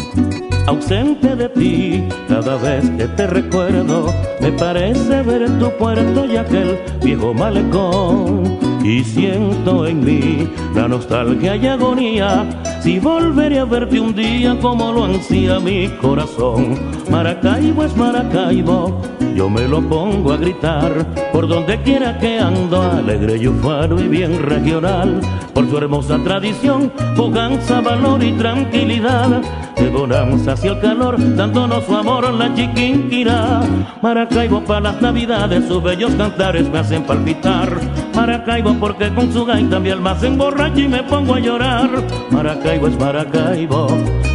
Ausente 0.65 1.35
de 1.35 1.49
ti, 1.49 2.07
cada 2.29 2.55
vez 2.55 2.89
que 2.91 3.07
te 3.09 3.27
recuerdo, 3.27 4.05
me 4.39 4.53
parece 4.53 5.21
ver 5.21 5.49
tu 5.59 5.69
puerto 5.71 6.25
y 6.25 6.37
aquel 6.37 6.79
viejo 7.03 7.33
malecón. 7.33 8.57
Y 8.85 9.03
siento 9.03 9.85
en 9.85 10.05
mí 10.05 10.49
la 10.73 10.87
nostalgia 10.87 11.57
y 11.57 11.67
agonía, 11.67 12.47
si 12.81 12.97
volveré 12.99 13.59
a 13.59 13.65
verte 13.65 13.99
un 13.99 14.13
día 14.13 14.57
como 14.59 14.91
lo 14.91 15.05
ansía 15.05 15.59
mi 15.59 15.87
corazón. 16.01 16.79
Maracaibo 17.09 17.83
es 17.83 17.95
Maracaibo, 17.95 19.01
yo 19.35 19.49
me 19.49 19.67
lo 19.67 19.81
pongo 19.81 20.33
a 20.33 20.37
gritar, 20.37 21.05
por 21.31 21.47
donde 21.47 21.79
quiera 21.83 22.17
que 22.17 22.39
ando, 22.39 22.81
alegre 22.81 23.37
y 23.37 23.47
ufano 23.47 24.01
y 24.01 24.07
bien 24.07 24.41
regional, 24.41 25.21
por 25.53 25.69
su 25.69 25.77
hermosa 25.77 26.17
tradición, 26.23 26.91
pujanza, 27.15 27.81
valor 27.81 28.23
y 28.23 28.31
tranquilidad, 28.33 29.41
de 29.81 29.89
bonanza 29.89 30.51
hacia 30.53 30.71
el 30.71 30.79
calor, 30.79 31.15
dándonos 31.35 31.85
su 31.85 31.95
amor 31.95 32.31
la 32.31 32.53
chiquinquirá. 32.53 33.61
Maracaibo 34.01 34.61
para 34.61 34.91
las 34.91 35.01
navidades, 35.01 35.67
sus 35.67 35.81
bellos 35.81 36.13
cantares 36.15 36.69
me 36.69 36.79
hacen 36.79 37.03
palpitar. 37.03 37.79
Maracaibo 38.15 38.75
porque 38.79 39.13
con 39.13 39.33
su 39.33 39.43
gaita 39.43 39.79
mi 39.79 39.89
alma 39.89 40.15
se 40.19 40.27
emborracha 40.27 40.79
y 40.79 40.87
me 40.87 41.03
pongo 41.03 41.35
a 41.35 41.39
llorar. 41.39 41.89
Maracaibo 42.29 42.87
es 42.87 42.99
Maracaibo, 42.99 43.87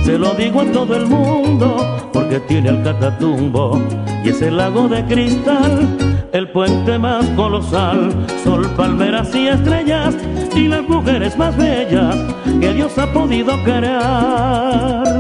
se 0.05 0.19
lo 0.19 0.35
digo 0.35 0.63
a 0.63 0.73
todo 0.73 0.97
el 0.97 1.07
mundo, 1.07 2.11
porque 2.13 2.41
tiene 2.41 2.71
el 2.71 2.83
catatumbo 2.83 3.81
y 4.25 4.31
ese 4.31 4.51
lago 4.51 4.89
de 4.89 5.05
cristal, 5.05 5.97
el 6.33 6.49
puente 6.51 6.99
más 6.99 7.25
colosal, 7.37 8.13
sol, 8.43 8.69
palmeras 8.77 9.33
y 9.35 9.47
estrellas, 9.47 10.17
y 10.57 10.67
las 10.67 10.83
mujeres 10.89 11.37
más 11.39 11.57
bellas 11.57 12.17
que 12.61 12.73
Dios 12.73 12.99
ha 12.99 13.07
podido 13.13 13.53
crear. 13.63 15.16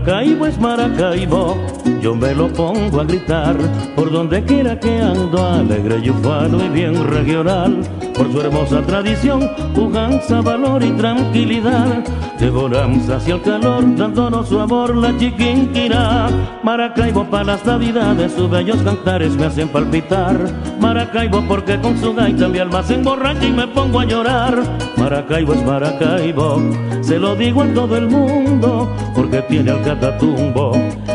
Maracaibo 0.00 0.46
es 0.46 0.58
Maracaibo, 0.58 1.56
yo 2.00 2.14
me 2.14 2.34
lo 2.34 2.48
pongo 2.48 3.00
a 3.00 3.04
gritar 3.04 3.56
por 3.94 4.10
donde 4.10 4.42
quiera 4.44 4.78
que 4.78 5.00
ando, 5.00 5.44
alegre 5.44 6.00
y 6.02 6.10
ufano 6.10 6.64
y 6.64 6.68
bien 6.68 7.08
regional, 7.08 7.82
por 8.14 8.32
su 8.32 8.40
hermosa 8.40 8.82
tradición, 8.82 9.48
pujanza, 9.74 10.40
valor 10.40 10.82
y 10.82 10.90
tranquilidad, 10.92 12.04
devoramos 12.38 13.08
hacia 13.08 13.34
el 13.34 13.42
calor, 13.42 13.84
dándonos 13.96 14.48
su 14.48 14.58
amor 14.60 14.96
la 14.96 15.16
chiquinquirá. 15.18 16.28
Maracaibo 16.62 17.24
para 17.24 17.44
las 17.44 17.64
navidades, 17.64 18.32
sus 18.32 18.50
bellos 18.50 18.82
cantares 18.82 19.36
me 19.36 19.46
hacen 19.46 19.68
palpitar. 19.68 20.36
Maracaibo 20.80 21.42
porque 21.46 21.78
con 21.80 21.98
su 21.98 22.14
gaita 22.14 22.48
mi 22.48 22.58
alma 22.58 22.82
se 22.82 22.94
emborracha 22.94 23.44
y 23.44 23.52
me 23.52 23.66
pongo 23.68 24.00
a 24.00 24.04
llorar. 24.04 24.62
Maracaibo 24.96 25.54
es 25.54 25.64
Maracaibo, 25.64 26.60
se 27.00 27.18
lo 27.18 27.34
digo 27.36 27.62
a 27.62 27.66
todo 27.68 27.96
el 27.96 28.08
mundo, 28.08 28.90
porque 29.14 29.42
tiene 29.42 29.70
el 29.70 29.82
catatumbo 29.82 30.72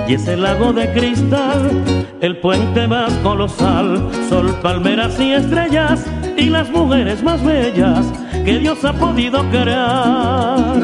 y 0.08 0.14
ese 0.14 0.38
lago 0.38 0.65
de 0.74 0.92
cristal, 0.94 1.84
el 2.22 2.38
puente 2.38 2.88
más 2.88 3.14
colosal, 3.24 4.10
sol, 4.30 4.56
palmeras 4.64 5.20
y 5.20 5.34
estrellas, 5.34 6.06
y 6.38 6.46
las 6.46 6.70
mujeres 6.72 7.22
más 7.24 7.44
bellas 7.44 8.06
que 8.44 8.58
Dios 8.60 8.84
ha 8.84 8.94
podido 8.94 9.48
crear. 9.50 10.78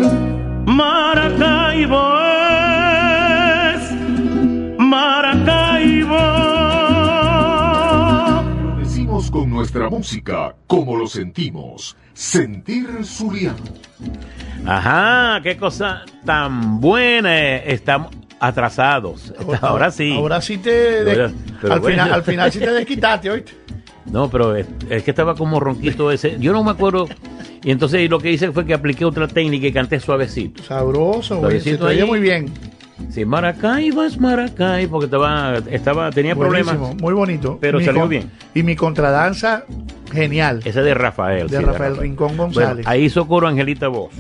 Maracaibo 0.66 2.20
es 3.74 3.92
Maracaibo. 4.78 6.18
Lo 8.64 8.76
decimos 8.78 9.32
con 9.32 9.50
nuestra 9.50 9.90
música, 9.90 10.56
como 10.68 10.96
lo 10.96 11.08
sentimos. 11.08 11.98
Sentir 12.14 13.04
Zuliano. 13.04 13.58
Ajá, 14.66 15.42
qué 15.42 15.58
cosa 15.58 16.04
tan 16.24 16.80
buena. 16.80 17.56
Estamos 17.58 18.12
atrasados. 18.42 19.34
Ahora 19.62 19.92
sí. 19.92 20.14
Ahora 20.14 20.42
sí 20.42 20.58
te. 20.58 20.70
de- 20.72 21.04
Pero- 21.06 21.32
pero 21.62 21.74
al, 21.74 21.80
bueno. 21.80 21.96
final, 22.04 22.14
al 22.14 22.24
final 22.24 22.52
sí 22.52 22.60
te 22.60 22.72
desquitaste, 22.72 23.30
¿oíste? 23.32 23.54
No, 24.06 24.30
pero 24.30 24.56
es, 24.56 24.66
es 24.90 25.04
que 25.04 25.12
estaba 25.12 25.36
como 25.36 25.60
ronquito 25.60 26.12
ese. 26.12 26.38
Yo 26.40 26.52
no 26.52 26.64
me 26.64 26.72
acuerdo. 26.72 27.08
Y 27.64 27.70
entonces 27.70 28.10
lo 28.10 28.20
que 28.20 28.32
hice 28.32 28.52
fue 28.52 28.66
que 28.66 28.74
apliqué 28.74 29.06
otra 29.06 29.28
técnica 29.28 29.68
y 29.68 29.72
canté 29.72 30.00
suavecito. 30.00 30.64
Sabroso. 30.64 31.36
Se 31.36 31.40
Suavecito 31.42 31.86
te 31.86 31.94
oye 31.94 32.06
muy 32.06 32.20
bien. 32.20 32.52
Sí, 33.12 33.26
Maracaibo 33.26 34.04
es 34.04 34.20
Maracaibo, 34.20 34.92
porque 34.94 35.06
estaba, 35.06 35.58
estaba, 35.70 36.10
tenía 36.12 36.34
Buenísimo, 36.36 36.72
problemas. 36.72 37.02
muy 37.02 37.14
bonito. 37.14 37.58
Pero 37.62 37.78
Mi 37.80 37.86
salió 37.86 38.02
con- 38.02 38.10
bien. 38.10 38.32
Y 38.56 38.64
mi 38.64 38.76
contradanza, 38.76 39.64
genial. 40.12 40.62
Ese 40.66 40.82
de 40.82 40.94
Rafael. 40.96 41.48
De 41.48 41.58
sí, 41.60 41.64
Rafael 41.64 41.98
Rincón 41.98 42.38
Bueno, 42.38 42.54
González. 42.54 42.88
ahí 42.88 43.04
hizo 43.06 43.28
coro 43.28 43.48
Angelita 43.48 43.88
Voz, 43.88 44.12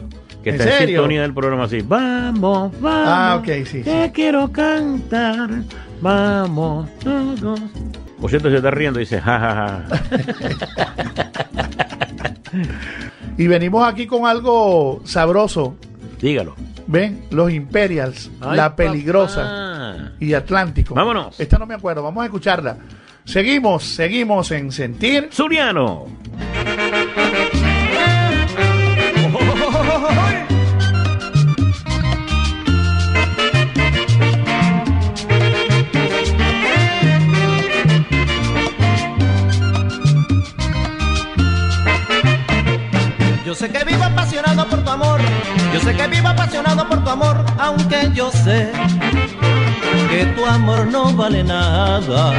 que 0.43 0.49
¿En 0.49 0.55
está 0.55 0.69
en 0.71 0.77
serio? 0.79 0.99
sintonía 0.99 1.21
del 1.21 1.33
programa 1.33 1.63
así. 1.65 1.81
Vamos, 1.81 2.71
vamos. 2.79 3.03
Ah, 3.07 3.35
ok, 3.39 3.47
sí, 3.65 3.83
sí. 3.83 3.91
quiero 4.13 4.51
cantar. 4.51 5.49
Vamos, 6.01 6.89
todos. 6.99 7.59
Por 8.19 8.29
cierto, 8.29 8.49
se 8.49 8.57
está 8.57 8.71
riendo 8.71 8.99
y 8.99 9.03
dice, 9.03 9.19
ja, 9.21 9.39
ja, 9.39 9.55
ja. 9.55 9.85
Y 13.37 13.47
venimos 13.47 13.87
aquí 13.87 14.05
con 14.07 14.25
algo 14.27 15.01
sabroso. 15.05 15.75
Dígalo. 16.19 16.55
¿Ven? 16.87 17.23
Los 17.31 17.51
Imperials, 17.51 18.29
Ay, 18.41 18.57
La 18.57 18.75
Peligrosa 18.75 19.41
papá. 19.41 20.11
y 20.19 20.33
Atlántico. 20.33 20.93
Vámonos. 20.93 21.39
Esta 21.39 21.57
no 21.57 21.65
me 21.65 21.73
acuerdo, 21.73 22.03
vamos 22.03 22.21
a 22.21 22.25
escucharla. 22.25 22.77
Seguimos, 23.23 23.83
seguimos 23.83 24.51
en 24.51 24.71
Sentir. 24.71 25.29
Suriano. 25.31 26.07
Yo 43.51 43.55
sé 43.55 43.69
que 43.69 43.83
vivo 43.83 44.05
apasionado 44.05 44.65
por 44.65 44.81
tu 44.81 44.89
amor, 44.89 45.19
yo 45.73 45.79
sé 45.81 45.93
que 45.93 46.07
vivo 46.07 46.29
apasionado 46.29 46.87
por 46.87 47.03
tu 47.03 47.09
amor, 47.09 47.45
aunque 47.59 48.09
yo 48.13 48.31
sé 48.31 48.71
que 50.09 50.25
tu 50.37 50.45
amor 50.45 50.87
no 50.87 51.11
vale 51.13 51.43
nada. 51.43 52.31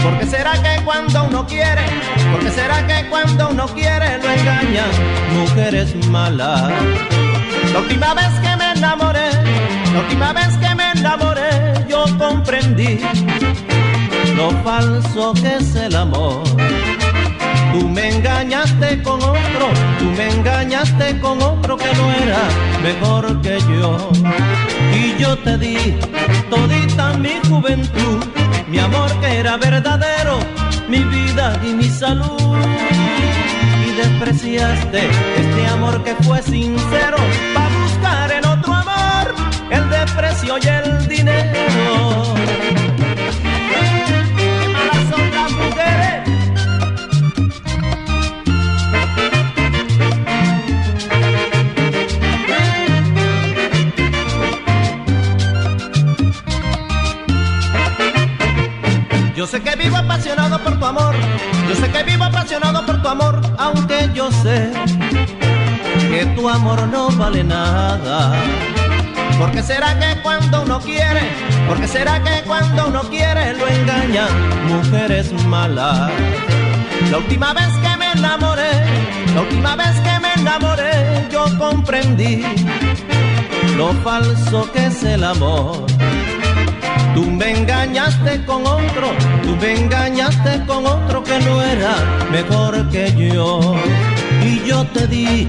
Porque 0.00 0.24
será 0.26 0.52
que 0.62 0.80
cuando 0.84 1.24
uno 1.24 1.44
quiere, 1.44 1.82
porque 2.30 2.52
será 2.52 2.86
que 2.86 3.08
cuando 3.08 3.48
uno 3.48 3.66
quiere 3.66 4.18
lo 4.18 4.30
engañan 4.30 4.90
mujeres 5.40 5.92
malas. 6.06 6.70
La 7.72 7.80
última 7.80 8.14
vez 8.14 8.30
que 8.44 8.56
me 8.56 8.72
enamoré, 8.76 9.28
la 9.92 10.00
última 10.02 10.32
vez 10.32 10.56
que 10.58 10.72
me 10.76 10.92
enamoré, 10.92 11.84
yo 11.88 12.04
comprendí 12.16 13.00
lo 14.36 14.52
falso 14.62 15.34
que 15.34 15.56
es 15.56 15.74
el 15.74 15.96
amor. 15.96 16.44
Tú 17.72 17.88
me 17.88 18.16
engañaste 18.16 19.02
con 19.02 19.11
con 21.20 21.42
otro 21.42 21.76
que 21.76 21.92
no 21.94 22.12
era 22.12 22.42
mejor 22.82 23.40
que 23.40 23.58
yo. 23.60 24.10
Y 24.94 25.20
yo 25.20 25.36
te 25.38 25.58
di 25.58 25.76
todita 26.50 27.14
mi 27.14 27.34
juventud, 27.48 28.24
mi 28.68 28.78
amor 28.78 29.10
que 29.20 29.38
era 29.38 29.56
verdadero, 29.56 30.38
mi 30.88 31.00
vida 31.00 31.58
y 31.64 31.72
mi 31.74 31.88
salud. 31.88 32.56
Y 33.86 33.90
despreciaste 33.94 35.08
este 35.36 35.66
amor 35.66 36.02
que 36.04 36.14
fue 36.16 36.42
sincero, 36.42 37.18
para 37.54 37.68
buscar 37.82 38.32
en 38.32 38.46
otro 38.46 38.72
amor 38.72 39.34
el 39.70 39.88
desprecio 39.90 40.58
y 40.58 40.66
el 40.68 41.08
dinero. 41.08 42.34
Sé 59.52 59.60
que 59.60 59.76
vivo 59.76 59.98
apasionado 59.98 60.58
por 60.60 60.78
tu 60.78 60.86
amor, 60.86 61.14
yo 61.68 61.74
sé 61.74 61.90
que 61.90 62.02
vivo 62.04 62.24
apasionado 62.24 62.86
por 62.86 63.02
tu 63.02 63.08
amor, 63.08 63.38
aunque 63.58 64.08
yo 64.14 64.32
sé 64.32 64.72
que 66.10 66.24
tu 66.34 66.48
amor 66.48 66.88
no 66.88 67.10
vale 67.10 67.44
nada. 67.44 68.32
Porque 69.38 69.62
será 69.62 69.98
que 69.98 70.22
cuando 70.22 70.62
uno 70.62 70.80
quiere, 70.80 71.20
porque 71.68 71.86
será 71.86 72.22
que 72.22 72.42
cuando 72.46 72.88
uno 72.88 73.02
quiere 73.10 73.52
lo 73.52 73.68
engañan 73.68 74.30
mujeres 74.68 75.30
malas. 75.44 76.10
La 77.10 77.18
última 77.18 77.52
vez 77.52 77.72
que 77.82 77.96
me 77.98 78.10
enamoré, 78.12 78.72
la 79.34 79.40
última 79.42 79.76
vez 79.76 80.00
que 80.00 80.18
me 80.18 80.32
enamoré, 80.32 81.28
yo 81.30 81.44
comprendí 81.58 82.42
lo 83.76 83.92
falso 84.02 84.72
que 84.72 84.86
es 84.86 85.02
el 85.02 85.22
amor. 85.24 85.84
Tú 87.14 87.30
me 87.30 87.50
engañaste 87.58 88.44
con 88.46 88.66
otro, 88.66 89.12
tú 89.42 89.56
me 89.56 89.74
engañaste 89.80 90.64
con 90.66 90.86
otro 90.86 91.22
que 91.22 91.38
no 91.40 91.62
era 91.62 91.94
mejor 92.30 92.88
que 92.90 93.12
yo. 93.14 93.76
Y 94.42 94.66
yo 94.66 94.84
te 94.86 95.06
di 95.06 95.46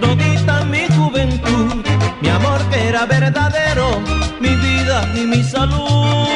todita 0.00 0.64
mi 0.64 0.86
juventud, 0.96 1.84
mi 2.20 2.28
amor 2.28 2.60
que 2.70 2.88
era 2.88 3.06
verdadero, 3.06 4.00
mi 4.40 4.54
vida 4.54 5.10
y 5.14 5.26
mi 5.26 5.42
salud. 5.42 6.28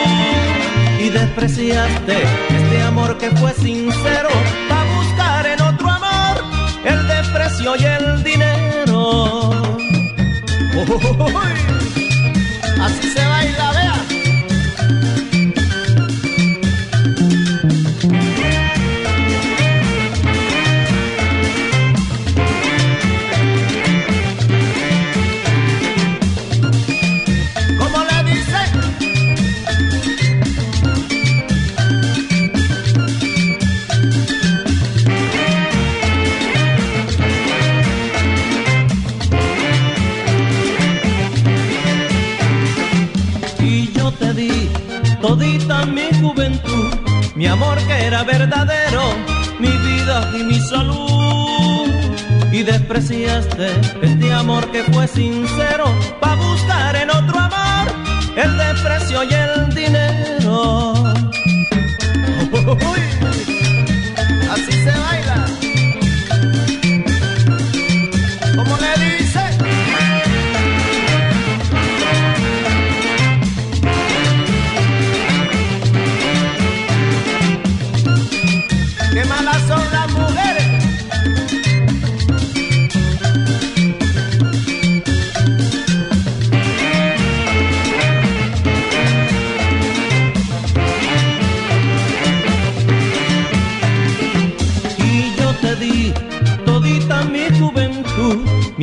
Y 0.98 1.08
despreciaste 1.08 2.22
este 2.48 2.82
amor 2.82 3.16
que 3.18 3.30
fue 3.30 3.52
sincero, 3.52 4.30
para 4.68 4.84
buscar 4.96 5.46
en 5.46 5.60
otro 5.62 5.88
amor 5.88 6.42
el 6.84 7.06
desprecio 7.06 7.76
y 7.76 7.84
el 7.84 8.24
dinero. 8.24 9.50
Así 12.84 13.08
se 13.10 13.24
baila, 13.24 13.72
mi 47.44 47.50
amor 47.50 47.76
que 47.86 48.06
era 48.06 48.22
verdadero, 48.22 49.02
mi 49.58 49.68
vida 49.68 50.30
y 50.34 50.44
mi 50.44 50.58
salud. 50.60 51.90
Y 52.50 52.62
despreciaste 52.62 53.68
este 54.00 54.32
amor 54.32 54.70
que 54.72 54.82
fue 54.84 55.06
sincero, 55.06 55.84
pa' 56.20 56.36
buscar 56.36 56.96
en 56.96 57.10
otro 57.10 57.38
amor 57.38 57.92
el 58.34 58.56
desprecio 58.56 59.24
y 59.24 59.34
el 59.34 59.74
dinero. 59.74 60.94
Así 64.50 64.72
se 64.72 64.92
baila. 65.04 65.63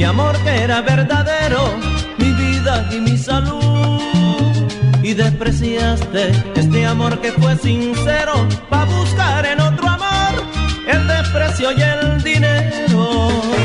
Mi 0.01 0.05
amor 0.07 0.35
que 0.43 0.63
era 0.63 0.81
verdadero, 0.81 1.77
mi 2.17 2.31
vida 2.33 2.89
y 2.91 2.99
mi 3.01 3.15
salud. 3.15 4.01
Y 5.03 5.13
despreciaste 5.13 6.31
este 6.55 6.87
amor 6.87 7.21
que 7.21 7.31
fue 7.33 7.55
sincero, 7.55 8.33
pa' 8.67 8.85
buscar 8.85 9.45
en 9.45 9.59
otro 9.61 9.87
amor 9.87 10.33
el 10.87 11.07
desprecio 11.07 11.71
y 11.71 11.81
el 11.83 12.23
dinero. 12.23 13.60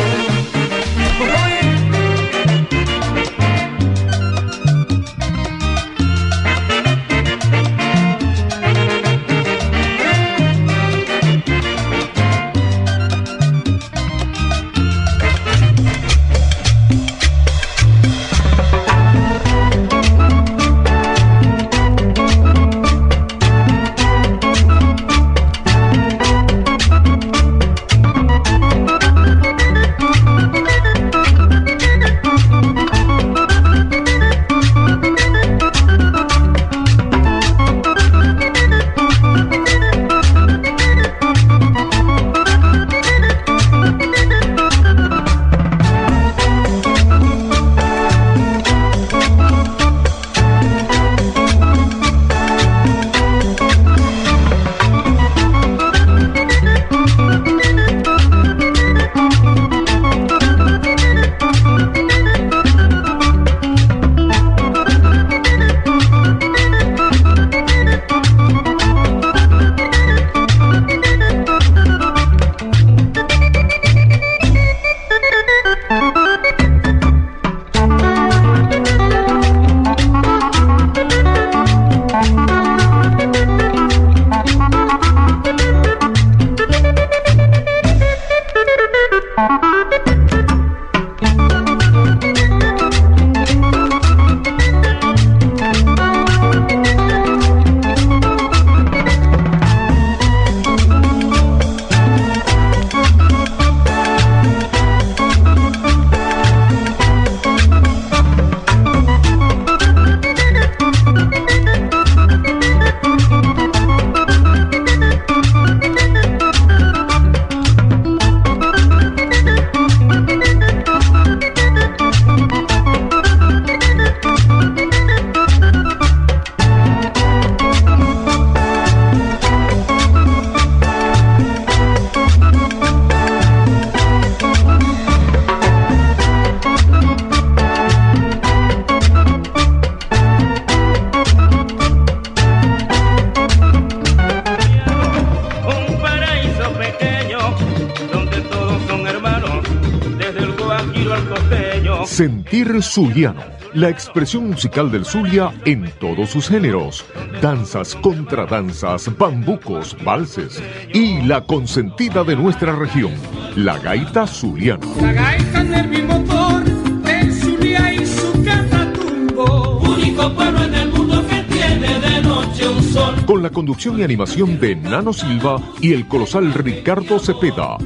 Zuliano, 152.97 153.43
la 153.75 153.91
expresión 153.91 154.49
musical 154.49 154.91
del 154.91 155.05
Zulia 155.05 155.53
en 155.67 155.93
todos 156.01 156.31
sus 156.31 156.49
géneros. 156.49 157.05
Danzas, 157.43 157.95
contradanzas, 157.97 159.15
bambucos, 159.19 159.95
valses 160.03 160.63
y 160.95 161.21
la 161.21 161.43
consentida 161.43 162.25
de 162.25 162.37
nuestra 162.37 162.75
región, 162.75 163.13
la 163.55 163.77
gaita 163.81 164.27
zuliana. 164.27 164.87
La 165.03 165.13
gaita 165.13 165.63
nervio 165.63 166.07
motor 166.07 166.65
del 167.03 167.31
Zulia 167.35 167.93
y 167.93 168.07
su 168.07 168.43
catatumbo. 168.43 169.81
Único 169.81 170.33
pueblo 170.33 170.65
en 170.65 170.75
el 170.75 170.89
mundo 170.89 171.23
que 171.29 171.43
tiene 171.53 172.01
de 172.01 172.23
noche 172.23 172.67
un 172.67 172.83
sol. 172.83 173.15
Con 173.27 173.43
la 173.43 173.51
conducción 173.51 174.01
y 174.01 174.05
animación 174.05 174.59
de 174.59 174.75
Nano 174.75 175.13
Silva 175.13 175.61
y 175.83 175.93
el 175.93 176.09
colosal 176.09 176.55
Ricardo 176.55 177.19
Cepeda. 177.19 177.77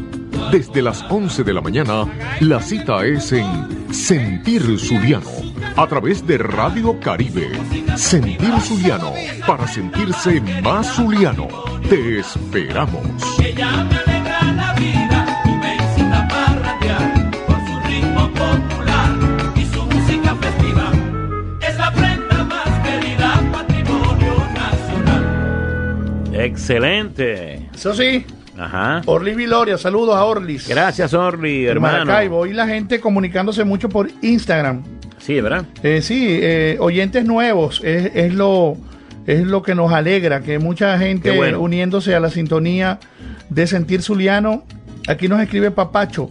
Desde 0.53 0.83
las 0.83 1.05
11 1.09 1.43
de 1.43 1.53
la 1.53 1.61
mañana, 1.61 2.07
la 2.39 2.61
cita 2.61 3.05
es 3.05 3.33
en 3.33 3.70
Sentir 3.93 4.79
Zuliano, 4.79 5.31
a 5.77 5.87
través 5.87 6.25
de 6.27 6.39
Radio 6.39 6.99
Caribe. 7.01 7.51
Sentir 7.97 8.53
Zuliano, 8.61 9.13
para 9.47 9.67
sentirse 9.67 10.41
más 10.63 10.95
zuliano. 10.95 11.49
Te 11.89 12.21
esperamos. 12.21 13.03
Ella 13.41 13.85
me 13.85 13.97
alegra 13.97 14.53
la 14.53 14.73
vida 14.75 15.43
y 15.45 15.49
me 15.49 15.75
incita 15.75 16.25
a 16.25 16.29
parrandear 16.29 17.31
por 17.47 17.57
su 17.67 17.81
ritmo 17.89 18.29
popular 18.29 19.11
y 19.57 19.65
su 19.67 19.83
música 19.83 20.37
festiva. 20.37 20.93
Es 21.61 21.77
la 21.77 21.93
prenda 21.93 22.45
más 22.45 22.87
querida, 22.87 23.43
patrimonio 23.53 24.35
nacional. 24.55 26.35
Excelente. 26.35 27.69
Eso 27.75 27.93
sí. 27.95 28.25
Ajá. 28.61 29.01
Orly 29.07 29.35
Viloria, 29.35 29.79
saludos 29.79 30.17
a 30.17 30.25
Orlis. 30.25 30.69
Gracias, 30.69 31.15
Orly, 31.15 31.65
hermano. 31.67 32.05
Maracaibo. 32.05 32.47
Y 32.47 32.53
la 32.53 32.67
gente 32.67 33.01
comunicándose 33.01 33.65
mucho 33.65 33.89
por 33.89 34.11
Instagram. 34.21 34.83
Sí, 35.19 35.41
¿verdad? 35.41 35.65
Eh, 35.83 36.03
sí, 36.03 36.27
eh, 36.29 36.77
oyentes 36.79 37.25
nuevos 37.25 37.81
es, 37.85 38.13
es 38.15 38.35
lo 38.35 38.77
es 39.27 39.47
lo 39.47 39.63
que 39.63 39.75
nos 39.75 39.93
alegra, 39.93 40.41
que 40.41 40.59
mucha 40.59 40.99
gente 40.99 41.31
bueno. 41.31 41.61
uniéndose 41.61 42.15
a 42.15 42.21
la 42.21 42.31
sintonía 42.31 42.99
de 43.49 43.67
Sentir 43.67 44.03
Zuliano. 44.03 44.65
Aquí 45.09 45.29
nos 45.29 45.41
escribe 45.41 45.71
Papacho, 45.71 46.31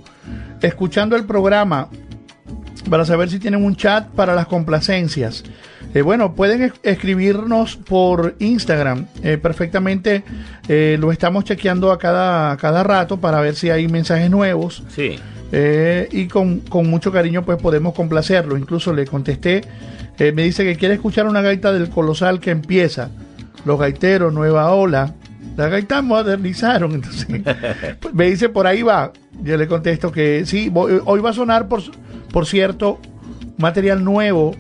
escuchando 0.62 1.16
el 1.16 1.26
programa, 1.26 1.90
para 2.90 3.06
saber 3.06 3.30
si 3.30 3.40
tienen 3.40 3.64
un 3.64 3.76
chat 3.76 4.08
para 4.10 4.36
las 4.36 4.48
complacencias. 4.48 5.44
Eh, 5.94 6.02
bueno, 6.04 6.36
pueden 6.36 6.62
es- 6.62 6.74
escribirnos 6.84 7.76
por 7.78 8.36
Instagram. 8.40 9.08
Eh, 9.24 9.38
perfectamente 9.38 10.24
eh, 10.68 10.98
lo 11.00 11.12
estamos 11.12 11.44
chequeando 11.46 11.92
a 11.92 11.98
cada, 11.98 12.52
a 12.52 12.58
cada 12.58 12.84
rato 12.84 13.18
para 13.18 13.42
ver 13.42 13.56
si 13.56 13.70
hay 13.72 13.88
mensajes 13.88 14.30
nuevos. 14.30 14.84
Sí. 14.90 15.18
Y 16.12 16.28
con, 16.28 16.60
con 16.60 16.88
mucho 16.92 17.12
cariño 17.12 17.44
pues 17.44 17.58
podemos 17.60 17.96
complacerlo. 17.96 18.56
Incluso 18.56 18.94
le 18.94 19.08
contesté, 19.08 19.62
me 20.20 20.44
dice 20.44 20.64
que 20.64 20.76
quiere 20.76 20.94
escuchar 20.94 21.26
una 21.26 21.42
gaita 21.42 21.74
del 21.74 21.90
colosal 21.90 22.40
que 22.40 22.52
empieza. 22.52 23.10
Los 23.66 23.80
gaiteros, 23.80 24.32
nueva 24.32 24.72
ola. 24.72 25.16
La 25.58 25.68
gaita 25.70 26.04
modernizaron. 26.04 26.92
Entonces, 26.96 27.28
me 28.14 28.30
dice 28.30 28.50
por 28.50 28.68
ahí 28.68 28.84
va. 28.84 29.12
Yo 29.42 29.58
le 29.58 29.66
contesto 29.68 30.12
que 30.12 30.46
sí, 30.46 30.70
voy- 30.70 31.02
hoy 31.04 31.20
va 31.20 31.32
a 31.32 31.34
sonar 31.34 31.68
por, 31.68 31.82
por 32.32 32.46
cierto 32.46 33.00
material 33.58 34.04
nuevo 34.04 34.56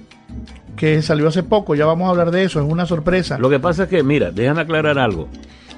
que 0.79 1.01
salió 1.01 1.27
hace 1.27 1.43
poco. 1.43 1.75
Ya 1.75 1.85
vamos 1.85 2.07
a 2.07 2.11
hablar 2.11 2.31
de 2.31 2.45
eso, 2.45 2.61
es 2.61 2.65
una 2.65 2.85
sorpresa. 2.85 3.37
Lo 3.37 3.49
que 3.49 3.59
pasa 3.59 3.83
es 3.83 3.89
que, 3.89 4.01
mira, 4.01 4.31
déjame 4.31 4.61
aclarar 4.61 4.97
algo. 4.97 5.27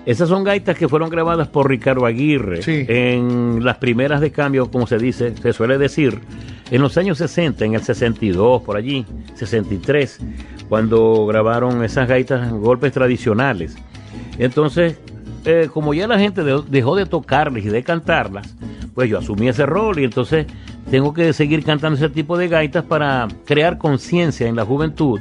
Esas 0.06 0.30
son 0.30 0.44
gaitas 0.44 0.78
que 0.78 0.88
fueron 0.88 1.10
grabadas 1.10 1.48
por 1.48 1.68
Ricardo 1.68 2.06
Aguirre 2.06 2.60
en 2.68 3.66
las 3.66 3.78
primeras 3.78 4.22
de 4.22 4.32
cambio, 4.32 4.70
como 4.70 4.86
se 4.86 5.00
dice, 5.00 5.36
se 5.36 5.54
suele 5.54 5.80
decir, 5.80 6.20
en 6.70 6.82
los 6.82 6.98
años 6.98 7.18
60, 7.18 7.66
en 7.66 7.74
el 7.74 7.82
62, 7.82 8.62
por 8.62 8.78
allí, 8.78 9.06
63, 9.36 10.20
cuando 10.70 11.26
grabaron 11.26 11.84
esas 11.84 12.08
gaitas 12.08 12.52
golpes 12.52 12.94
tradicionales. 12.94 13.76
Entonces, 14.38 14.98
eh, 15.46 15.70
como 15.74 15.94
ya 15.94 16.08
la 16.08 16.20
gente 16.20 16.44
de- 16.44 16.64
dejó 16.70 16.96
de 16.96 17.06
tocarlas 17.06 17.64
y 17.64 17.70
de 17.70 17.84
cantarlas, 17.84 18.56
pues 18.94 19.10
yo 19.10 19.20
asumí 19.20 19.48
ese 19.48 19.66
rol 19.66 20.00
y 20.00 20.04
entonces 20.04 20.46
tengo 20.90 21.14
que 21.14 21.32
seguir 21.34 21.64
cantando 21.64 21.98
ese 21.98 22.10
tipo 22.10 22.38
de 22.38 22.48
gaitas 22.48 22.84
para 22.84 23.28
crear 23.46 23.78
conciencia 23.78 24.48
en 24.48 24.56
la 24.56 24.66
juventud 24.66 25.20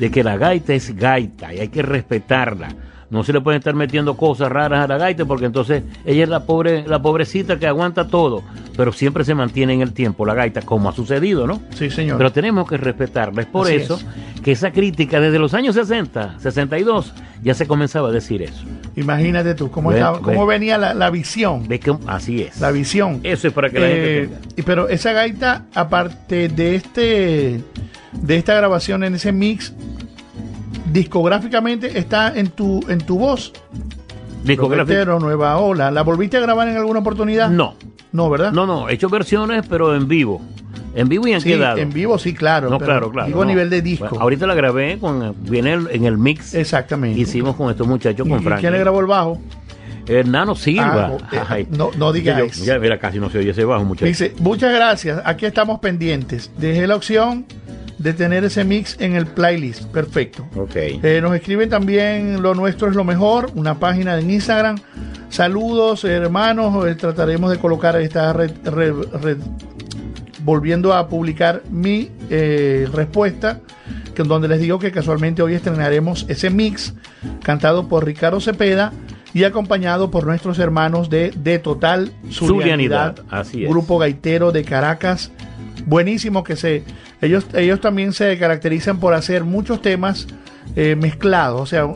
de 0.00 0.10
que 0.10 0.22
la 0.24 0.36
gaita 0.36 0.74
es 0.74 0.94
gaita 0.96 1.54
y 1.54 1.60
hay 1.60 1.68
que 1.68 1.82
respetarla. 1.82 2.68
No 3.08 3.22
se 3.22 3.32
le 3.32 3.40
pueden 3.40 3.58
estar 3.58 3.74
metiendo 3.74 4.16
cosas 4.16 4.50
raras 4.50 4.84
a 4.84 4.88
la 4.88 4.98
gaita 4.98 5.24
porque 5.24 5.46
entonces 5.46 5.84
ella 6.04 6.24
es 6.24 6.28
la 6.28 6.40
pobre, 6.44 6.84
la 6.88 7.00
pobrecita 7.00 7.56
que 7.58 7.66
aguanta 7.68 8.08
todo, 8.08 8.42
pero 8.76 8.92
siempre 8.92 9.24
se 9.24 9.34
mantiene 9.34 9.74
en 9.74 9.80
el 9.82 9.92
tiempo 9.92 10.26
la 10.26 10.34
gaita, 10.34 10.62
como 10.62 10.88
ha 10.88 10.92
sucedido, 10.92 11.46
¿no? 11.46 11.60
Sí, 11.74 11.88
señor. 11.88 12.18
Pero 12.18 12.32
tenemos 12.32 12.68
que 12.68 12.76
respetarla. 12.76 13.42
Es 13.42 13.46
por 13.46 13.66
Así 13.68 13.76
eso 13.76 13.94
es. 13.94 14.42
que 14.42 14.50
esa 14.52 14.72
crítica 14.72 15.20
desde 15.20 15.38
los 15.38 15.54
años 15.54 15.76
60, 15.76 16.40
62, 16.40 17.12
ya 17.44 17.54
se 17.54 17.66
comenzaba 17.68 18.08
a 18.08 18.12
decir 18.12 18.42
eso. 18.42 18.64
Imagínate 18.96 19.54
tú, 19.54 19.70
cómo, 19.70 19.92
estaba- 19.92 20.20
cómo 20.20 20.44
venía 20.46 20.76
la, 20.76 20.92
la 20.94 21.10
visión. 21.10 21.68
Así 22.08 22.42
es. 22.42 22.60
La 22.60 22.70
visión. 22.72 23.20
Eso 23.22 23.46
es 23.46 23.52
para 23.54 23.70
que 23.70 23.78
la 23.78 23.86
gente 23.86 24.22
Eh, 24.56 24.62
pero 24.64 24.88
esa 24.88 25.12
gaita, 25.12 25.66
aparte 25.74 26.48
de 26.48 26.74
este 26.74 27.60
de 28.12 28.36
esta 28.36 28.54
grabación 28.54 29.04
en 29.04 29.14
ese 29.14 29.30
mix, 29.30 29.74
discográficamente 30.92 31.98
está 31.98 32.32
en 32.36 32.48
tu 32.50 32.80
en 32.88 32.98
tu 32.98 33.18
voz. 33.18 33.52
Discográfica- 34.44 34.82
Roquetero, 35.00 35.18
Nueva 35.20 35.56
Ola. 35.58 35.90
¿La 35.90 36.02
volviste 36.02 36.36
a 36.36 36.40
grabar 36.40 36.68
en 36.68 36.76
alguna 36.76 37.00
oportunidad? 37.00 37.50
No. 37.50 37.74
No, 38.12 38.30
¿verdad? 38.30 38.52
No, 38.52 38.66
no, 38.66 38.88
he 38.88 38.94
hecho 38.94 39.08
versiones, 39.08 39.64
pero 39.68 39.94
en 39.94 40.06
vivo. 40.08 40.40
En 40.94 41.08
vivo 41.08 41.26
y 41.26 41.32
en 41.32 41.40
Sí, 41.42 41.50
quedado. 41.50 41.76
en 41.78 41.92
vivo 41.92 42.16
sí, 42.18 42.32
claro. 42.32 42.70
No, 42.70 42.78
claro, 42.78 43.10
claro. 43.10 43.26
Digo 43.26 43.42
a 43.42 43.46
nivel 43.46 43.68
de 43.68 43.82
disco. 43.82 44.06
Bueno, 44.08 44.22
ahorita 44.22 44.46
la 44.46 44.54
grabé 44.54 44.98
con 44.98 45.34
viene 45.40 45.74
el- 45.74 45.88
en 45.90 46.04
el 46.04 46.16
mix. 46.16 46.54
Exactamente. 46.54 47.20
Hicimos 47.20 47.56
con 47.56 47.70
estos 47.70 47.86
muchachos 47.86 48.26
con 48.26 48.40
¿Y 48.40 48.42
Frank. 48.44 48.60
quién 48.60 48.72
le 48.72 48.78
grabó 48.78 49.00
el 49.00 49.06
bajo? 49.06 49.38
Hernano 50.08 50.54
Silva. 50.54 51.18
Ah, 51.32 51.58
eh, 51.58 51.66
no, 51.68 51.90
no 51.98 52.12
digáis. 52.12 52.64
Ya, 52.64 52.78
mira, 52.78 52.98
casi 52.98 53.18
no 53.18 53.28
se 53.28 53.38
oye 53.38 53.50
ese 53.50 53.64
bajo, 53.64 53.84
muchachos. 53.84 54.06
Dice, 54.08 54.34
muchas 54.38 54.72
gracias, 54.72 55.20
aquí 55.24 55.44
estamos 55.44 55.80
pendientes. 55.80 56.50
Dejé 56.56 56.86
la 56.86 56.94
opción 56.96 57.44
de 57.98 58.12
tener 58.12 58.44
ese 58.44 58.64
mix 58.64 58.96
en 59.00 59.14
el 59.14 59.26
playlist. 59.26 59.84
Perfecto. 59.86 60.46
Ok. 60.56 60.76
Eh, 60.76 61.20
nos 61.22 61.34
escriben 61.34 61.68
también 61.70 62.42
Lo 62.42 62.54
Nuestro 62.54 62.88
es 62.88 62.94
lo 62.94 63.04
Mejor, 63.04 63.50
una 63.54 63.78
página 63.78 64.18
en 64.18 64.30
Instagram. 64.30 64.76
Saludos, 65.30 66.04
hermanos. 66.04 66.86
eh, 66.86 66.94
trataremos 66.94 67.50
de 67.50 67.58
colocar 67.58 68.00
esta 68.00 68.32
red, 68.32 68.52
red- 68.64 68.94
red- 69.22 69.38
volviendo 70.44 70.92
a 70.94 71.08
publicar 71.08 71.62
mi 71.70 72.10
eh, 72.30 72.86
respuesta, 72.92 73.60
que 74.14 74.22
donde 74.22 74.48
les 74.48 74.60
digo 74.60 74.78
que 74.78 74.92
casualmente 74.92 75.42
hoy 75.42 75.54
estrenaremos 75.54 76.24
ese 76.28 76.50
mix 76.50 76.94
cantado 77.42 77.88
por 77.88 78.04
Ricardo 78.04 78.40
Cepeda 78.40 78.92
y 79.34 79.44
acompañado 79.44 80.10
por 80.10 80.24
nuestros 80.24 80.58
hermanos 80.58 81.10
de, 81.10 81.30
de 81.36 81.58
Total 81.58 82.12
Zulianidad, 82.30 83.16
así 83.28 83.64
es. 83.64 83.68
grupo 83.70 83.98
gaitero 83.98 84.52
de 84.52 84.64
Caracas. 84.64 85.30
Buenísimo 85.86 86.44
que 86.44 86.56
se 86.56 86.82
ellos 87.22 87.46
ellos 87.54 87.80
también 87.80 88.12
se 88.12 88.36
caracterizan 88.38 89.00
por 89.00 89.14
hacer 89.14 89.44
muchos 89.44 89.80
temas 89.80 90.26
eh, 90.74 90.96
mezclados, 90.96 91.60
o 91.60 91.66
sea, 91.66 91.86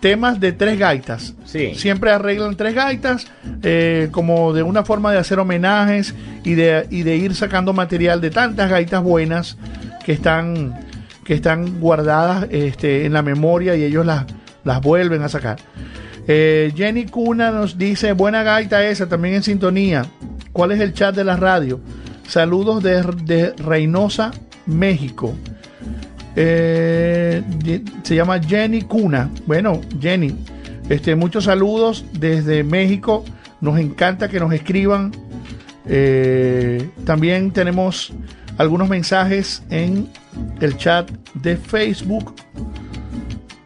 temas 0.00 0.38
de 0.40 0.52
tres 0.52 0.78
gaitas. 0.78 1.34
Sí. 1.44 1.74
Siempre 1.74 2.10
arreglan 2.10 2.56
tres 2.56 2.74
gaitas 2.74 3.26
eh, 3.62 4.08
como 4.10 4.52
de 4.52 4.62
una 4.62 4.84
forma 4.84 5.12
de 5.12 5.18
hacer 5.18 5.38
homenajes 5.38 6.14
y 6.44 6.54
de, 6.54 6.86
y 6.90 7.02
de 7.02 7.16
ir 7.16 7.34
sacando 7.34 7.72
material 7.72 8.20
de 8.20 8.30
tantas 8.30 8.70
gaitas 8.70 9.02
buenas 9.02 9.56
que 10.04 10.12
están, 10.12 10.78
que 11.24 11.34
están 11.34 11.80
guardadas 11.80 12.46
este, 12.50 13.06
en 13.06 13.12
la 13.12 13.22
memoria 13.22 13.74
y 13.76 13.84
ellos 13.84 14.04
las, 14.04 14.26
las 14.64 14.80
vuelven 14.80 15.22
a 15.22 15.28
sacar. 15.28 15.58
Eh, 16.28 16.72
Jenny 16.76 17.06
Cuna 17.06 17.50
nos 17.50 17.78
dice, 17.78 18.12
buena 18.12 18.42
gaita 18.42 18.84
esa, 18.86 19.08
también 19.08 19.36
en 19.36 19.42
sintonía. 19.42 20.06
¿Cuál 20.52 20.72
es 20.72 20.80
el 20.80 20.92
chat 20.92 21.14
de 21.14 21.24
la 21.24 21.36
radio? 21.36 21.80
Saludos 22.28 22.82
de, 22.82 23.02
de 23.24 23.52
Reynosa, 23.52 24.32
México. 24.66 25.34
Eh, 26.36 27.42
se 28.02 28.14
llama 28.14 28.40
Jenny 28.40 28.82
Cuna. 28.82 29.30
Bueno, 29.46 29.80
Jenny, 30.00 30.36
este, 30.90 31.16
muchos 31.16 31.44
saludos 31.44 32.04
desde 32.12 32.62
México. 32.62 33.24
Nos 33.62 33.78
encanta 33.78 34.28
que 34.28 34.38
nos 34.38 34.52
escriban. 34.52 35.12
Eh, 35.86 36.90
también 37.04 37.52
tenemos 37.52 38.12
algunos 38.58 38.88
mensajes 38.88 39.62
en 39.70 40.08
el 40.60 40.76
chat 40.76 41.10
de 41.34 41.56
Facebook. 41.56 42.34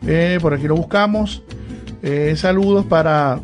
Eh, 0.06 0.38
por 0.40 0.54
aquí 0.54 0.68
lo 0.68 0.76
buscamos. 0.76 1.42
Saludos 2.36 2.86
para 2.86 3.40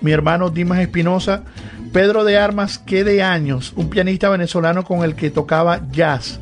mi 0.00 0.10
hermano 0.10 0.50
Dimas 0.50 0.80
Espinosa. 0.80 1.44
Pedro 1.92 2.24
de 2.24 2.38
Armas, 2.38 2.78
que 2.78 3.04
de 3.04 3.22
años, 3.22 3.74
un 3.76 3.90
pianista 3.90 4.30
venezolano 4.30 4.82
con 4.82 5.04
el 5.04 5.14
que 5.14 5.30
tocaba 5.30 5.82
jazz 5.90 6.40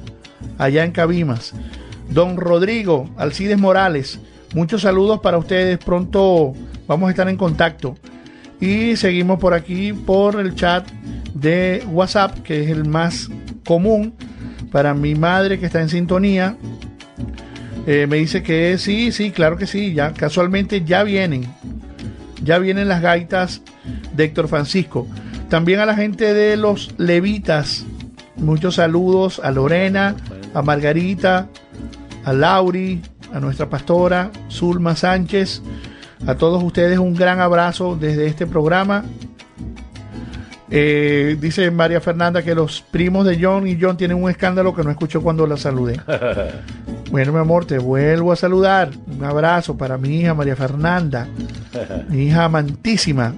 allá 0.58 0.84
en 0.84 0.92
Cabimas. 0.92 1.54
Don 2.08 2.36
Rodrigo 2.36 3.10
Alcides 3.16 3.58
Morales, 3.58 4.20
muchos 4.54 4.82
saludos 4.82 5.18
para 5.20 5.38
ustedes. 5.38 5.78
Pronto 5.78 6.54
vamos 6.86 7.08
a 7.08 7.10
estar 7.10 7.28
en 7.28 7.36
contacto. 7.36 7.96
Y 8.60 8.94
seguimos 8.94 9.40
por 9.40 9.52
aquí 9.52 9.92
por 9.92 10.38
el 10.38 10.54
chat 10.54 10.88
de 11.34 11.84
WhatsApp, 11.90 12.38
que 12.44 12.62
es 12.62 12.70
el 12.70 12.84
más 12.88 13.28
común 13.66 14.14
para 14.70 14.94
mi 14.94 15.16
madre 15.16 15.58
que 15.58 15.66
está 15.66 15.80
en 15.80 15.88
sintonía. 15.88 16.56
Eh, 17.88 18.06
me 18.08 18.18
dice 18.18 18.44
que 18.44 18.78
sí, 18.78 19.10
sí, 19.10 19.32
claro 19.32 19.56
que 19.56 19.66
sí, 19.66 19.94
ya 19.94 20.12
casualmente 20.12 20.84
ya 20.84 21.02
vienen. 21.02 21.44
Ya 22.40 22.58
vienen 22.58 22.88
las 22.88 23.02
gaitas 23.02 23.62
de 24.14 24.24
Héctor 24.24 24.46
Francisco. 24.46 25.08
También 25.50 25.80
a 25.80 25.86
la 25.86 25.96
gente 25.96 26.32
de 26.32 26.56
los 26.56 26.94
Levitas. 26.96 27.84
Muchos 28.36 28.76
saludos 28.76 29.40
a 29.42 29.50
Lorena, 29.50 30.14
a 30.54 30.62
Margarita, 30.62 31.48
a 32.24 32.32
Lauri, 32.32 33.02
a 33.34 33.40
nuestra 33.40 33.68
pastora 33.68 34.30
Zulma 34.48 34.94
Sánchez. 34.94 35.60
A 36.24 36.36
todos 36.36 36.62
ustedes 36.62 37.00
un 37.00 37.16
gran 37.16 37.40
abrazo 37.40 37.96
desde 38.00 38.28
este 38.28 38.46
programa. 38.46 39.04
Eh, 40.70 41.36
dice 41.40 41.68
María 41.72 42.00
Fernanda 42.00 42.44
que 42.44 42.54
los 42.54 42.80
primos 42.80 43.26
de 43.26 43.36
John 43.42 43.66
y 43.66 43.76
John 43.78 43.96
tienen 43.96 44.22
un 44.22 44.30
escándalo 44.30 44.72
que 44.72 44.84
no 44.84 44.90
escuchó 44.92 45.20
cuando 45.20 45.46
la 45.46 45.56
saludé. 45.56 46.00
Bueno, 47.10 47.32
mi 47.32 47.40
amor, 47.40 47.64
te 47.64 47.76
vuelvo 47.78 48.30
a 48.30 48.36
saludar. 48.36 48.92
Un 49.08 49.24
abrazo 49.24 49.76
para 49.76 49.98
mi 49.98 50.20
hija 50.20 50.32
María 50.32 50.54
Fernanda, 50.54 51.26
mi 52.08 52.26
hija 52.26 52.44
amantísima. 52.44 53.34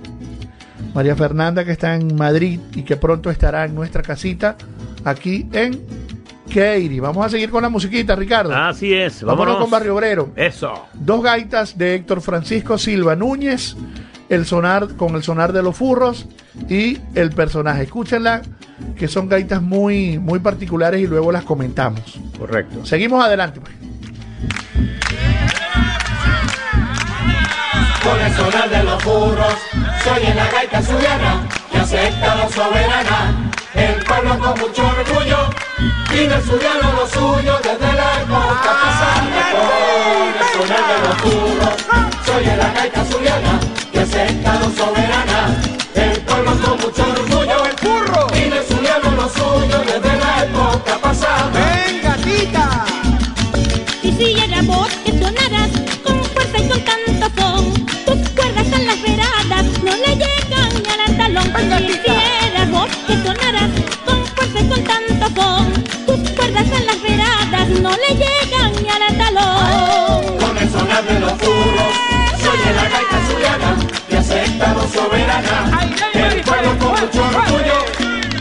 María 0.95 1.17
Fernanda 1.17 1.65
que 1.65 1.73
está 1.73 1.95
en 1.95 2.15
Madrid 2.17 2.61
y 2.75 2.83
que 2.83 2.97
pronto 2.97 3.31
estará 3.31 3.65
en 3.65 3.75
nuestra 3.75 4.03
casita 4.03 4.57
aquí 5.05 5.47
en 5.53 5.81
Katy. 6.49 7.01
Vamos 7.01 7.25
a 7.25 7.29
seguir 7.31 7.51
con 7.51 7.63
la 7.63 7.69
musiquita, 7.71 8.15
Ricardo. 8.15 8.55
Así 8.55 8.93
es, 8.93 9.23
Vámonos 9.23 9.39
vámonos. 9.47 9.63
con 9.63 9.71
Barrio 9.71 9.95
Obrero. 9.97 10.33
Eso. 10.37 10.87
Dos 10.93 11.23
gaitas 11.23 11.79
de 11.79 11.95
Héctor 11.95 12.21
Francisco 12.21 12.77
Silva 12.77 13.17
Núñez, 13.17 13.75
el 14.29 14.45
sonar 14.45 14.95
con 14.97 15.15
el 15.15 15.23
sonar 15.23 15.53
de 15.53 15.63
los 15.63 15.77
furros 15.77 16.27
y 16.69 16.99
el 17.15 17.31
personaje. 17.31 17.85
Escúchenla, 17.85 18.43
que 18.97 19.09
son 19.09 19.29
gaitas 19.29 19.63
muy, 19.63 20.19
muy 20.19 20.41
particulares 20.41 21.01
y 21.01 21.07
luego 21.07 21.33
las 21.33 21.45
comentamos. 21.45 22.21
Correcto. 22.39 22.85
Seguimos 22.85 23.25
adelante. 23.25 23.61
pues 23.61 23.73
con 28.03 28.21
el 28.21 28.35
sonar 28.35 28.69
de 28.69 28.83
los 28.83 29.05
burros, 29.05 29.55
soy 30.03 30.27
en 30.27 30.37
la 30.37 30.49
gaita 30.51 30.83
suyana 30.83 31.47
y 31.73 31.77
acepta 31.77 32.35
la 32.35 32.49
soberana. 32.49 33.51
El 33.75 34.05
pueblo 34.05 34.39
con 34.39 34.61
mucho 34.61 34.83
orgullo, 34.87 35.39
vive 36.11 36.35
el 36.35 36.43
suyano 36.43 36.93
lo 36.93 37.07
suyo 37.07 37.59
desde 37.63 37.93
la 37.93 38.13
costa 38.29 38.71
pasando 38.83 39.41
con 39.53 40.35
el 40.41 40.49
sonar 40.53 40.85
de 40.91 40.99
los 41.07 41.23
burros, 41.23 41.75
soy 42.27 42.45
en 42.45 42.59
la 42.59 42.71
gaita 42.73 43.05
suyana 43.05 43.61
y 43.93 43.99
acepta 43.99 44.55
la 44.55 44.71
soberana. 44.77 45.57
El 45.95 46.21
pueblo 46.23 46.53
con 46.65 46.81
mucho 46.81 47.03
orgullo, 47.03 47.65
el 47.67 47.77
burro, 47.87 48.27
vive 48.33 48.59
el 48.59 48.67
suyano 48.67 49.11
lo 49.13 49.29
suyo 49.29 49.79
desde 49.87 50.19
la 50.19 50.45
época 50.45 50.99
pasada. 51.01 51.51
¡Venga, 51.53 52.17
tita! 52.17 52.85
Y 54.03 54.13
si 54.13 54.41
era 54.41 54.63
voz 54.63 54.93
que 55.05 55.13
sonaras 55.13 55.92
no 59.83 59.93
le 59.97 60.17
llegan 60.17 60.71
ni 60.83 60.89
al 60.91 61.01
andalón. 61.09 61.53
Quisiera 61.87 62.65
voz 62.71 62.91
que 63.07 63.15
sonara 63.23 63.69
con 64.07 64.25
fuerza 64.27 64.61
y 64.61 64.69
con 64.69 64.85
tanto 64.85 65.27
con 65.35 65.85
tus 66.07 66.31
cuerdas 66.31 66.67
en 66.79 66.87
las 66.87 67.03
veradas 67.03 67.69
no 67.81 67.91
le 67.91 68.11
llegan 68.15 68.73
ni 68.83 68.89
al 68.89 69.03
andalón. 69.03 69.45
Oh, 69.45 70.37
con 70.39 70.59
el 70.59 70.71
sonar 70.71 71.05
de 71.05 71.21
los 71.21 71.33
puros, 71.33 71.93
soy 72.43 72.61
el 72.69 72.77
la 72.77 72.89
gaita 72.89 73.19
zuliana, 73.27 73.77
te 74.09 74.17
aceptado 74.19 74.89
soberana, 74.89 75.81
el 76.15 76.41
pueblo 76.43 76.79
con 76.79 76.91
mucho 77.01 77.23
orgullo, 77.23 77.79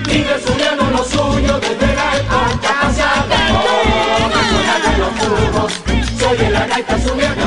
y 0.07 0.17
de 0.23 0.39
zuliano 0.45 0.91
lo 0.91 1.03
suyo 1.03 1.59
desde 1.59 1.95
la 1.95 2.17
época 2.17 2.71
pasada. 2.81 3.39
Oh, 3.51 4.29
con 4.29 4.39
el 4.39 4.45
sonar 4.51 4.81
de 4.87 4.93
los 4.97 5.11
puros, 5.19 5.71
soy 6.19 6.45
el 6.45 6.53
la 6.53 6.67
gaita 6.67 6.97
zuliana. 6.99 7.40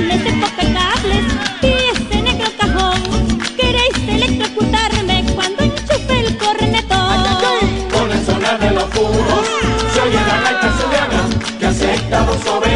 solamente 0.00 0.30
impecables, 0.30 1.24
pies 1.60 1.98
en 2.10 2.26
el 2.26 2.56
cajón. 2.56 3.02
Queréis 3.56 3.96
electrocutarme 4.08 5.24
cuando 5.34 5.64
enchufe 5.64 6.20
el 6.20 6.36
cornetón. 6.38 7.88
Con 7.92 8.10
el 8.10 8.24
sonar 8.24 8.58
de 8.58 8.70
los 8.70 8.84
puros, 8.84 9.46
se 9.92 10.00
oye 10.00 10.20
la 10.26 10.40
gaita 10.40 10.72
zuliana 10.78 11.28
que 11.58 11.66
ha 11.66 11.72
sectado 11.72 12.32
sobre 12.42 12.69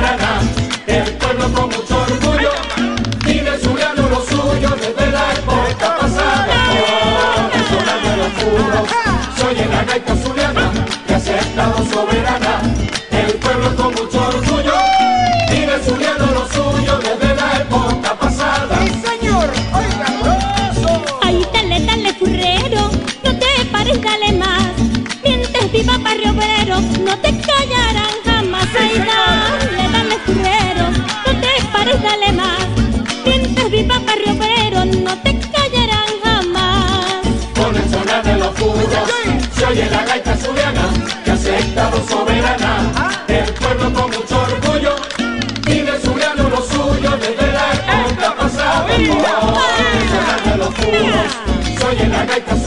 oye 51.94 52.08
la 52.08 52.26
gaita 52.26 52.63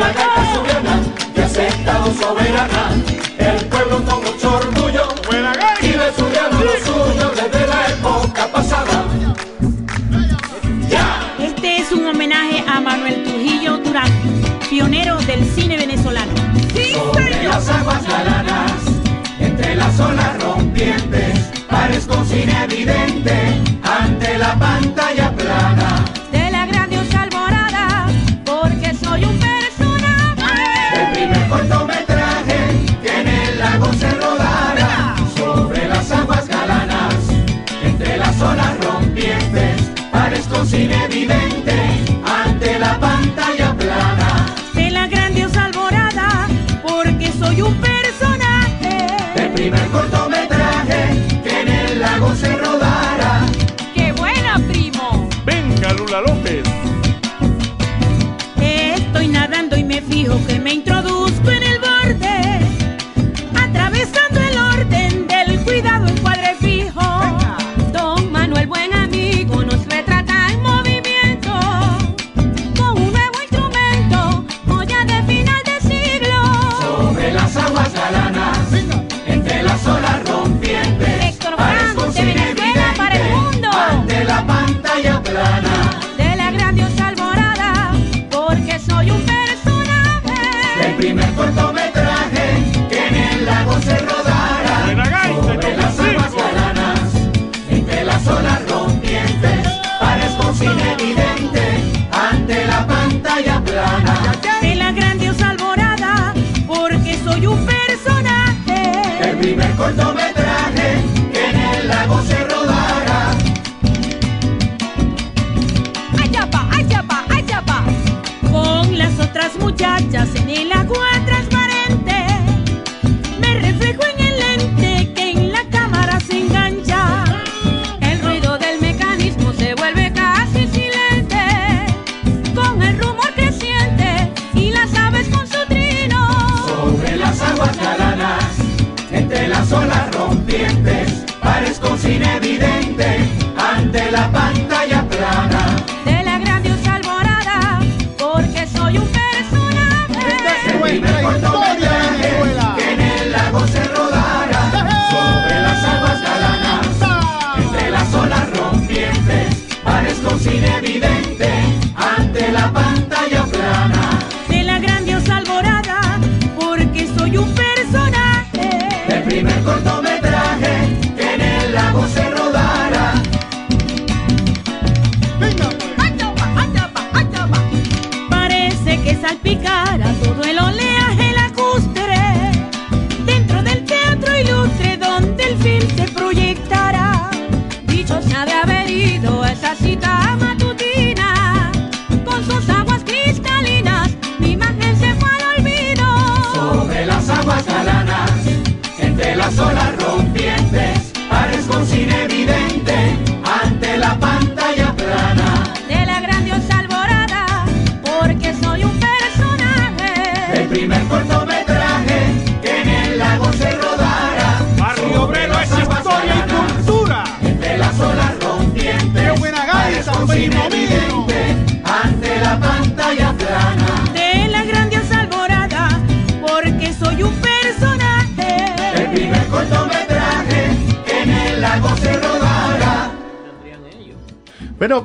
la 0.00 0.12
carta 0.14 0.54
soberana, 0.54 1.02
ya 1.36 1.44
aceptado 1.44 2.12
soberana. 2.14 2.99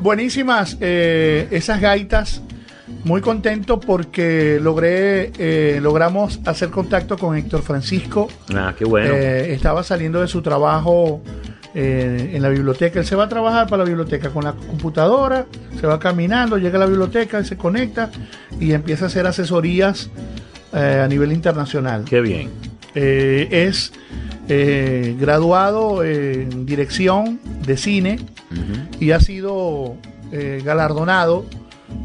Buenísimas 0.05 0.77
eh, 0.81 1.47
esas 1.49 1.81
gaitas. 1.81 2.41
Muy 3.03 3.21
contento 3.21 3.79
porque 3.79 4.59
logré, 4.61 5.31
eh, 5.39 5.79
logramos 5.81 6.39
hacer 6.45 6.69
contacto 6.69 7.17
con 7.17 7.35
Héctor 7.35 7.63
Francisco. 7.63 8.27
Ah, 8.53 8.75
qué 8.77 8.85
bueno. 8.85 9.15
Eh, 9.15 9.53
estaba 9.53 9.83
saliendo 9.83 10.21
de 10.21 10.27
su 10.27 10.43
trabajo 10.43 11.21
eh, 11.73 12.31
en 12.33 12.41
la 12.43 12.49
biblioteca. 12.49 12.99
Él 12.99 13.05
se 13.05 13.15
va 13.15 13.23
a 13.23 13.29
trabajar 13.29 13.67
para 13.67 13.83
la 13.83 13.89
biblioteca 13.89 14.29
con 14.29 14.43
la 14.43 14.53
computadora, 14.53 15.47
se 15.79 15.87
va 15.87 15.99
caminando, 15.99 16.57
llega 16.59 16.77
a 16.77 16.81
la 16.81 16.85
biblioteca, 16.85 17.43
se 17.43 17.57
conecta 17.57 18.11
y 18.59 18.73
empieza 18.73 19.05
a 19.05 19.07
hacer 19.07 19.25
asesorías 19.25 20.11
a 20.71 21.07
nivel 21.07 21.31
internacional. 21.31 22.03
Qué 22.05 22.21
bien. 22.21 22.51
Es 22.93 23.91
eh, 24.47 25.15
graduado 25.19 26.03
en 26.03 26.67
dirección 26.67 27.39
de 27.65 27.77
cine 27.77 28.19
y 28.99 29.09
ha 29.09 29.19
sido 29.19 29.34
eh, 30.35 30.61
galardonado 30.63 31.45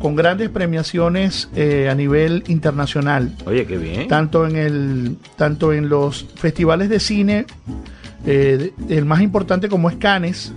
con 0.00 0.14
grandes 0.14 0.50
premiaciones 0.50 1.48
eh, 1.56 1.88
a 1.90 1.94
nivel 1.94 2.44
internacional 2.48 3.34
Oye, 3.46 3.66
qué 3.66 3.76
bien. 3.78 4.08
tanto 4.08 4.46
en 4.46 4.56
el 4.56 5.16
tanto 5.36 5.72
en 5.72 5.88
los 5.88 6.26
festivales 6.36 6.88
de 6.90 7.00
cine 7.00 7.46
eh, 8.26 8.72
de- 8.86 8.96
el 8.98 9.04
más 9.06 9.20
importante 9.22 9.68
como 9.68 9.88
es 9.90 9.96
Cannes 9.96 10.52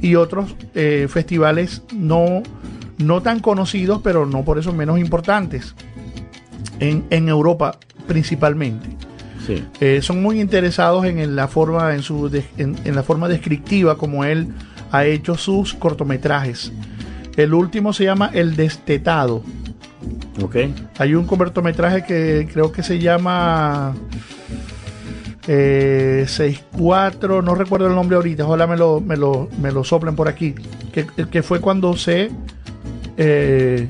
y 0.00 0.14
otros 0.16 0.56
eh, 0.74 1.06
festivales 1.10 1.82
no 1.92 2.42
no 2.98 3.20
tan 3.22 3.40
conocidos 3.40 4.00
pero 4.02 4.24
no 4.26 4.44
por 4.44 4.58
eso 4.58 4.72
menos 4.72 4.98
importantes 4.98 5.74
en, 6.80 7.04
en 7.10 7.28
Europa 7.28 7.78
principalmente 8.06 8.88
Sí. 9.46 9.62
Son 10.00 10.22
muy 10.22 10.40
interesados 10.40 11.04
en, 11.04 11.18
en 11.18 11.36
la 11.36 11.48
forma 11.48 11.94
en 11.94 12.00
su 12.02 12.30
de- 12.30 12.46
en, 12.56 12.76
en 12.86 12.94
la 12.94 13.02
forma 13.02 13.28
descriptiva 13.28 13.98
como 13.98 14.24
él 14.24 14.48
ha 14.90 15.04
hecho 15.04 15.36
sus 15.36 15.74
cortometrajes 15.74 16.72
el 17.36 17.54
último 17.54 17.92
se 17.92 18.04
llama 18.04 18.30
El 18.32 18.56
Destetado 18.56 19.42
Ok. 20.42 20.56
hay 20.98 21.14
un 21.14 21.26
cortometraje 21.26 22.04
que 22.04 22.48
creo 22.52 22.70
que 22.72 22.82
se 22.82 22.98
llama 22.98 23.94
eh, 25.46 26.24
64, 26.26 27.42
no 27.42 27.54
recuerdo 27.54 27.86
el 27.88 27.94
nombre 27.94 28.16
ahorita, 28.16 28.44
ojalá 28.46 28.66
me 28.66 28.76
lo, 28.76 29.00
me 29.00 29.16
lo, 29.16 29.48
me 29.60 29.70
lo 29.72 29.84
soplen 29.84 30.16
por 30.16 30.28
aquí, 30.28 30.54
que, 30.92 31.06
que 31.06 31.42
fue 31.42 31.60
cuando 31.60 31.96
se 31.96 32.30
eh, 33.16 33.88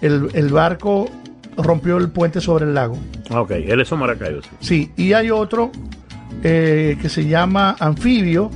el, 0.00 0.28
el 0.32 0.48
barco 0.48 1.10
rompió 1.56 1.96
el 1.98 2.08
puente 2.10 2.40
sobre 2.40 2.64
el 2.64 2.74
lago. 2.74 2.98
Ah, 3.30 3.40
Ok, 3.42 3.52
él 3.52 3.80
es 3.80 3.92
un 3.92 4.00
maracayo. 4.00 4.40
sí. 4.42 4.48
Sí, 4.60 4.92
y 4.96 5.12
hay 5.12 5.30
otro 5.30 5.70
eh, 6.42 6.96
que 7.00 7.08
se 7.08 7.26
llama 7.26 7.76
Anfibio, 7.78 8.50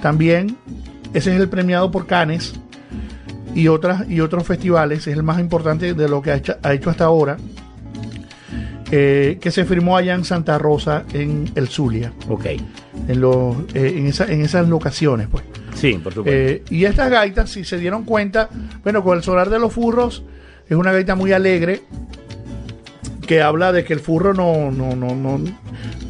también, 0.00 0.56
ese 1.14 1.34
es 1.34 1.40
el 1.40 1.48
premiado 1.48 1.90
por 1.90 2.06
Cannes 2.06 2.54
y 3.54 3.68
otras 3.68 4.08
y 4.08 4.20
otros 4.20 4.46
festivales, 4.46 5.06
es 5.06 5.14
el 5.16 5.22
más 5.22 5.38
importante 5.40 5.94
de 5.94 6.08
lo 6.08 6.22
que 6.22 6.30
ha 6.30 6.36
hecho, 6.36 6.56
ha 6.62 6.72
hecho 6.72 6.90
hasta 6.90 7.04
ahora, 7.04 7.36
eh, 8.90 9.38
que 9.40 9.50
se 9.50 9.64
firmó 9.64 9.96
allá 9.96 10.14
en 10.14 10.24
Santa 10.24 10.58
Rosa, 10.58 11.04
en 11.14 11.50
el 11.54 11.68
Zulia, 11.68 12.12
Ok. 12.28 12.46
en, 13.08 13.20
los, 13.20 13.56
eh, 13.74 13.94
en, 13.96 14.06
esa- 14.06 14.30
en 14.30 14.42
esas 14.42 14.68
locaciones, 14.68 15.28
pues. 15.30 15.44
Sí, 15.74 15.94
por 15.94 16.12
supuesto. 16.12 16.30
Eh, 16.38 16.62
y 16.70 16.84
estas 16.84 17.10
gaitas, 17.10 17.48
si 17.50 17.64
se 17.64 17.78
dieron 17.78 18.04
cuenta, 18.04 18.50
bueno, 18.82 19.02
con 19.02 19.16
el 19.16 19.22
solar 19.24 19.48
de 19.48 19.58
los 19.58 19.72
furros, 19.72 20.22
es 20.68 20.76
una 20.76 20.92
gaita 20.92 21.14
muy 21.14 21.32
alegre 21.32 21.82
que 23.26 23.40
habla 23.40 23.72
de 23.72 23.84
que 23.84 23.94
el 23.94 24.00
furro 24.00 24.34
no, 24.34 24.70
no, 24.70 24.94
no, 24.94 25.14
no, 25.14 25.40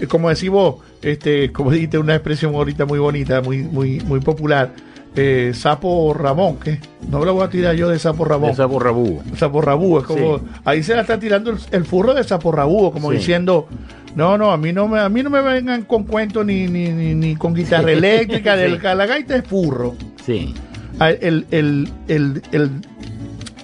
como 0.08 0.28
decimos, 0.30 0.76
este, 1.02 1.52
como 1.52 1.70
dijiste, 1.70 1.98
una 1.98 2.14
expresión 2.16 2.54
ahorita 2.54 2.84
muy 2.84 2.98
bonita, 2.98 3.40
muy, 3.40 3.58
muy, 3.58 4.00
muy 4.00 4.18
popular. 4.20 4.72
Eh, 5.14 5.52
sapo 5.54 6.14
Ramón, 6.14 6.56
que 6.56 6.80
no 7.10 7.24
lo 7.24 7.34
voy 7.34 7.44
a 7.44 7.48
tirar 7.50 7.74
yo 7.74 7.88
de 7.88 7.98
sapo 7.98 8.24
Ramón. 8.24 8.50
De 8.50 8.56
sapo 8.56 8.78
rabú. 8.78 9.22
Sapo 9.36 9.60
Rabú, 9.60 9.98
es 9.98 10.04
como, 10.04 10.38
Sí. 10.38 10.44
ahí 10.64 10.82
se 10.82 10.94
la 10.94 11.02
está 11.02 11.18
tirando 11.18 11.50
el, 11.50 11.58
el 11.70 11.84
furro 11.84 12.14
de 12.14 12.24
Sapo 12.24 12.50
Rabú, 12.52 12.90
como 12.92 13.10
Sí. 13.10 13.18
diciendo, 13.18 13.68
no, 14.16 14.38
no, 14.38 14.50
a 14.52 14.56
mí 14.56 14.72
no 14.72 14.88
me, 14.88 15.00
a 15.00 15.08
mí 15.08 15.22
no 15.22 15.28
me 15.30 15.40
vengan 15.42 15.82
con 15.82 16.04
cuentos 16.04 16.44
ni, 16.46 16.66
ni, 16.66 16.88
ni, 16.90 17.14
ni 17.14 17.36
con 17.36 17.52
guitarra 17.54 17.92
eléctrica, 17.92 18.56
del, 18.56 18.76
Sí. 18.80 18.82
la 18.82 19.06
gaita 19.06 19.36
es 19.36 19.44
furro. 19.44 19.94
Sí. 20.24 20.54
Ah, 20.98 21.10
El, 21.10 21.46
el, 21.50 21.88
el, 22.08 22.42
el- 22.52 22.70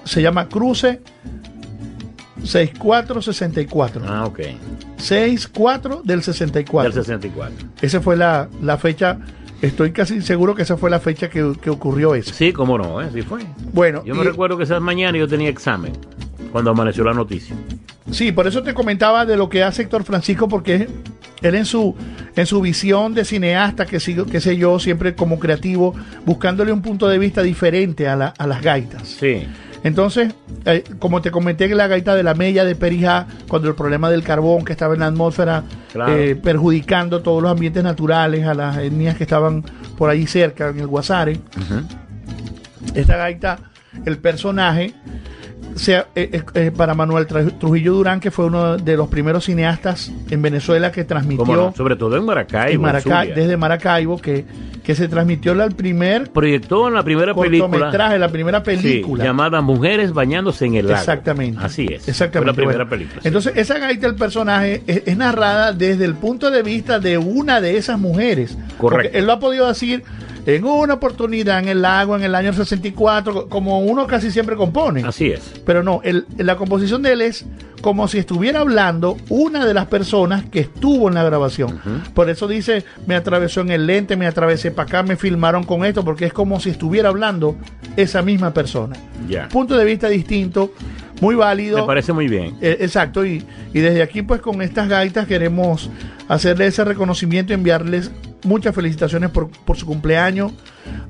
se 0.04 0.22
llama 0.22 0.48
Cruce 0.48 1.00
6464. 2.44 4.02
Ah, 4.06 4.24
ok. 4.26 4.40
64 4.96 6.02
del 6.04 6.22
64. 6.22 6.92
Del 6.92 7.02
64. 7.04 7.54
Esa 7.82 8.00
fue 8.00 8.16
la, 8.16 8.48
la 8.62 8.78
fecha, 8.78 9.18
estoy 9.62 9.92
casi 9.92 10.20
seguro 10.22 10.54
que 10.54 10.62
esa 10.62 10.76
fue 10.76 10.90
la 10.90 11.00
fecha 11.00 11.28
que, 11.28 11.52
que 11.60 11.70
ocurrió 11.70 12.14
eso. 12.14 12.32
Sí, 12.34 12.52
cómo 12.52 12.78
no, 12.78 13.00
¿eh? 13.02 13.08
sí 13.12 13.22
fue. 13.22 13.40
Bueno, 13.72 14.02
Yo 14.04 14.14
me 14.14 14.22
y- 14.22 14.26
recuerdo 14.26 14.56
que 14.56 14.64
esa 14.64 14.80
mañana 14.80 15.18
yo 15.18 15.26
tenía 15.28 15.48
examen 15.48 15.92
cuando 16.52 16.70
amaneció 16.70 17.04
la 17.04 17.12
noticia. 17.14 17.54
Sí, 18.10 18.32
por 18.32 18.46
eso 18.46 18.62
te 18.62 18.72
comentaba 18.72 19.26
de 19.26 19.36
lo 19.36 19.48
que 19.50 19.62
hace 19.62 19.82
Héctor 19.82 20.02
Francisco, 20.04 20.48
porque 20.48 20.88
él 21.42 21.54
en 21.54 21.66
su, 21.66 21.94
en 22.36 22.46
su 22.46 22.60
visión 22.62 23.12
de 23.12 23.24
cineasta, 23.24 23.84
que 23.84 24.00
sigo, 24.00 24.24
qué 24.24 24.40
sé 24.40 24.56
yo, 24.56 24.78
siempre 24.78 25.14
como 25.14 25.38
creativo, 25.38 25.94
buscándole 26.24 26.72
un 26.72 26.80
punto 26.80 27.06
de 27.06 27.18
vista 27.18 27.42
diferente 27.42 28.08
a, 28.08 28.16
la- 28.16 28.34
a 28.38 28.46
las 28.46 28.62
gaitas. 28.62 29.06
Sí. 29.06 29.46
Entonces, 29.84 30.34
eh, 30.64 30.82
como 30.98 31.22
te 31.22 31.30
comenté, 31.30 31.68
la 31.68 31.86
gaita 31.86 32.14
de 32.14 32.22
la 32.22 32.34
Mella 32.34 32.64
de 32.64 32.74
Perijá, 32.74 33.26
cuando 33.48 33.68
el 33.68 33.74
problema 33.74 34.10
del 34.10 34.22
carbón 34.22 34.64
que 34.64 34.72
estaba 34.72 34.94
en 34.94 35.00
la 35.00 35.06
atmósfera 35.06 35.62
Claro. 35.92 36.12
eh, 36.16 36.36
perjudicando 36.36 37.22
todos 37.22 37.42
los 37.42 37.50
ambientes 37.52 37.82
naturales 37.84 38.46
a 38.46 38.54
las 38.54 38.76
etnias 38.78 39.16
que 39.16 39.24
estaban 39.24 39.62
por 39.96 40.10
allí 40.10 40.26
cerca, 40.26 40.68
en 40.68 40.80
el 40.80 40.86
Guasare, 40.86 41.38
esta 42.94 43.16
gaita, 43.16 43.58
el 44.04 44.18
personaje 44.18 44.94
sea, 45.74 46.08
eh, 46.14 46.28
eh, 46.32 46.42
eh, 46.54 46.72
para 46.76 46.94
Manuel 46.94 47.26
Trujillo 47.26 47.92
Durán, 47.94 48.20
que 48.20 48.30
fue 48.30 48.46
uno 48.46 48.76
de 48.76 48.96
los 48.96 49.08
primeros 49.08 49.44
cineastas 49.44 50.10
en 50.30 50.42
Venezuela 50.42 50.90
que 50.90 51.04
transmitió 51.04 51.44
¿Cómo 51.44 51.56
no? 51.56 51.74
Sobre 51.76 51.96
todo 51.96 52.16
en 52.16 52.24
Maracaibo. 52.24 52.88
en 52.88 53.34
desde 53.34 53.56
Maracaibo, 53.56 54.18
que, 54.18 54.44
que 54.82 54.94
se 54.94 55.06
transmitió 55.08 55.54
la- 55.54 55.64
el 55.64 55.74
primer 55.74 56.30
Proyectó 56.32 56.88
en 56.88 56.94
la 56.94 57.02
primera 57.02 57.34
película. 57.34 58.18
la 58.18 58.28
primera 58.28 58.58
sí, 58.58 58.64
película. 58.64 59.24
llamada 59.24 59.60
Mujeres 59.60 60.12
bañándose 60.12 60.66
en 60.66 60.74
el 60.76 60.86
lago. 60.86 60.98
Exactamente. 60.98 61.58
Así 61.62 61.86
es. 61.90 62.08
Exactamente. 62.08 62.38
Fue 62.38 62.46
la 62.46 62.52
primera 62.70 62.84
bueno. 62.84 62.90
película. 62.90 63.22
sí. 63.22 63.28
Entonces, 63.28 63.52
esa 63.56 63.78
gaita 63.78 64.06
del 64.08 64.16
personaje 64.16 64.82
es, 64.86 65.02
es 65.06 65.16
narrada 65.16 65.72
desde 65.72 66.04
el 66.04 66.14
punto 66.14 66.50
de 66.50 66.62
vista 66.62 66.98
de 66.98 67.18
una 67.18 67.60
de 67.60 67.76
esas 67.76 67.98
mujeres. 67.98 68.56
Correcto. 68.78 68.78
Porque 69.04 69.18
él 69.18 69.26
lo 69.26 69.32
ha 69.34 69.38
podido 69.40 69.68
decir 69.68 70.02
en 70.56 70.64
una 70.64 70.94
oportunidad 70.94 71.58
en 71.58 71.68
el 71.68 71.82
lago, 71.82 72.16
en 72.16 72.22
el 72.22 72.34
año 72.34 72.52
64, 72.54 73.48
como 73.48 73.80
uno 73.80 74.06
casi 74.06 74.30
siempre 74.30 74.56
compone. 74.56 75.02
Así 75.06 75.26
es. 75.30 75.60
Pero 75.66 75.82
no, 75.82 76.00
el- 76.04 76.24
la 76.38 76.56
composición 76.56 77.02
de 77.02 77.12
él 77.12 77.20
es 77.20 77.44
como 77.82 78.08
si 78.08 78.18
estuviera 78.18 78.60
hablando 78.60 79.16
una 79.28 79.66
de 79.66 79.74
las 79.74 79.86
personas 79.86 80.44
que 80.50 80.60
estuvo 80.60 81.08
en 81.08 81.14
la 81.14 81.22
grabación. 81.22 81.80
Por 82.14 82.30
eso 82.30 82.48
dice, 82.48 82.84
me 83.06 83.14
atravesó 83.14 83.60
en 83.60 83.70
el 83.70 83.86
lente, 83.86 84.16
me 84.16 84.26
atravesé 84.26 84.70
para 84.70 84.88
acá, 84.88 85.02
me 85.02 85.16
filmaron 85.16 85.64
con 85.64 85.84
esto, 85.84 86.02
porque 86.04 86.24
es 86.24 86.32
como 86.32 86.58
si 86.60 86.70
estuviera 86.70 87.10
hablando 87.10 87.56
esa 87.96 88.22
misma 88.22 88.52
persona. 88.54 88.96
Ya. 89.28 89.48
Punto 89.48 89.76
de 89.76 89.84
vista 89.84 90.08
distinto, 90.08 90.72
muy 91.20 91.34
válido. 91.34 91.76
Me 91.78 91.84
parece 91.84 92.12
muy 92.12 92.26
bien. 92.26 92.56
Eh, 92.62 92.78
exacto, 92.80 93.24
y, 93.24 93.44
y 93.74 93.80
desde 93.80 94.02
aquí 94.02 94.22
pues 94.22 94.40
con 94.40 94.62
estas 94.62 94.88
gaitas 94.88 95.26
queremos 95.26 95.90
hacerle 96.26 96.66
ese 96.66 96.84
reconocimiento 96.84 97.52
y 97.52 97.54
enviarles 97.54 98.10
muchas 98.44 98.74
felicitaciones 98.74 99.30
por, 99.30 99.48
por 99.50 99.76
su 99.76 99.86
cumpleaños 99.86 100.52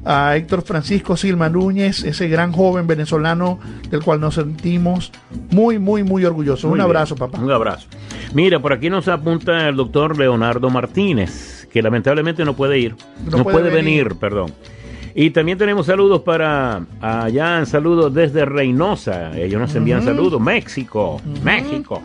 a 0.05 0.37
Héctor 0.37 0.63
Francisco 0.63 1.17
Silma 1.17 1.49
Núñez, 1.49 2.03
ese 2.05 2.29
gran 2.29 2.53
joven 2.53 2.87
venezolano 2.87 3.59
del 3.91 4.03
cual 4.03 4.21
nos 4.21 4.35
sentimos 4.35 5.13
muy, 5.51 5.79
muy, 5.79 6.03
muy 6.03 6.25
orgullosos. 6.25 6.65
Muy 6.65 6.73
Un 6.73 6.79
bien. 6.79 6.85
abrazo, 6.87 7.17
papá. 7.17 7.39
Un 7.41 7.51
abrazo. 7.51 7.87
Mira, 8.35 8.61
por 8.61 8.73
aquí 8.73 8.91
nos 8.91 9.09
apunta 9.09 9.69
el 9.69 9.77
doctor 9.77 10.19
Leonardo 10.19 10.71
Martínez, 10.71 11.69
que 11.73 11.83
lamentablemente 11.83 12.45
no 12.45 12.55
puede 12.55 12.79
ir. 12.79 12.95
No 13.25 13.39
No, 13.39 13.43
puede 13.45 13.59
puede, 13.61 13.71
venir. 13.71 14.05
venir. 14.05 14.19
perdón. 14.19 14.53
Y 15.15 15.31
también 15.31 15.59
tenemos 15.59 15.87
saludos 15.87 16.21
para 16.23 16.83
allá, 17.01 17.65
saludos 17.67 18.15
desde 18.15 18.45
Reynosa. 18.45 19.37
Ellos 19.37 19.61
nos 19.61 19.75
envían 19.75 20.05
saludos. 20.05 20.41
México, 20.41 21.21
México. 21.43 22.03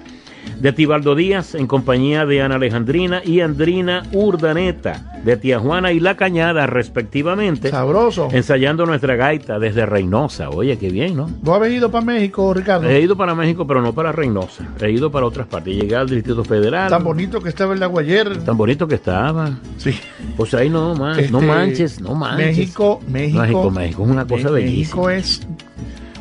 De 0.63 0.71
Tibaldo 0.71 1.13
Díaz, 1.13 1.55
en 1.55 1.67
compañía 1.67 2.25
de 2.25 2.41
Ana 2.41 2.55
Alejandrina 2.55 3.21
y 3.21 3.41
Andrina 3.41 4.03
Urdaneta, 4.13 5.19
de 5.25 5.35
Tía 5.35 5.59
Juana 5.59 5.91
y 5.91 5.99
La 5.99 6.15
Cañada, 6.15 6.67
respectivamente. 6.67 7.69
Sabroso. 7.69 8.29
Ensayando 8.31 8.85
nuestra 8.85 9.17
gaita 9.17 9.59
desde 9.59 9.85
Reynosa. 9.85 10.49
Oye, 10.51 10.77
qué 10.77 10.89
bien, 10.89 11.17
¿no? 11.17 11.29
¿Tú 11.43 11.53
has 11.53 11.69
ido 11.69 11.91
para 11.91 12.05
México, 12.05 12.53
Ricardo? 12.53 12.87
He 12.87 13.01
ido 13.01 13.17
para 13.17 13.35
México, 13.35 13.67
pero 13.67 13.81
no 13.81 13.91
para 13.91 14.13
Reynosa. 14.13 14.65
He 14.79 14.89
ido 14.89 15.11
para 15.11 15.25
otras 15.25 15.47
partes. 15.47 15.75
Llegué 15.75 15.97
al 15.97 16.07
Distrito 16.07 16.45
Federal. 16.45 16.89
Tan 16.89 17.03
bonito 17.03 17.41
que 17.41 17.49
estaba 17.49 17.73
el 17.73 17.81
lago 17.81 17.99
ayer. 17.99 18.37
Tan 18.45 18.55
bonito 18.55 18.87
que 18.87 18.95
estaba. 18.95 19.51
Sí. 19.75 19.93
Pues 20.37 20.53
ahí 20.53 20.69
no, 20.69 20.95
man, 20.95 21.19
Este, 21.19 21.29
no 21.29 21.41
manches, 21.41 21.99
no 21.99 22.15
manches. 22.15 22.57
México, 22.57 23.01
México. 23.09 23.39
México, 23.41 23.69
México 23.69 24.03
es 24.05 24.09
una 24.09 24.25
cosa 24.25 24.49
bellísima. 24.49 25.07
México 25.07 25.09
es 25.09 25.41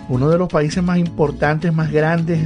uno 0.09 0.29
de 0.29 0.37
los 0.37 0.49
países 0.49 0.83
más 0.83 0.99
importantes, 0.99 1.73
más 1.73 1.93
grandes, 1.93 2.41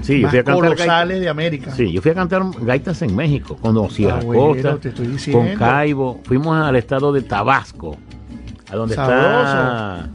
Sí, 0.00 0.20
yo 0.20 0.28
fui 0.28 0.38
a 0.38 0.44
cantar 0.44 0.54
colosales 0.64 1.08
gaitas. 1.08 1.20
de 1.20 1.28
América. 1.28 1.70
Sí, 1.72 1.92
yo 1.92 2.00
fui 2.02 2.10
a 2.10 2.14
cantar 2.14 2.42
gaitas 2.62 3.02
en 3.02 3.14
México, 3.14 3.56
con 3.56 3.90
Sierra 3.90 4.18
Ah, 4.20 4.24
bueno, 4.24 4.46
Costa, 4.72 4.78
con 5.30 5.48
Caibo. 5.54 6.20
Fuimos 6.24 6.56
al 6.56 6.76
estado 6.76 7.12
de 7.12 7.22
Tabasco, 7.22 7.96
a 8.70 8.76
donde 8.76 8.94
está, 8.94 10.08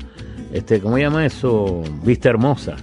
este, 0.51 0.81
¿cómo 0.81 0.95
se 0.95 1.03
llama 1.03 1.25
eso? 1.25 1.83
Vista 2.03 2.29
Hermosa. 2.29 2.75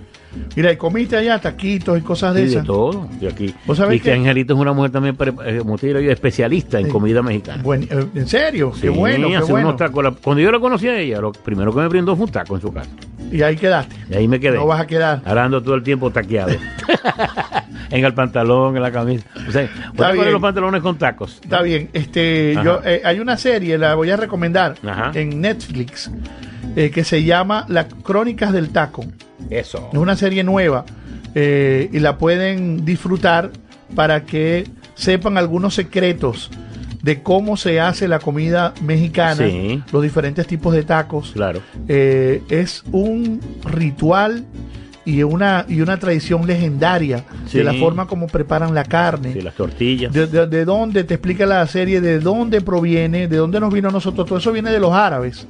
Mira, 0.57 0.73
y 0.73 0.77
comiste 0.77 1.17
allá 1.17 1.39
taquitos 1.41 1.99
y 1.99 2.03
cosas 2.03 2.35
de 2.35 2.41
Sí, 2.43 2.47
de 2.47 2.53
esas. 2.53 2.67
todo. 2.67 3.09
Y 3.21 3.27
aquí. 3.27 3.55
¿Vos 3.67 3.79
sabés 3.79 3.97
y 3.97 4.01
que 4.01 4.11
que- 4.11 4.13
Angelito 4.15 4.55
es 4.55 4.61
una 4.61 4.73
mujer 4.73 4.91
también, 4.91 5.17
eh, 5.45 5.59
como 5.59 5.79
te 5.79 5.87
digo 5.89 6.01
yo, 6.01 6.11
especialista 6.11 6.79
en 6.79 6.87
Sí. 6.87 6.93
comida 6.93 7.23
mexicana. 7.23 7.63
Buen- 7.63 7.85
eh, 7.85 8.07
¿En 8.15 8.27
serio? 8.27 8.73
Sí, 8.75 8.83
qué 8.83 8.89
bueno, 8.91 9.29
qué 9.29 9.53
bueno. 9.53 9.77
tacos. 9.77 10.05
Cuando 10.23 10.43
yo 10.43 10.51
la 10.53 10.59
conocí 10.61 10.89
a 10.89 10.99
ella, 10.99 11.21
lo 11.21 11.33
primero 11.33 11.73
que 11.75 11.81
me 11.81 11.89
brindó 11.89 12.15
fue 12.17 12.27
un 12.27 12.33
taco 12.33 12.55
en 12.57 12.61
su 12.61 12.73
casa. 12.73 12.91
Y 13.33 13.43
ahí 13.43 13.57
quedaste. 13.57 13.97
Y 14.11 14.15
ahí 14.15 14.29
me 14.29 14.39
quedé. 14.39 14.57
No 14.57 14.67
vas 14.67 14.81
a 14.81 14.87
quedar. 14.87 15.23
Ahora 15.25 15.45
ando 15.45 15.63
todo 15.63 15.75
el 15.75 15.83
tiempo 15.83 16.11
taqueado. 16.11 16.53
en 17.91 18.05
el 18.05 18.15
pantalón, 18.15 18.77
en 18.77 18.83
la 18.83 18.93
camisa. 18.93 19.27
O 19.49 19.53
sea, 19.53 19.69
voy 19.95 20.05
a 20.07 20.09
bien. 20.11 20.17
poner 20.19 20.33
los 20.33 20.43
pantalones 20.43 20.83
con 20.83 20.97
tacos. 20.99 21.41
Está 21.43 21.63
bien. 21.63 21.89
Este, 21.93 22.53
Ajá. 22.55 22.65
yo, 22.65 22.81
eh, 22.85 23.03
hay 23.05 23.21
una 23.21 23.37
serie, 23.37 23.79
la 23.79 23.95
voy 23.95 24.11
a 24.11 24.17
recomendar 24.17 24.75
Ajá. 24.87 25.11
en 25.15 25.41
Netflix, 25.41 26.11
eh, 26.77 26.91
que 26.91 27.05
se 27.05 27.25
llama 27.25 27.65
Las 27.69 27.87
Crónicas 28.03 28.53
del 28.53 28.71
Taco. 28.71 29.05
Eso. 29.51 29.89
Es 29.93 29.99
una 29.99 30.17
serie 30.17 30.43
nueva 30.45 30.85
eh, 31.35 31.89
y 31.93 31.99
la 32.01 32.19
pueden 32.19 32.85
disfrutar 32.85 33.51
para 33.95 34.25
que 34.25 34.65
sepan 34.95 35.37
algunos 35.39 35.75
secretos 35.75 36.51
de 37.03 37.23
cómo 37.23 37.57
se 37.59 37.81
hace 37.81 38.09
la 38.09 38.19
comida 38.19 38.73
mexicana, 38.83 39.47
Sí. 39.47 39.83
los 39.93 40.03
diferentes 40.03 40.47
tipos 40.47 40.73
de 40.75 40.85
tacos. 40.85 41.33
Claro. 41.33 41.61
Eh, 41.87 42.43
es 42.49 42.83
un 42.93 43.41
ritual 43.65 44.45
y 45.05 45.23
una, 45.23 45.67
y 45.69 45.83
una 45.83 45.99
tradición 45.99 46.47
legendaria 46.47 47.25
Sí. 47.47 47.59
de 47.59 47.65
la 47.65 47.75
forma 47.75 48.07
como 48.07 48.27
preparan 48.27 48.75
la 48.75 48.85
carne. 48.85 49.35
Sí, 49.35 49.43
las 49.43 49.55
tortillas. 49.55 50.13
De, 50.15 50.27
de- 50.27 50.47
de 50.47 50.65
dónde 50.65 51.05
te 51.05 51.13
explica 51.15 51.45
la 51.45 51.67
serie, 51.67 52.01
de 52.01 52.21
dónde 52.21 52.63
proviene, 52.63 53.29
de 53.29 53.37
dónde 53.37 53.61
nos 53.61 53.73
vino 53.75 53.91
a 53.91 53.93
nosotros. 53.93 54.27
Todo 54.27 54.39
eso 54.39 54.51
viene 54.51 54.71
de 54.71 54.81
los 54.81 54.93
árabes, 54.95 55.47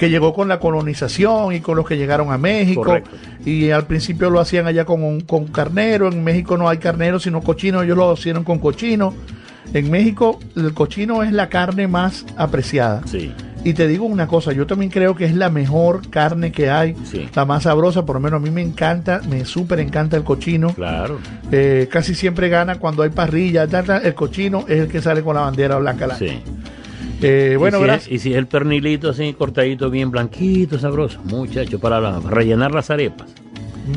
que 0.00 0.08
llegó 0.08 0.32
con 0.32 0.48
la 0.48 0.58
colonización 0.58 1.54
y 1.54 1.60
con 1.60 1.76
los 1.76 1.86
que 1.86 1.98
llegaron 1.98 2.32
a 2.32 2.38
México. 2.38 2.82
Correcto. 2.84 3.10
Y 3.44 3.68
al 3.70 3.86
principio 3.86 4.30
lo 4.30 4.40
hacían 4.40 4.66
allá 4.66 4.86
con, 4.86 5.02
un- 5.04 5.20
con 5.20 5.46
carnero. 5.48 6.08
En 6.08 6.24
México 6.24 6.56
no 6.56 6.70
hay 6.70 6.78
carnero, 6.78 7.20
sino 7.20 7.42
cochino. 7.42 7.82
Ellos 7.82 7.98
lo 7.98 8.14
hicieron 8.14 8.42
con 8.42 8.58
cochino. 8.60 9.12
En 9.74 9.90
México 9.90 10.40
el 10.56 10.72
cochino 10.72 11.22
es 11.22 11.32
la 11.32 11.50
carne 11.50 11.86
más 11.86 12.24
apreciada. 12.38 13.02
Sí. 13.06 13.30
Y 13.62 13.74
te 13.74 13.86
digo 13.86 14.06
una 14.06 14.26
cosa, 14.26 14.52
yo 14.54 14.66
también 14.66 14.90
creo 14.90 15.14
que 15.14 15.26
es 15.26 15.34
la 15.34 15.50
mejor 15.50 16.08
carne 16.08 16.50
que 16.50 16.70
hay, 16.70 16.96
Sí. 17.04 17.28
la 17.34 17.44
más 17.44 17.64
sabrosa, 17.64 18.06
por 18.06 18.16
lo 18.16 18.20
menos 18.20 18.40
a 18.40 18.42
mí 18.42 18.50
me 18.50 18.62
encanta, 18.62 19.20
me 19.28 19.44
súper 19.44 19.80
encanta 19.80 20.16
el 20.16 20.24
cochino. 20.24 20.72
Claro. 20.72 21.18
Eh, 21.52 21.86
casi 21.92 22.14
siempre 22.14 22.48
gana 22.48 22.76
cuando 22.76 23.02
hay 23.02 23.10
parrilla, 23.10 23.64
el 24.02 24.14
cochino 24.14 24.64
es 24.66 24.80
el 24.80 24.88
que 24.88 25.02
sale 25.02 25.20
con 25.22 25.34
la 25.34 25.42
bandera 25.42 25.76
blanca. 25.76 26.06
la- 26.06 26.16
Sí. 26.16 26.40
Eh, 27.22 27.56
bueno, 27.58 27.78
y, 27.84 27.84
si 27.84 27.90
es, 27.90 28.08
y 28.08 28.18
si 28.18 28.32
es 28.32 28.38
el 28.38 28.46
pernilito 28.46 29.10
así 29.10 29.32
cortadito, 29.34 29.90
bien 29.90 30.10
blanquito, 30.10 30.78
sabroso, 30.78 31.20
muchacho, 31.24 31.78
para 31.78 32.00
la- 32.00 32.20
rellenar 32.20 32.72
las 32.72 32.90
arepas. 32.90 33.28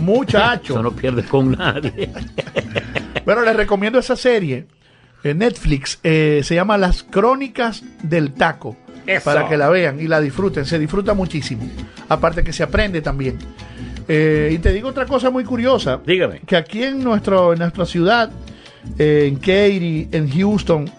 muchacho. 0.02 0.74
Eso 0.74 0.84
no 0.84 0.92
pierdes 0.92 1.26
con 1.26 1.52
nadie. 1.52 2.10
Bueno, 3.26 3.42
les 3.44 3.56
recomiendo 3.56 4.00
esa 4.00 4.18
serie 4.18 4.66
en 5.24 5.38
Netflix, 5.38 5.98
eh, 6.04 6.42
se 6.44 6.56
llama 6.56 6.78
Las 6.78 7.04
Crónicas 7.04 7.82
del 8.02 8.34
Taco. 8.34 8.76
Eso. 9.08 9.24
Para 9.24 9.48
que 9.48 9.56
la 9.56 9.70
vean 9.70 10.02
y 10.02 10.08
la 10.10 10.20
disfruten, 10.20 10.66
se 10.66 10.78
disfruta 10.78 11.14
muchísimo. 11.14 11.66
Aparte 12.10 12.44
que 12.44 12.52
se 12.52 12.64
aprende 12.64 13.02
también. 13.02 13.38
Eh, 14.10 14.52
y 14.54 14.58
te 14.58 14.74
digo 14.74 14.90
otra 14.90 15.06
cosa 15.06 15.30
muy 15.30 15.46
curiosa. 15.46 16.02
Dígame. 16.06 16.42
Que 16.46 16.58
aquí 16.58 16.84
en, 16.84 17.02
nuestro, 17.02 17.54
en 17.54 17.60
nuestra 17.60 17.86
ciudad, 17.86 18.30
eh, 19.00 19.24
en 19.30 19.36
Katy, 19.38 20.10
en 20.12 20.30
Houston, 20.30 20.90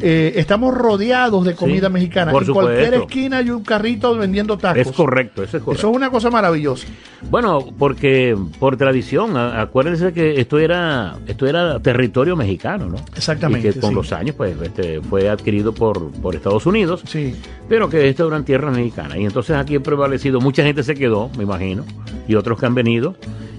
eh, 0.00 0.32
estamos 0.36 0.74
rodeados 0.74 1.44
de 1.44 1.54
comida 1.54 1.88
Sí, 1.88 1.92
mexicana. 1.92 2.32
por 2.32 2.44
en 2.44 2.52
cualquier 2.52 2.94
esquina 2.94 3.38
hay 3.38 3.50
un 3.50 3.62
carrito 3.62 4.16
vendiendo 4.16 4.56
tacos. 4.58 4.78
Es 4.86 4.92
correcto, 4.92 5.42
eso 5.42 5.56
es 5.56 5.62
correcto. 5.62 5.80
Eso 5.80 5.90
es 5.90 5.96
una 5.96 6.10
cosa 6.10 6.30
maravillosa. 6.30 6.86
Bueno, 7.30 7.64
porque 7.78 8.36
por 8.58 8.76
tradición, 8.76 9.36
acuérdense 9.36 10.12
que 10.12 10.40
esto 10.40 10.58
era 10.58 11.16
esto 11.26 11.46
era 11.46 11.80
territorio 11.80 12.36
mexicano, 12.36 12.86
¿no? 12.86 12.96
Exactamente, 13.16 13.68
Y 13.68 13.72
que 13.72 13.80
con 13.80 13.90
sí. 13.90 13.94
los 13.96 14.12
años 14.12 14.34
pues 14.36 14.54
este, 14.62 15.00
fue 15.00 15.28
adquirido 15.28 15.72
por, 15.74 16.10
por 16.12 16.34
Estados 16.34 16.64
Unidos, 16.66 17.02
Sí. 17.06 17.34
pero 17.68 17.88
que 17.90 18.08
esto 18.08 18.28
eran 18.28 18.44
tierras 18.44 18.74
mexicanas. 18.76 19.18
Y 19.18 19.24
entonces 19.24 19.56
aquí 19.56 19.76
ha 19.76 19.80
prevalecido, 19.80 20.40
mucha 20.40 20.62
gente 20.62 20.82
se 20.82 20.94
quedó, 20.94 21.30
me 21.36 21.42
imagino, 21.44 21.84
y 22.28 22.34
otros 22.36 22.58
que 22.60 22.66
han 22.66 22.74
venido. 22.74 23.16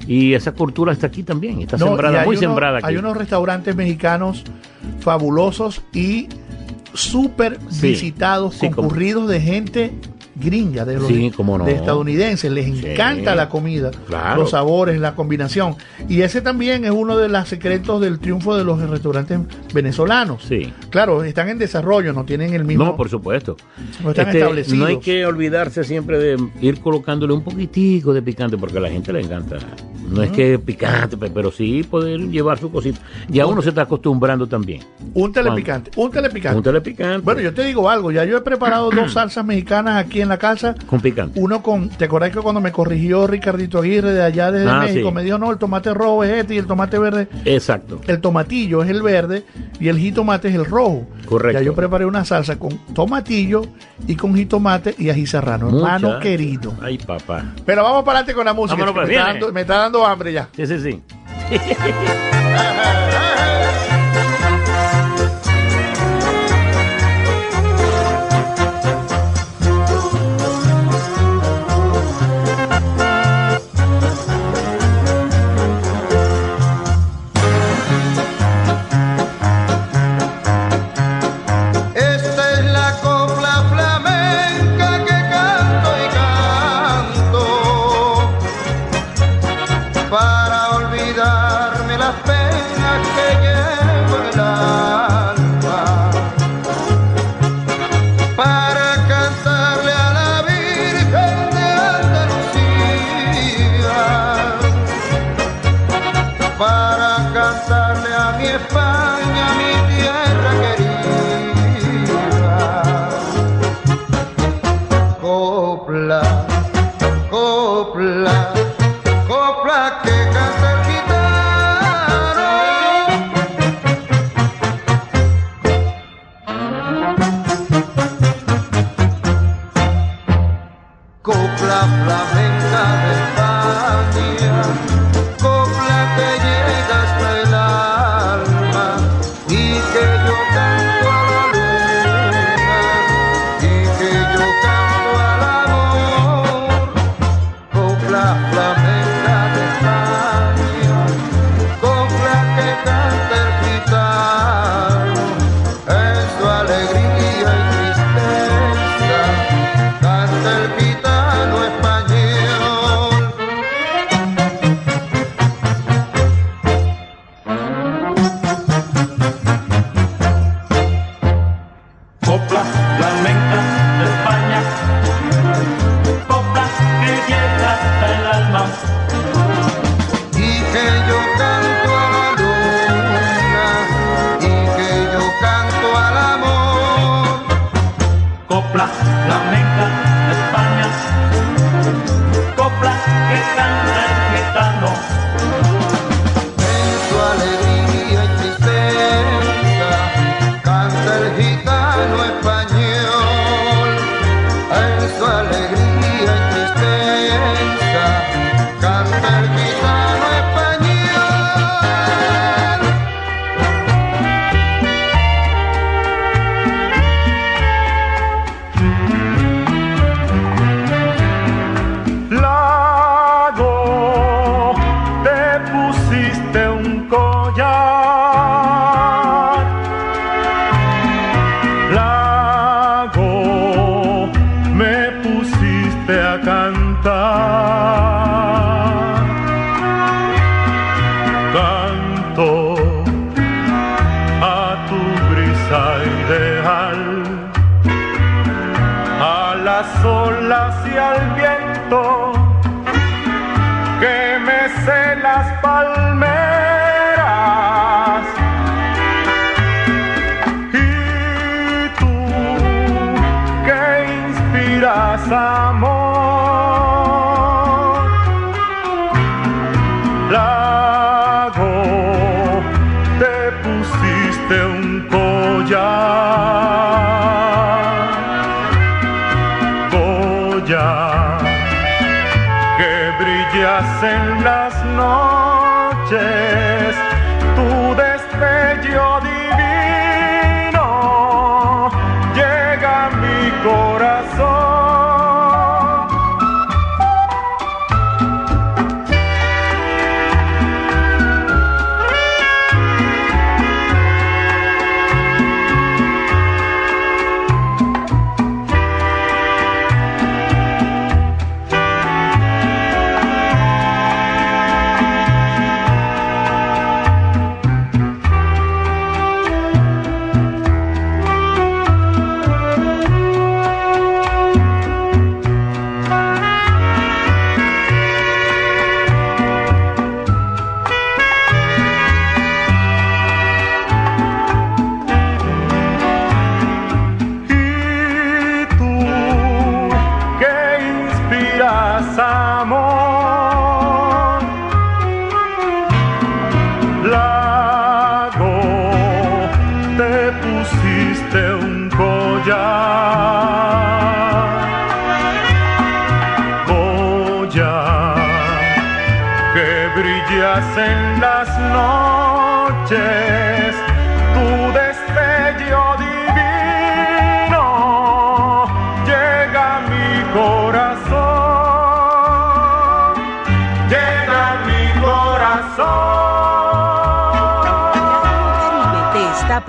Y 0.07 0.33
esa 0.33 0.53
cultura 0.53 0.91
está 0.91 1.05
aquí 1.07 1.21
también, 1.21 1.61
está 1.61 1.77
No, 1.77 1.87
sembrada, 1.87 2.23
muy 2.25 2.35
uno- 2.35 2.39
sembrada 2.47 2.77
aquí. 2.79 2.87
Hay 2.87 2.97
unos 2.97 3.15
restaurantes 3.15 3.75
mexicanos 3.75 4.43
fabulosos 4.99 5.81
y 5.93 6.27
súper 6.93 7.60
Sí, 7.69 7.89
visitados, 7.89 8.56
sí, 8.56 8.69
como- 8.69 8.76
concurridos 8.88 9.27
de 9.30 9.39
gente 9.41 9.91
gringa, 10.41 10.85
de, 10.85 10.95
los, 10.95 11.07
Sí, 11.07 11.31
cómo 11.35 11.57
no. 11.57 11.65
de 11.65 11.73
estadounidenses. 11.73 12.49
Les 12.49 12.65
encanta 12.65 13.35
la 13.35 13.49
comida, 13.49 13.91
Claro. 14.07 14.41
los 14.41 14.51
sabores, 14.51 14.97
la 14.97 15.14
combinación. 15.14 15.76
Y 16.07 16.22
ese 16.22 16.39
también 16.39 16.85
es 16.85 16.91
uno 16.91 17.18
de 17.18 17.27
los 17.27 17.47
secretos 17.49 17.99
del 17.99 18.19
triunfo 18.19 18.56
de 18.56 18.64
los 18.64 18.80
restaurantes 18.89 19.38
venezolanos. 19.73 20.43
Sí. 20.47 20.72
Claro, 20.91 21.26
están 21.26 21.49
en 21.49 21.57
desarrollo, 21.57 22.14
no 22.14 22.23
tienen 22.23 22.53
el 22.53 22.64
mismo. 22.64 22.85
No, 22.85 22.95
por 22.95 23.10
supuesto. 23.10 23.57
No 24.01 24.11
están 24.11 24.27
Este, 24.27 24.39
establecidos. 24.39 24.80
no 24.80 24.85
hay 24.85 24.99
que 24.99 25.26
olvidarse 25.26 25.84
siempre 25.84 26.18
de 26.19 26.38
ir 26.61 26.80
colocándole 26.80 27.34
un 27.34 27.43
poquitico 27.43 28.14
de 28.14 28.22
picante 28.22 28.57
porque 28.57 28.77
a 28.77 28.81
la 28.81 28.89
gente 28.89 29.11
le 29.11 29.19
encanta 29.19 29.57
No 30.10 30.23
es 30.23 30.31
que 30.31 30.57
picante, 30.60 31.18
pe- 31.18 31.30
pero 31.30 31.52
sí 31.52 31.84
poder 31.84 32.19
llevar 32.30 32.57
su 32.60 32.72
cosita. 32.72 32.99
Ya 33.27 33.45
uno 33.45 33.61
se 33.61 33.69
está 33.69 33.84
acostumbrando 33.84 34.48
también. 34.48 34.81
Un 35.14 35.31
telepicante, 35.31 35.91
un 35.95 36.11
telepicante. 36.11 36.57
Un 36.57 36.64
telepicante. 36.64 37.19
Bueno, 37.23 37.41
yo 37.41 37.53
te 37.53 37.64
digo 37.64 37.90
algo, 37.90 38.11
ya 38.11 38.26
yo 38.26 38.38
he 38.38 38.41
preparado 38.41 38.90
dos 38.90 39.14
salsas 39.14 39.45
mexicanas 39.45 39.98
aquí 40.03 40.22
en 40.22 40.30
la 40.30 40.38
casa. 40.38 40.76
Con 40.88 40.99
picante. 41.02 41.40
Uno 41.40 41.61
con, 41.61 41.90
¿te 41.90 42.06
acordás 42.06 42.31
que 42.31 42.40
cuando 42.40 42.61
me 42.61 42.72
corrigió 42.72 43.27
Ricardito 43.27 43.80
Aguirre 43.80 44.14
de 44.14 44.23
allá 44.23 44.52
desde 44.52 44.69
Ah, 44.69 44.80
México? 44.81 45.10
sí. 45.10 45.15
Me 45.15 45.23
dijo, 45.23 45.38
no, 45.38 45.52
el 45.52 45.57
tomate 45.57 45.94
rojo 45.94 46.23
es 46.23 46.31
este 46.31 46.56
y 46.56 46.57
el 46.57 46.65
tomate 46.68 46.98
verde. 46.99 47.27
Exacto. 47.45 48.02
El 48.07 48.19
tomatillo 48.22 48.84
es 48.84 48.90
el 48.90 49.02
verde 49.02 49.44
y 49.80 49.88
el 49.90 49.98
jitomate 49.99 50.48
es 50.49 50.56
el 50.56 50.65
rojo. 50.65 51.07
Correcto. 51.26 51.60
Ya 51.60 51.65
yo 51.65 51.76
preparé 51.76 52.06
una 52.06 52.26
salsa 52.26 52.57
con 52.57 52.77
tomatillo 52.94 53.61
y 54.07 54.15
con 54.15 54.36
jitomate 54.36 54.95
y 54.98 55.10
ají 55.10 55.27
serrano. 55.27 55.68
Hermano 55.69 56.19
querido. 56.19 56.73
Ay, 56.81 56.98
papá. 56.98 57.53
Pero 57.65 57.84
vamos 57.84 58.03
para 58.03 58.19
adelante 58.19 58.34
con 58.34 58.45
la 58.45 58.53
música. 58.53 58.76
Vámonos, 58.80 58.95
pues, 58.95 59.07
me, 59.07 59.14
está 59.15 59.27
dando, 59.27 59.52
me 59.53 59.61
está 59.61 59.77
dando 59.77 59.98
hambre 60.05 60.34
ya. 60.34 60.49
Sí, 60.55 60.65
sí, 60.67 60.80
sí. 60.80 61.01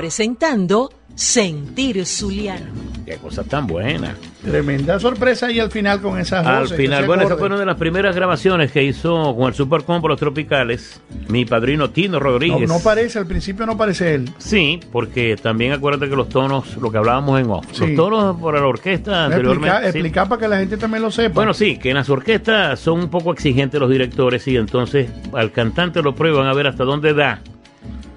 presentando 0.05 0.90
Sentir 1.14 2.06
Zuliano. 2.06 2.64
Qué 3.05 3.16
cosa 3.18 3.44
tan 3.44 3.66
buena. 3.66 4.14
Tremenda 4.43 4.98
sorpresa 4.98 5.52
y 5.52 5.60
al 5.60 5.70
final 5.70 6.01
con 6.01 6.18
esas 6.18 6.47
Al 6.47 6.62
voces, 6.62 6.78
final, 6.78 7.05
bueno, 7.05 7.24
esa 7.24 7.36
fue 7.36 7.48
una 7.48 7.59
de 7.59 7.66
las 7.66 7.77
primeras 7.77 8.16
grabaciones 8.16 8.72
que 8.72 8.82
hizo 8.82 9.36
con 9.36 9.48
el 9.48 9.55
Super 9.55 9.82
Combo 9.82 10.09
Los 10.09 10.18
Tropicales, 10.18 11.02
mi 11.28 11.44
padrino 11.44 11.90
Tino 11.90 12.12
No, 12.14 12.20
Rodríguez. 12.20 12.66
no 12.66 12.78
parece, 12.81 13.18
al 13.18 13.27
principio 13.27 13.66
no 13.66 13.77
parece 13.77 14.14
él. 14.14 14.31
Sí, 14.39 14.81
porque 14.90 15.36
también 15.36 15.72
acuérdate 15.72 16.09
que 16.09 16.16
los 16.16 16.31
tonos, 16.31 16.78
lo 16.78 16.90
que 16.90 16.97
hablábamos 16.97 17.39
en 17.39 17.51
off, 17.51 17.66
Sí. 17.72 17.89
los 17.89 17.97
tonos 17.97 18.40
para 18.40 18.59
la 18.60 18.66
orquesta 18.68 19.27
anteriormente. 19.27 19.78
Sí. 19.81 19.85
explicar 19.89 20.28
para 20.31 20.40
que 20.40 20.48
la 20.48 20.59
gente 20.60 20.78
también 20.78 21.02
lo 21.02 21.10
sepa. 21.10 21.35
Bueno, 21.35 21.52
sí, 21.52 21.77
que 21.77 21.90
en 21.90 21.97
las 21.97 22.09
orquestas 22.09 22.81
son 22.81 23.01
un 23.01 23.10
poco 23.10 23.35
exigentes 23.35 23.78
los 23.78 23.90
directores 23.90 24.48
y 24.48 24.56
entonces 24.56 25.10
al 25.35 25.52
cantante 25.52 26.01
lo 26.01 26.14
prueban 26.14 26.47
a 26.47 26.55
ver 26.55 26.68
hasta 26.68 26.85
dónde 26.85 27.12
da. 27.12 27.43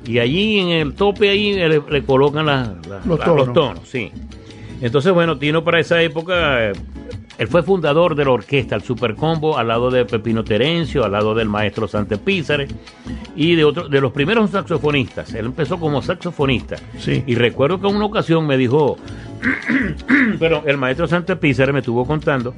Y 0.06 0.20
allí 0.20 0.60
en 0.60 0.70
el 0.70 0.94
tope 0.94 1.30
ahí 1.30 1.54
le, 1.54 1.82
le 1.90 2.04
colocan 2.04 2.46
Los 3.06 3.20
tonos. 3.20 3.48
los 3.48 3.54
tonos, 3.54 3.88
sí. 3.88 4.12
Entonces, 4.82 5.14
bueno, 5.14 5.38
Tino 5.38 5.64
para 5.64 5.80
esa 5.80 6.02
época, 6.02 6.70
eh, 6.70 6.74
él 7.38 7.48
fue 7.48 7.64
fundador 7.64 8.16
de 8.16 8.26
la 8.26 8.32
orquesta, 8.32 8.76
el 8.76 8.82
Super 8.84 9.16
Combo, 9.16 9.58
al 9.58 9.70
lado 9.70 9.90
de 9.90 10.04
Pepino 10.04 10.44
Terencio, 10.44 11.06
al 11.06 11.14
lado 11.14 11.34
del 11.34 11.48
maestro 11.48 11.88
Sante 11.88 12.18
Pízare 12.18 12.68
y 13.36 13.56
de 13.56 13.64
otro, 13.64 13.88
de 13.88 14.02
los 14.02 14.12
primeros 14.12 14.52
saxofonistas. 14.52 15.34
Él 15.34 15.46
empezó 15.46 15.80
como 15.80 16.02
saxofonista. 16.02 16.76
Sí. 17.00 17.24
Y 17.26 17.36
recuerdo 17.36 17.80
que 17.80 17.88
en 17.88 17.96
una 17.96 18.06
ocasión 18.06 18.46
me 18.46 18.58
dijo, 18.58 18.98
pero 20.40 20.64
el 20.66 20.78
maestro 20.78 21.08
Sante 21.08 21.38
Pízare 21.38 21.72
me 21.72 21.80
estuvo 21.80 22.06
contando. 22.06 22.54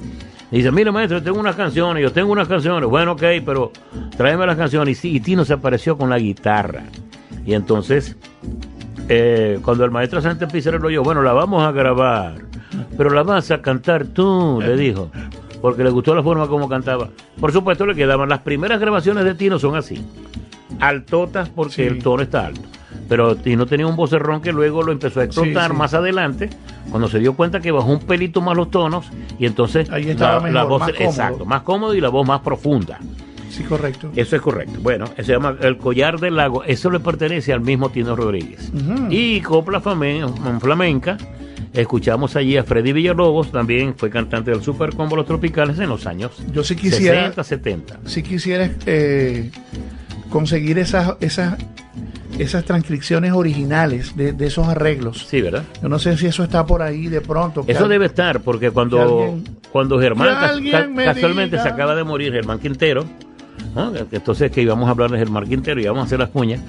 Y 0.50 0.58
dice, 0.58 0.70
mira 0.70 0.92
maestro, 0.92 1.18
yo 1.18 1.24
tengo 1.24 1.40
unas 1.40 1.56
canciones, 1.56 2.02
yo 2.02 2.12
tengo 2.12 2.32
unas 2.32 2.48
canciones. 2.48 2.88
Bueno, 2.88 3.12
ok, 3.12 3.22
pero 3.44 3.72
tráeme 4.16 4.46
las 4.46 4.56
canciones. 4.56 4.98
Y, 4.98 5.00
sí, 5.00 5.16
y 5.16 5.20
Tino 5.20 5.44
se 5.44 5.54
apareció 5.54 5.96
con 5.96 6.10
la 6.10 6.18
guitarra. 6.18 6.84
Y 7.46 7.54
entonces, 7.54 8.16
eh, 9.08 9.60
cuando 9.62 9.84
el 9.84 9.90
maestro 9.90 10.20
Sante 10.20 10.46
Pizarro 10.46 10.78
lo 10.78 10.88
oyó, 10.88 11.02
bueno, 11.02 11.22
la 11.22 11.32
vamos 11.32 11.62
a 11.62 11.70
grabar, 11.72 12.34
pero 12.96 13.10
la 13.10 13.22
vas 13.22 13.50
a 13.52 13.62
cantar 13.62 14.04
tú, 14.06 14.58
le 14.60 14.76
dijo, 14.76 15.10
porque 15.62 15.84
le 15.84 15.90
gustó 15.90 16.14
la 16.14 16.22
forma 16.22 16.48
como 16.48 16.68
cantaba. 16.68 17.08
Por 17.40 17.52
supuesto, 17.52 17.86
le 17.86 17.94
quedaban 17.94 18.28
las 18.28 18.40
primeras 18.40 18.80
grabaciones 18.80 19.24
de 19.24 19.34
Tino 19.34 19.58
son 19.58 19.76
así, 19.76 20.04
altotas 20.80 21.48
porque 21.48 21.72
Sí. 21.74 21.82
el 21.82 22.02
tono 22.02 22.22
está 22.22 22.46
alto. 22.46 22.62
Pero 23.08 23.36
Tino 23.36 23.66
tenía 23.66 23.86
un 23.86 23.94
vocerrón 23.94 24.40
que 24.40 24.50
luego 24.52 24.82
lo 24.82 24.90
empezó 24.90 25.20
a 25.20 25.24
explotar 25.24 25.66
Sí, 25.68 25.72
sí. 25.72 25.78
más 25.78 25.94
adelante, 25.94 26.50
cuando 26.90 27.06
se 27.08 27.20
dio 27.20 27.34
cuenta 27.34 27.60
que 27.60 27.70
bajó 27.70 27.88
un 27.92 28.00
pelito 28.00 28.40
más 28.40 28.56
los 28.56 28.70
tonos, 28.72 29.06
y 29.38 29.46
entonces 29.46 29.88
Ahí 29.90 30.10
estaba 30.10 30.48
la, 30.50 30.64
voz, 30.64 30.80
más 30.80 30.88
exacto, 30.98 31.44
más 31.44 31.62
cómodo 31.62 31.94
y 31.94 32.00
la 32.00 32.08
voz 32.08 32.26
más 32.26 32.40
profunda. 32.40 32.98
Sí, 33.56 33.62
correcto. 33.64 34.10
Eso 34.14 34.36
es 34.36 34.42
correcto. 34.42 34.78
Bueno, 34.82 35.06
se 35.16 35.24
llama 35.24 35.56
El 35.60 35.78
Collar 35.78 36.20
del 36.20 36.36
Lago. 36.36 36.62
Eso 36.64 36.90
le 36.90 37.00
pertenece 37.00 37.52
al 37.52 37.60
mismo 37.60 37.90
Tino 37.90 38.14
Rodríguez. 38.14 38.70
Y 39.10 39.40
Copla 39.40 39.80
Flamenca, 39.80 41.16
escuchamos 41.72 42.36
allí 42.36 42.56
a 42.56 42.64
Freddy 42.64 42.92
Villalobos, 42.92 43.50
también 43.52 43.94
fue 43.96 44.10
cantante 44.10 44.50
del 44.50 44.62
Super 44.62 44.94
Combo 44.94 45.16
Los 45.16 45.26
Tropicales 45.26 45.78
en 45.78 45.88
los 45.88 46.06
años 46.06 46.32
Yo 46.52 46.64
sí 46.64 46.74
quisiera, 46.76 47.20
60, 47.32 47.44
70. 47.44 48.00
si 48.06 48.22
quisiera 48.22 48.70
eh, 48.86 49.50
conseguir 50.30 50.78
esas, 50.78 51.16
esas, 51.20 51.56
esas 52.38 52.64
transcripciones 52.64 53.32
originales 53.32 54.16
de, 54.16 54.32
de 54.32 54.46
esos 54.46 54.66
arreglos. 54.68 55.26
Sí, 55.28 55.40
¿verdad? 55.40 55.64
Yo 55.82 55.88
no 55.88 55.98
sé 55.98 56.16
si 56.16 56.26
eso 56.26 56.44
está 56.44 56.64
por 56.66 56.82
ahí 56.82 57.06
de 57.08 57.20
pronto. 57.20 57.64
Eso 57.66 57.84
al- 57.84 57.90
debe 57.90 58.06
estar, 58.06 58.40
porque 58.40 58.70
cuando, 58.70 59.00
alguien- 59.00 59.44
cuando 59.72 59.98
Germán 60.00 60.28
casualmente 60.94 61.56
diga. 61.56 61.62
se 61.62 61.68
acaba 61.68 61.94
de 61.94 62.04
morir, 62.04 62.32
Germán 62.32 62.58
Quintero, 62.58 63.04
¿no? 63.76 63.92
entonces 64.10 64.50
que 64.50 64.62
íbamos 64.62 64.88
a 64.88 64.90
hablar 64.90 65.10
de 65.10 65.18
Germán 65.18 65.46
Quintero 65.46 65.80
y 65.80 65.84
íbamos 65.84 66.02
a 66.02 66.06
hacer 66.06 66.18
las 66.18 66.30
cuñas, 66.30 66.60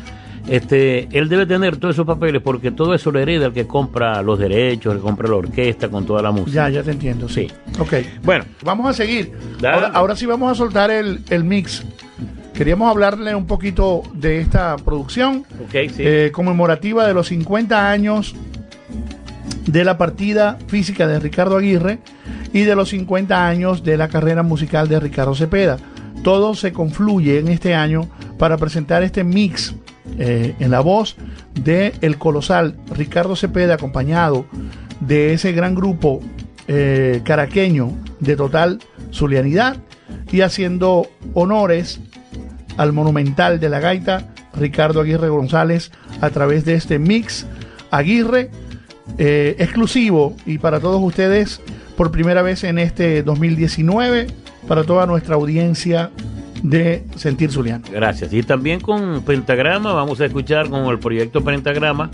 este, 0.48 1.08
él 1.12 1.28
debe 1.28 1.46
tener 1.46 1.78
todos 1.78 1.96
esos 1.96 2.06
papeles 2.06 2.42
porque 2.42 2.72
todo 2.72 2.94
eso 2.94 3.12
lo 3.12 3.20
hereda 3.20 3.48
el 3.48 3.54
que 3.54 3.68
compra 3.68 4.22
los 4.22 4.40
derechos, 4.40 4.94
el 4.94 5.00
que 5.00 5.04
compra 5.04 5.28
la 5.28 5.36
orquesta 5.36 5.90
con 5.90 6.06
toda 6.06 6.22
la 6.22 6.32
música. 6.32 6.70
Ya, 6.70 6.70
ya 6.70 6.84
te 6.84 6.92
entiendo, 6.92 7.28
sí. 7.28 7.48
Ok. 7.80 7.94
Bueno, 8.24 8.46
Vamos 8.64 8.88
a 8.90 8.94
seguir. 8.94 9.32
Ahora, 9.58 9.88
ahora 9.94 10.16
sí 10.16 10.26
vamos 10.26 10.52
a 10.52 10.56
soltar 10.56 10.90
el, 10.92 11.22
el 11.30 11.44
mix. 11.44 11.84
Queríamos 12.54 12.90
hablarle 12.90 13.36
un 13.36 13.46
poquito 13.46 14.04
de 14.14 14.40
esta 14.40 14.78
producción 14.78 15.46
ok, 15.66 15.72
sí. 15.72 15.90
eh, 16.00 16.32
conmemorativa 16.34 17.06
de 17.06 17.14
los 17.14 17.28
50 17.28 17.90
años 17.92 18.34
de 19.68 19.84
la 19.84 19.98
partida 19.98 20.58
física 20.68 21.08
de 21.08 21.20
Ricardo 21.20 21.58
Aguirre 21.58 22.00
y 22.54 22.62
de 22.62 22.76
los 22.76 22.90
50 22.90 23.48
años 23.48 23.84
de 23.84 23.98
la 23.98 24.08
carrera 24.08 24.44
musical 24.44 24.88
de 24.88 25.00
Ricardo 25.00 25.36
Cepeda. 25.36 25.78
Todo 26.24 26.56
se 26.56 26.74
confluye 26.74 27.40
en 27.40 27.48
este 27.48 27.74
año 27.76 28.10
para 28.38 28.58
presentar 28.58 29.04
este 29.04 29.24
mix 29.24 29.76
eh, 30.20 30.56
en 30.60 30.72
la 30.72 30.80
voz 30.80 31.16
de 31.54 31.94
el 32.02 32.18
colosal 32.18 32.76
Ricardo 32.96 33.36
Cepeda 33.36 33.76
acompañado 33.76 34.46
de 35.00 35.34
ese 35.34 35.52
gran 35.52 35.76
grupo 35.76 36.22
eh, 36.68 37.22
caraqueño 37.24 37.92
de 38.20 38.36
total 38.36 38.80
zulianidad 39.14 39.78
y 40.32 40.42
haciendo 40.42 41.08
honores 41.34 42.00
al 42.78 42.94
monumental 42.94 43.60
de 43.60 43.70
la 43.70 43.80
gaita 43.80 44.34
Ricardo 44.54 45.02
Aguirre 45.02 45.30
González 45.30 45.92
a 46.22 46.30
través 46.30 46.66
de 46.66 46.74
este 46.74 47.00
mix 47.00 47.46
Aguirre 47.92 48.50
eh, 49.18 49.56
exclusivo 49.60 50.36
y 50.46 50.58
para 50.58 50.80
todos 50.80 51.02
ustedes 51.02 51.62
por 51.96 52.12
primera 52.12 52.42
vez 52.42 52.64
en 52.64 52.80
este 52.80 53.24
2019 53.24 54.28
para 54.68 54.84
toda 54.84 55.06
nuestra 55.06 55.36
audiencia 55.36 56.12
de 56.64 57.04
Sentir 57.16 57.52
Zuliano. 57.52 57.84
Gracias. 57.92 58.34
Y 58.34 58.42
también 58.44 58.80
con 58.80 59.22
Pentagrama, 59.24 59.94
vamos 59.94 60.20
a 60.22 60.26
escuchar 60.26 60.70
con 60.70 60.86
el 60.88 60.98
proyecto 61.00 61.44
Pentagrama 61.44 62.10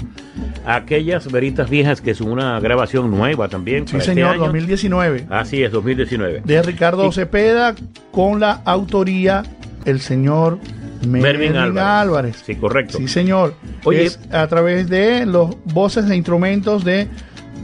aquellas 0.65 1.31
veritas 1.31 1.69
viejas, 1.69 2.01
que 2.01 2.11
es 2.11 2.21
una 2.21 2.59
grabación 2.59 3.09
nueva 3.11 3.47
también. 3.47 3.87
Sí, 3.87 3.93
para 3.93 3.99
este 4.03 4.13
señor, 4.13 4.29
año. 4.31 4.39
2019 4.45 5.25
Así 5.29 5.63
es, 5.63 5.71
2019. 5.71 6.41
de 6.45 6.61
Ricardo 6.61 7.07
Y- 7.07 7.11
Cepeda 7.13 7.73
con 8.11 8.39
la 8.39 8.61
autoría 8.65 9.43
el 9.85 9.99
señor 9.99 10.59
Mervin 11.07 11.55
Álvarez. 11.57 11.83
Álvarez. 11.83 12.43
Sí, 12.45 12.55
correcto. 12.55 12.97
Sí, 12.97 13.07
señor. 13.09 13.55
Oye. 13.83 14.05
Es 14.05 14.19
a 14.31 14.47
través 14.47 14.87
de 14.89 15.25
los 15.25 15.55
voces 15.65 16.09
e 16.09 16.15
instrumentos 16.15 16.83
de 16.85 17.07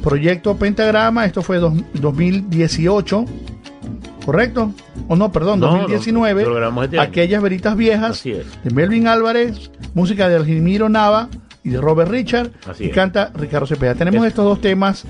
Proyecto 0.04 0.58
Pentagrama. 0.58 1.26
Esto 1.26 1.42
fue 1.42 1.58
dos- 1.58 1.74
2018. 1.94 3.26
¿Correcto? 4.32 4.72
O 5.08 5.16
no, 5.16 5.32
perdón, 5.32 5.60
No, 5.60 5.68
2019. 5.72 6.44
lo 6.46 6.54
grabamos 6.54 6.86
este. 6.86 7.00
Aquellas 7.00 7.42
veritas 7.42 7.76
viejas 7.76 8.24
de 8.24 8.44
Melvin 8.72 9.08
Álvarez, 9.08 9.72
música 9.96 10.30
de 10.30 10.36
Algimiro 10.36 10.88
Nava 10.88 11.30
y 11.64 11.70
de 11.72 11.82
Robert 11.82 12.12
Richard. 12.12 12.52
Así 12.70 12.84
y 12.84 12.88
es. 12.90 12.94
canta 12.94 13.32
Ricardo 13.34 13.66
Cepeda. 13.66 13.96
Tenemos 13.96 14.22
Es- 14.24 14.28
estos 14.30 14.46
dos 14.46 14.62
temas 14.62 15.04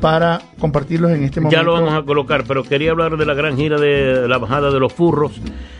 para 0.00 0.40
compartirlos 0.60 1.10
en 1.10 1.24
este 1.24 1.40
momento. 1.40 1.56
Ya 1.60 1.64
lo 1.64 1.72
vamos 1.72 1.92
a 1.94 2.02
colocar, 2.04 2.44
pero 2.46 2.62
quería 2.62 2.92
hablar 2.92 3.16
de 3.16 3.26
la 3.26 3.34
gran 3.34 3.56
gira 3.56 3.76
de 3.80 4.28
la 4.28 4.38
bajada 4.38 4.70
de 4.70 4.78
los 4.78 4.92
furros 4.92 5.32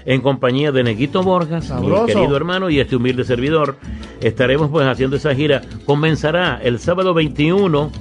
en 0.04 0.20
compañía 0.20 0.72
de 0.72 0.82
Neguito 0.82 1.22
Sabroso. 1.22 2.06
mi 2.08 2.12
querido 2.12 2.36
hermano 2.36 2.70
y 2.70 2.80
este 2.80 2.96
humilde 2.96 3.22
servidor. 3.22 3.76
Estaremos 4.20 4.68
pues 4.68 4.84
haciendo 4.84 5.14
esa 5.14 5.32
gira. 5.32 5.62
Comenzará 5.86 6.58
el 6.60 6.80
sábado 6.80 7.14
21 7.14 7.92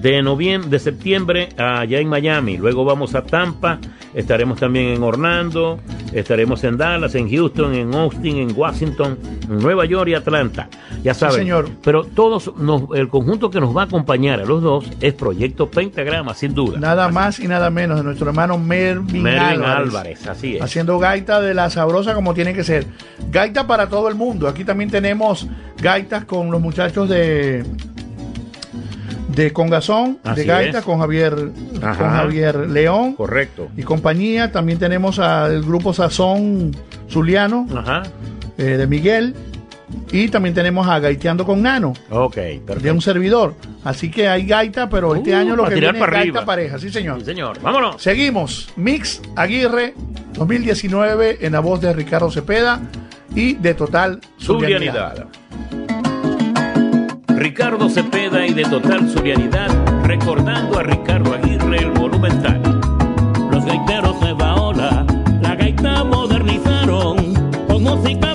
de 0.00 0.22
noviembre, 0.22 0.70
de 0.70 0.78
septiembre 0.78 1.48
allá 1.56 1.98
en 1.98 2.08
Miami. 2.08 2.56
Luego 2.56 2.84
vamos 2.84 3.14
a 3.14 3.22
Tampa, 3.22 3.78
estaremos 4.14 4.58
también 4.60 4.88
en 4.88 5.02
Orlando, 5.02 5.78
estaremos 6.12 6.62
en 6.64 6.76
Dallas, 6.76 7.14
en 7.14 7.30
Houston, 7.30 7.74
en 7.74 7.94
Austin, 7.94 8.36
en 8.38 8.52
Washington, 8.56 9.18
en 9.48 9.58
Nueva 9.58 9.84
York 9.84 10.08
y 10.10 10.14
Atlanta. 10.14 10.68
Ya 11.02 11.14
saben. 11.14 11.36
señor. 11.36 11.68
Pero 11.82 12.04
todos 12.04 12.52
nos- 12.56 12.84
el 12.94 13.08
conjunto 13.08 13.50
que 13.50 13.60
nos 13.60 13.76
va 13.76 13.82
a 13.82 13.84
acompañar 13.84 14.40
a 14.40 14.44
los 14.44 14.62
dos 14.62 14.84
es 15.00 15.14
Proyecto 15.14 15.70
Pentagrama, 15.70 16.34
sin 16.34 16.54
duda. 16.54 16.78
Nada 16.78 17.08
más 17.08 17.38
y 17.40 17.46
nada 17.48 17.70
menos 17.70 17.98
de 17.98 18.04
nuestro 18.04 18.28
hermano 18.28 18.58
Mervin, 18.58 19.22
Mervin 19.22 19.40
Álvarez. 19.62 19.76
Álvarez, 19.88 20.26
así 20.26 20.56
es. 20.56 20.62
Haciendo 20.62 20.98
gaita 20.98 21.40
de 21.40 21.54
la 21.54 21.70
sabrosa 21.70 22.14
como 22.14 22.34
tiene 22.34 22.54
que 22.54 22.64
ser. 22.64 22.86
Gaita 23.30 23.66
para 23.66 23.88
todo 23.88 24.08
el 24.08 24.14
mundo. 24.14 24.48
Aquí 24.48 24.64
también 24.64 24.90
tenemos 24.90 25.46
gaitas 25.80 26.24
con 26.24 26.50
los 26.50 26.60
muchachos 26.60 27.08
de 27.08 27.64
de 29.38 29.52
Congazón, 29.52 30.18
de 30.34 30.44
Gaita, 30.44 30.82
con 30.82 30.98
Javier, 30.98 31.32
con 31.36 31.94
Javier 31.94 32.68
León. 32.68 33.14
Correcto. 33.14 33.68
Y 33.76 33.84
compañía. 33.84 34.50
También 34.50 34.80
tenemos 34.80 35.20
al 35.20 35.62
grupo 35.62 35.94
Sazón 35.94 36.76
Zuliano, 37.08 37.68
eh, 38.58 38.62
de 38.62 38.86
Miguel. 38.88 39.36
Y 40.10 40.28
también 40.28 40.56
tenemos 40.56 40.88
a 40.88 40.98
Gaiteando 40.98 41.46
con 41.46 41.62
Nano. 41.62 41.92
Ok, 42.10 42.34
perfecto. 42.34 42.80
De 42.80 42.90
un 42.90 43.00
servidor. 43.00 43.54
Así 43.84 44.10
que 44.10 44.28
hay 44.28 44.44
gaita, 44.44 44.90
pero 44.90 45.14
este 45.14 45.32
uh, 45.32 45.36
año 45.36 45.56
lo 45.56 45.66
que 45.66 45.76
viene 45.76 45.98
es 45.98 46.10
gaita 46.10 46.44
pareja. 46.44 46.78
Sí, 46.78 46.90
señor. 46.90 47.20
Sí, 47.20 47.26
señor. 47.26 47.60
Vámonos. 47.62 48.02
Seguimos. 48.02 48.68
Mix 48.76 49.22
Aguirre 49.36 49.94
2019 50.34 51.38
en 51.40 51.52
la 51.52 51.60
voz 51.60 51.80
de 51.80 51.92
Ricardo 51.92 52.30
Cepeda 52.30 52.80
y 53.34 53.54
de 53.54 53.74
Total 53.74 54.20
Subdianidad. 54.36 55.28
Ricardo 57.38 57.88
Cepeda 57.88 58.44
y 58.44 58.52
de 58.52 58.64
total 58.64 59.08
surianidad, 59.08 59.68
recordando 60.02 60.80
a 60.80 60.82
Ricardo 60.82 61.34
Aguirre 61.34 61.78
el 61.78 61.92
monumental. 61.92 62.60
Los 63.52 63.64
gaiteros 63.64 64.20
Nueva 64.20 64.56
Ola, 64.56 65.06
la 65.40 65.54
gaita 65.54 66.02
modernizaron 66.02 67.34
con 67.68 67.84
música 67.84 68.34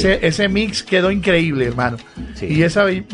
Ese, 0.00 0.26
ese 0.26 0.48
mix 0.48 0.82
quedó 0.82 1.10
increíble, 1.10 1.66
hermano. 1.66 1.96
Y 2.40 2.62
esa 2.62 2.90
eh, 2.90 3.04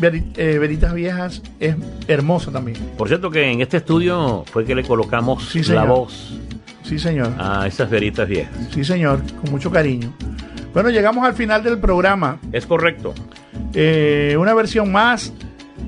Veritas 0.59 0.93
Viejas 0.93 1.41
es 1.59 1.75
hermosa 2.07 2.51
también. 2.51 2.77
Por 2.97 3.07
cierto 3.07 3.29
que 3.29 3.51
en 3.51 3.61
este 3.61 3.77
estudio 3.77 4.43
fue 4.51 4.65
que 4.65 4.73
le 4.75 4.83
colocamos 4.83 5.49
Sí, 5.49 5.61
la 5.63 5.83
voz 5.83 6.33
Sí, 6.83 6.97
señor. 6.97 7.33
a 7.37 7.67
esas 7.67 7.89
veritas 7.89 8.27
viejas. 8.27 8.53
Sí, 8.73 8.83
señor, 8.85 9.21
con 9.41 9.51
mucho 9.51 9.69
cariño. 9.69 10.13
Bueno, 10.73 10.89
llegamos 10.89 11.25
al 11.25 11.33
final 11.33 11.61
del 11.63 11.77
programa. 11.79 12.39
Es 12.53 12.65
correcto. 12.65 13.13
Eh, 13.73 14.35
una 14.39 14.53
versión 14.53 14.91
más, 14.91 15.33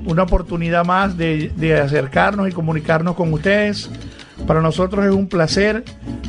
una 0.04 0.24
oportunidad 0.24 0.84
más 0.84 1.16
de, 1.16 1.50
de 1.56 1.78
acercarnos 1.80 2.48
y 2.48 2.52
comunicarnos 2.52 3.14
con 3.14 3.32
ustedes. 3.32 3.90
Para 4.46 4.60
nosotros 4.60 5.04
es 5.06 5.12
un 5.12 5.28
placer, 5.28 5.84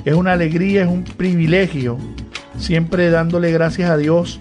es 0.06 0.14
una 0.14 0.34
alegría, 0.34 0.84
es 0.84 0.88
un 0.88 1.03
privilegio. 1.03 1.98
Siempre 2.57 3.10
dándole 3.10 3.52
gracias 3.52 3.89
a 3.89 3.98
Dios 3.98 4.39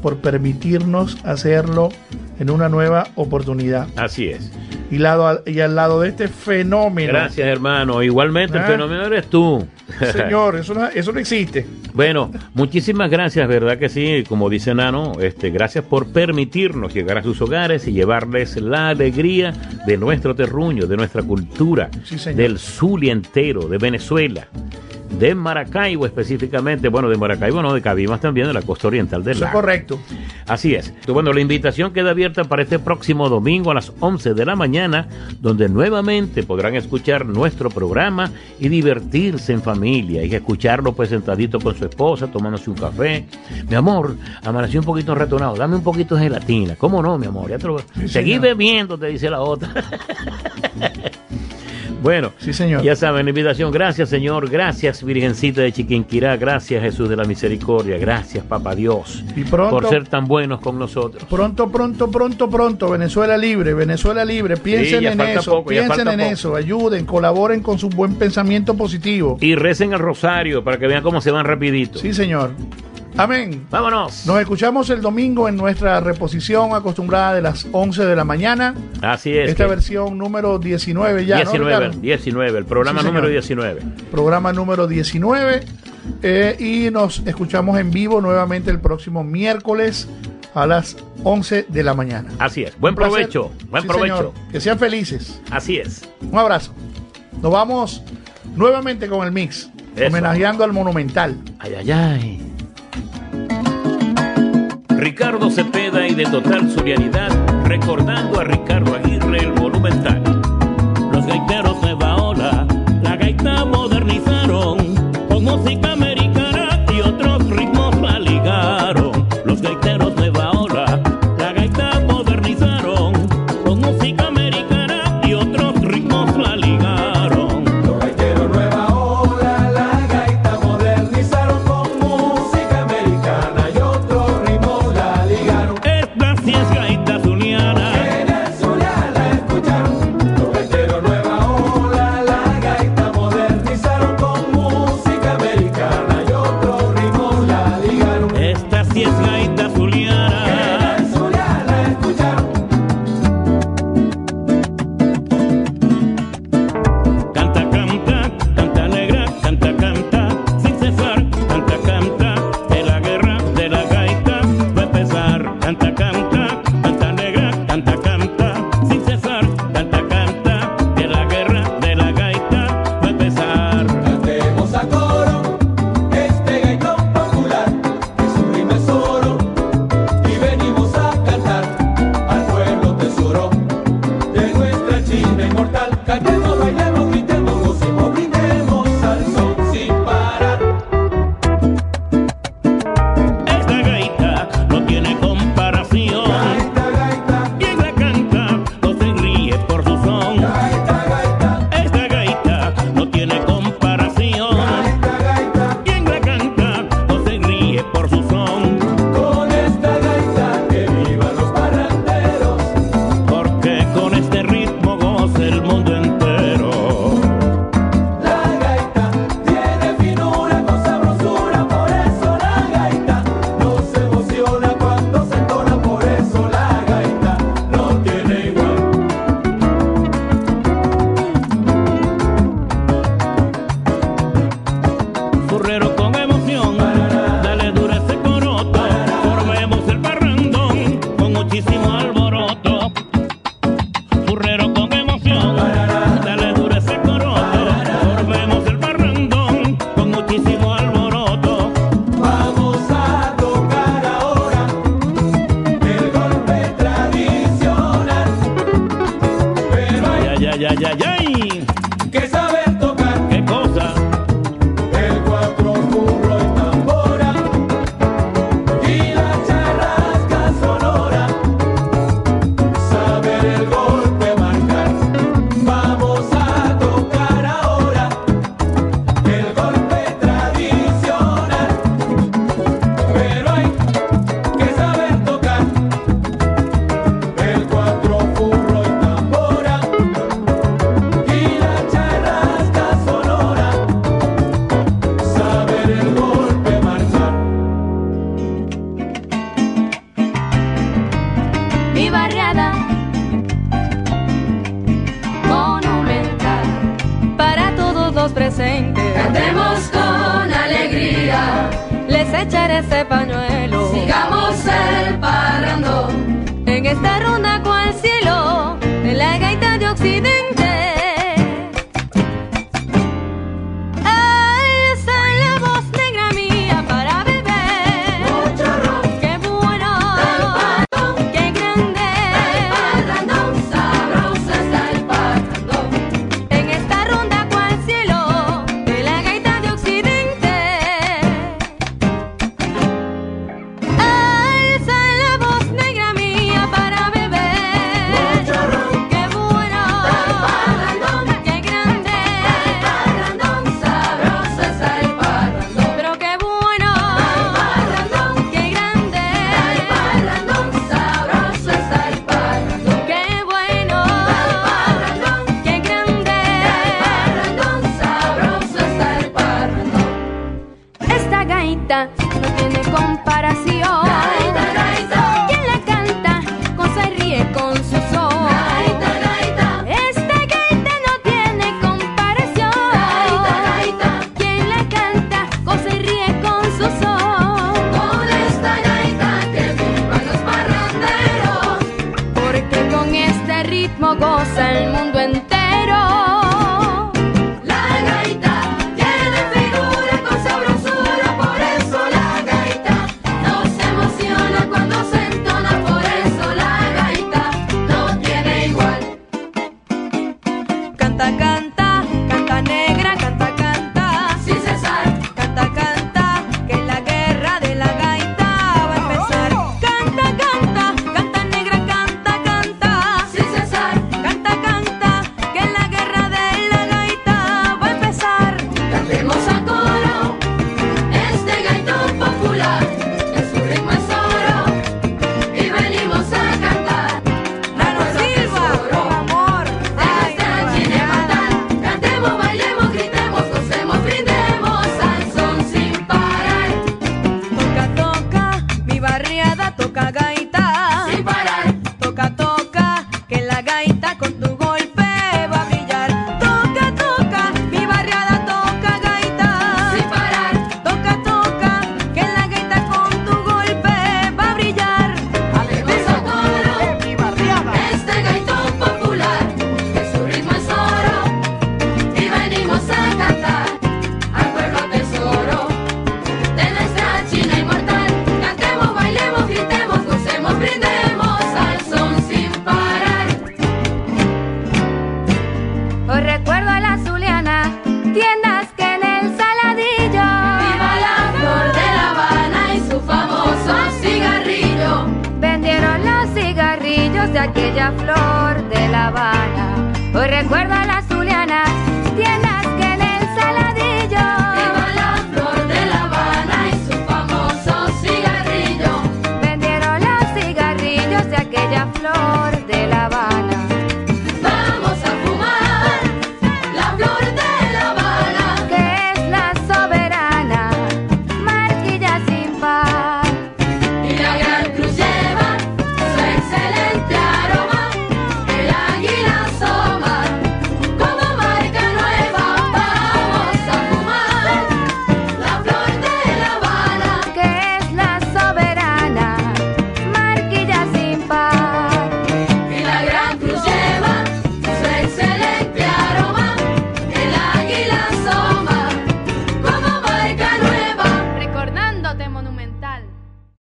por 0.00 0.18
permitirnos 0.18 1.18
hacerlo 1.24 1.90
en 2.38 2.50
una 2.50 2.68
nueva 2.68 3.08
oportunidad. 3.14 3.88
Así 3.96 4.28
es. 4.28 4.50
Y, 4.90 4.98
lado, 4.98 5.42
y 5.46 5.60
al 5.60 5.74
lado 5.74 6.00
de 6.00 6.08
este 6.10 6.28
fenómeno. 6.28 7.12
Gracias, 7.12 7.46
hermano. 7.46 8.02
Igualmente, 8.02 8.58
el 8.58 8.64
Ah. 8.64 8.66
fenómeno 8.66 9.04
eres 9.06 9.26
tú. 9.28 9.66
Señor, 10.12 10.56
eso 10.56 10.74
no, 10.74 10.86
eso 10.88 11.12
no 11.12 11.18
existe. 11.18 11.66
Bueno, 11.94 12.30
muchísimas 12.54 13.10
gracias, 13.10 13.46
¿verdad 13.48 13.78
que 13.78 13.88
sí? 13.88 14.24
Como 14.28 14.50
dice 14.50 14.74
Nano, 14.74 15.12
este, 15.20 15.50
gracias 15.50 15.84
por 15.84 16.08
permitirnos 16.12 16.92
llegar 16.92 17.18
a 17.18 17.22
sus 17.22 17.40
hogares 17.40 17.86
y 17.88 17.92
llevarles 17.92 18.56
la 18.56 18.88
alegría 18.88 19.52
de 19.86 19.96
nuestro 19.96 20.34
terruño, 20.34 20.86
de 20.86 20.96
nuestra 20.96 21.22
cultura, 21.22 21.88
Sí, 22.04 22.16
del 22.34 22.58
Zulia 22.58 23.12
entero, 23.12 23.68
de 23.68 23.78
Venezuela, 23.78 24.48
de 25.18 25.34
Maracaibo 25.34 26.06
específicamente, 26.06 26.88
bueno, 26.88 27.08
de 27.08 27.16
Maracaibo 27.16 27.62
no, 27.62 27.72
de 27.74 27.82
Cabimas 27.82 28.20
también, 28.20 28.46
de 28.46 28.52
la 28.54 28.62
costa 28.62 28.88
oriental 28.88 29.22
del 29.22 29.36
Eso 29.36 29.44
lago. 29.44 29.60
correcto. 29.60 29.98
Así 30.46 30.74
es. 30.74 30.92
Bueno, 31.06 31.32
la 31.32 31.40
invitación 31.40 31.92
queda 31.92 32.10
abierta 32.10 32.44
para 32.44 32.62
este 32.62 32.78
próximo 32.78 33.28
domingo 33.28 33.70
a 33.70 33.74
las 33.74 33.92
11 34.00 34.34
de 34.34 34.44
la 34.46 34.56
mañana, 34.56 35.08
donde 35.40 35.68
nuevamente 35.68 36.42
podrán 36.42 36.74
escuchar 36.74 37.26
nuestro 37.26 37.70
programa 37.70 38.30
y 38.58 38.68
divertirse 38.68 39.52
en 39.52 39.62
familia 39.62 40.24
y 40.24 40.34
escucharlo 40.34 40.92
pues 40.92 41.10
sentadito 41.10 41.60
con 41.60 41.76
su 41.76 41.84
esposa, 41.84 42.26
tomándose 42.26 42.70
un 42.70 42.76
café. 42.76 43.26
Mi 43.68 43.74
amor, 43.76 44.16
amanecí 44.42 44.78
un 44.78 44.84
poquito 44.84 45.14
retonado, 45.14 45.54
dame 45.56 45.76
un 45.76 45.82
poquito 45.82 46.14
de 46.16 46.22
gelatina. 46.22 46.76
¿Cómo 46.76 47.02
no, 47.02 47.18
mi 47.18 47.26
amor? 47.26 47.50
Ya 47.50 47.58
te 47.58 47.66
lo- 47.66 47.78
Seguí 48.06 48.08
señor. 48.32 48.40
bebiendo, 48.40 48.98
te 48.98 49.06
dice 49.06 49.28
la 49.30 49.40
otra. 49.40 49.68
Bueno, 52.02 52.32
sí, 52.38 52.52
señor. 52.52 52.82
ya 52.82 52.96
saben, 52.96 53.24
la 53.26 53.30
invitación. 53.30 53.70
Gracias, 53.70 54.08
Señor. 54.08 54.50
Gracias, 54.50 55.02
Virgencita 55.04 55.60
de 55.62 55.72
Chiquinquirá. 55.72 56.36
Gracias, 56.36 56.82
Jesús 56.82 57.08
de 57.08 57.16
la 57.16 57.24
Misericordia. 57.24 57.96
Gracias, 57.98 58.44
Papá 58.44 58.74
Dios, 58.74 59.24
Y 59.36 59.44
pronto- 59.44 59.70
por 59.80 59.88
ser 59.88 60.08
tan 60.08 60.26
buenos 60.26 60.60
con 60.60 60.78
nosotros. 60.78 61.24
Pronto, 61.30 61.70
pronto, 61.70 62.10
pronto, 62.10 62.50
pronto, 62.50 62.90
Venezuela 62.90 63.36
libre, 63.36 63.72
Venezuela 63.74 64.24
libre, 64.24 64.56
piensen 64.56 65.00
Sí, 65.00 65.06
en 65.06 65.20
eso, 65.20 65.50
poco, 65.52 65.68
piensen 65.70 66.08
en 66.08 66.18
poco. 66.18 66.30
eso, 66.32 66.56
ayuden, 66.56 67.04
colaboren 67.06 67.60
con 67.62 67.78
su 67.78 67.88
buen 67.88 68.14
pensamiento 68.16 68.74
positivo. 68.76 69.38
Y 69.40 69.54
recen 69.54 69.92
el 69.92 69.98
rosario 69.98 70.64
para 70.64 70.78
que 70.78 70.86
vean 70.86 71.02
cómo 71.02 71.20
se 71.20 71.30
van 71.30 71.44
rapidito. 71.46 71.98
Sí, 71.98 72.12
señor. 72.12 72.50
Amén. 73.16 73.66
Vámonos. 73.70 74.26
Nos 74.26 74.40
escuchamos 74.40 74.88
el 74.90 75.00
domingo 75.02 75.48
en 75.48 75.56
nuestra 75.56 76.00
reposición 76.00 76.74
acostumbrada 76.74 77.34
de 77.34 77.42
las 77.42 77.66
11 77.70 78.06
de 78.06 78.16
la 78.16 78.24
mañana. 78.24 78.74
Así 79.02 79.36
es. 79.36 79.50
Esta 79.50 79.64
que- 79.64 79.70
versión 79.70 80.16
número 80.16 80.58
19 80.58 81.26
ya, 81.26 81.36
¿no, 81.36 81.50
19, 81.50 81.76
Ricardo? 81.76 82.00
19, 82.00 82.58
el 82.58 82.64
programa 82.64 83.00
Sí, 83.00 83.06
número 83.06 83.28
19. 83.28 83.82
Programa 84.10 84.52
número 84.52 84.86
19. 84.86 85.60
eh, 86.22 86.56
y 86.58 86.90
nos 86.90 87.22
escuchamos 87.26 87.78
en 87.78 87.90
vivo 87.92 88.20
nuevamente 88.20 88.70
el 88.70 88.80
próximo 88.80 89.22
miércoles 89.22 90.08
a 90.54 90.66
las 90.66 90.96
11 91.22 91.64
de 91.68 91.82
la 91.84 91.94
mañana. 91.94 92.28
Así 92.38 92.64
es. 92.64 92.76
Buen 92.80 92.94
provecho. 92.94 93.52
Buen 93.70 93.82
Sí, 93.82 93.88
provecho. 93.88 94.16
señor. 94.16 94.32
Que 94.50 94.60
sean 94.60 94.78
felices. 94.78 95.40
Así 95.50 95.76
es. 95.76 96.02
Un 96.20 96.38
abrazo. 96.38 96.74
Nos 97.40 97.52
vamos 97.52 98.02
nuevamente 98.56 99.06
con 99.08 99.24
el 99.26 99.32
mix, 99.32 99.70
Eso. 99.94 100.06
homenajeando 100.08 100.64
al 100.64 100.72
Monumental. 100.72 101.36
Ay, 101.60 101.74
ay, 101.78 101.90
ay. 101.92 102.51
Ricardo 105.02 105.50
Cepeda 105.50 106.06
y 106.06 106.14
de 106.14 106.22
total 106.26 106.70
surianidad, 106.70 107.30
recordando 107.64 108.38
a 108.38 108.44
Ricardo 108.44 108.94
Aguirre 108.94 109.38
el 109.40 109.52
monumental. 109.52 110.22
Los 111.12 111.26
gaiteros 111.26 111.82
de 111.82 111.92
Baola, 111.94 112.64
la 113.02 113.16
gaita 113.16 113.64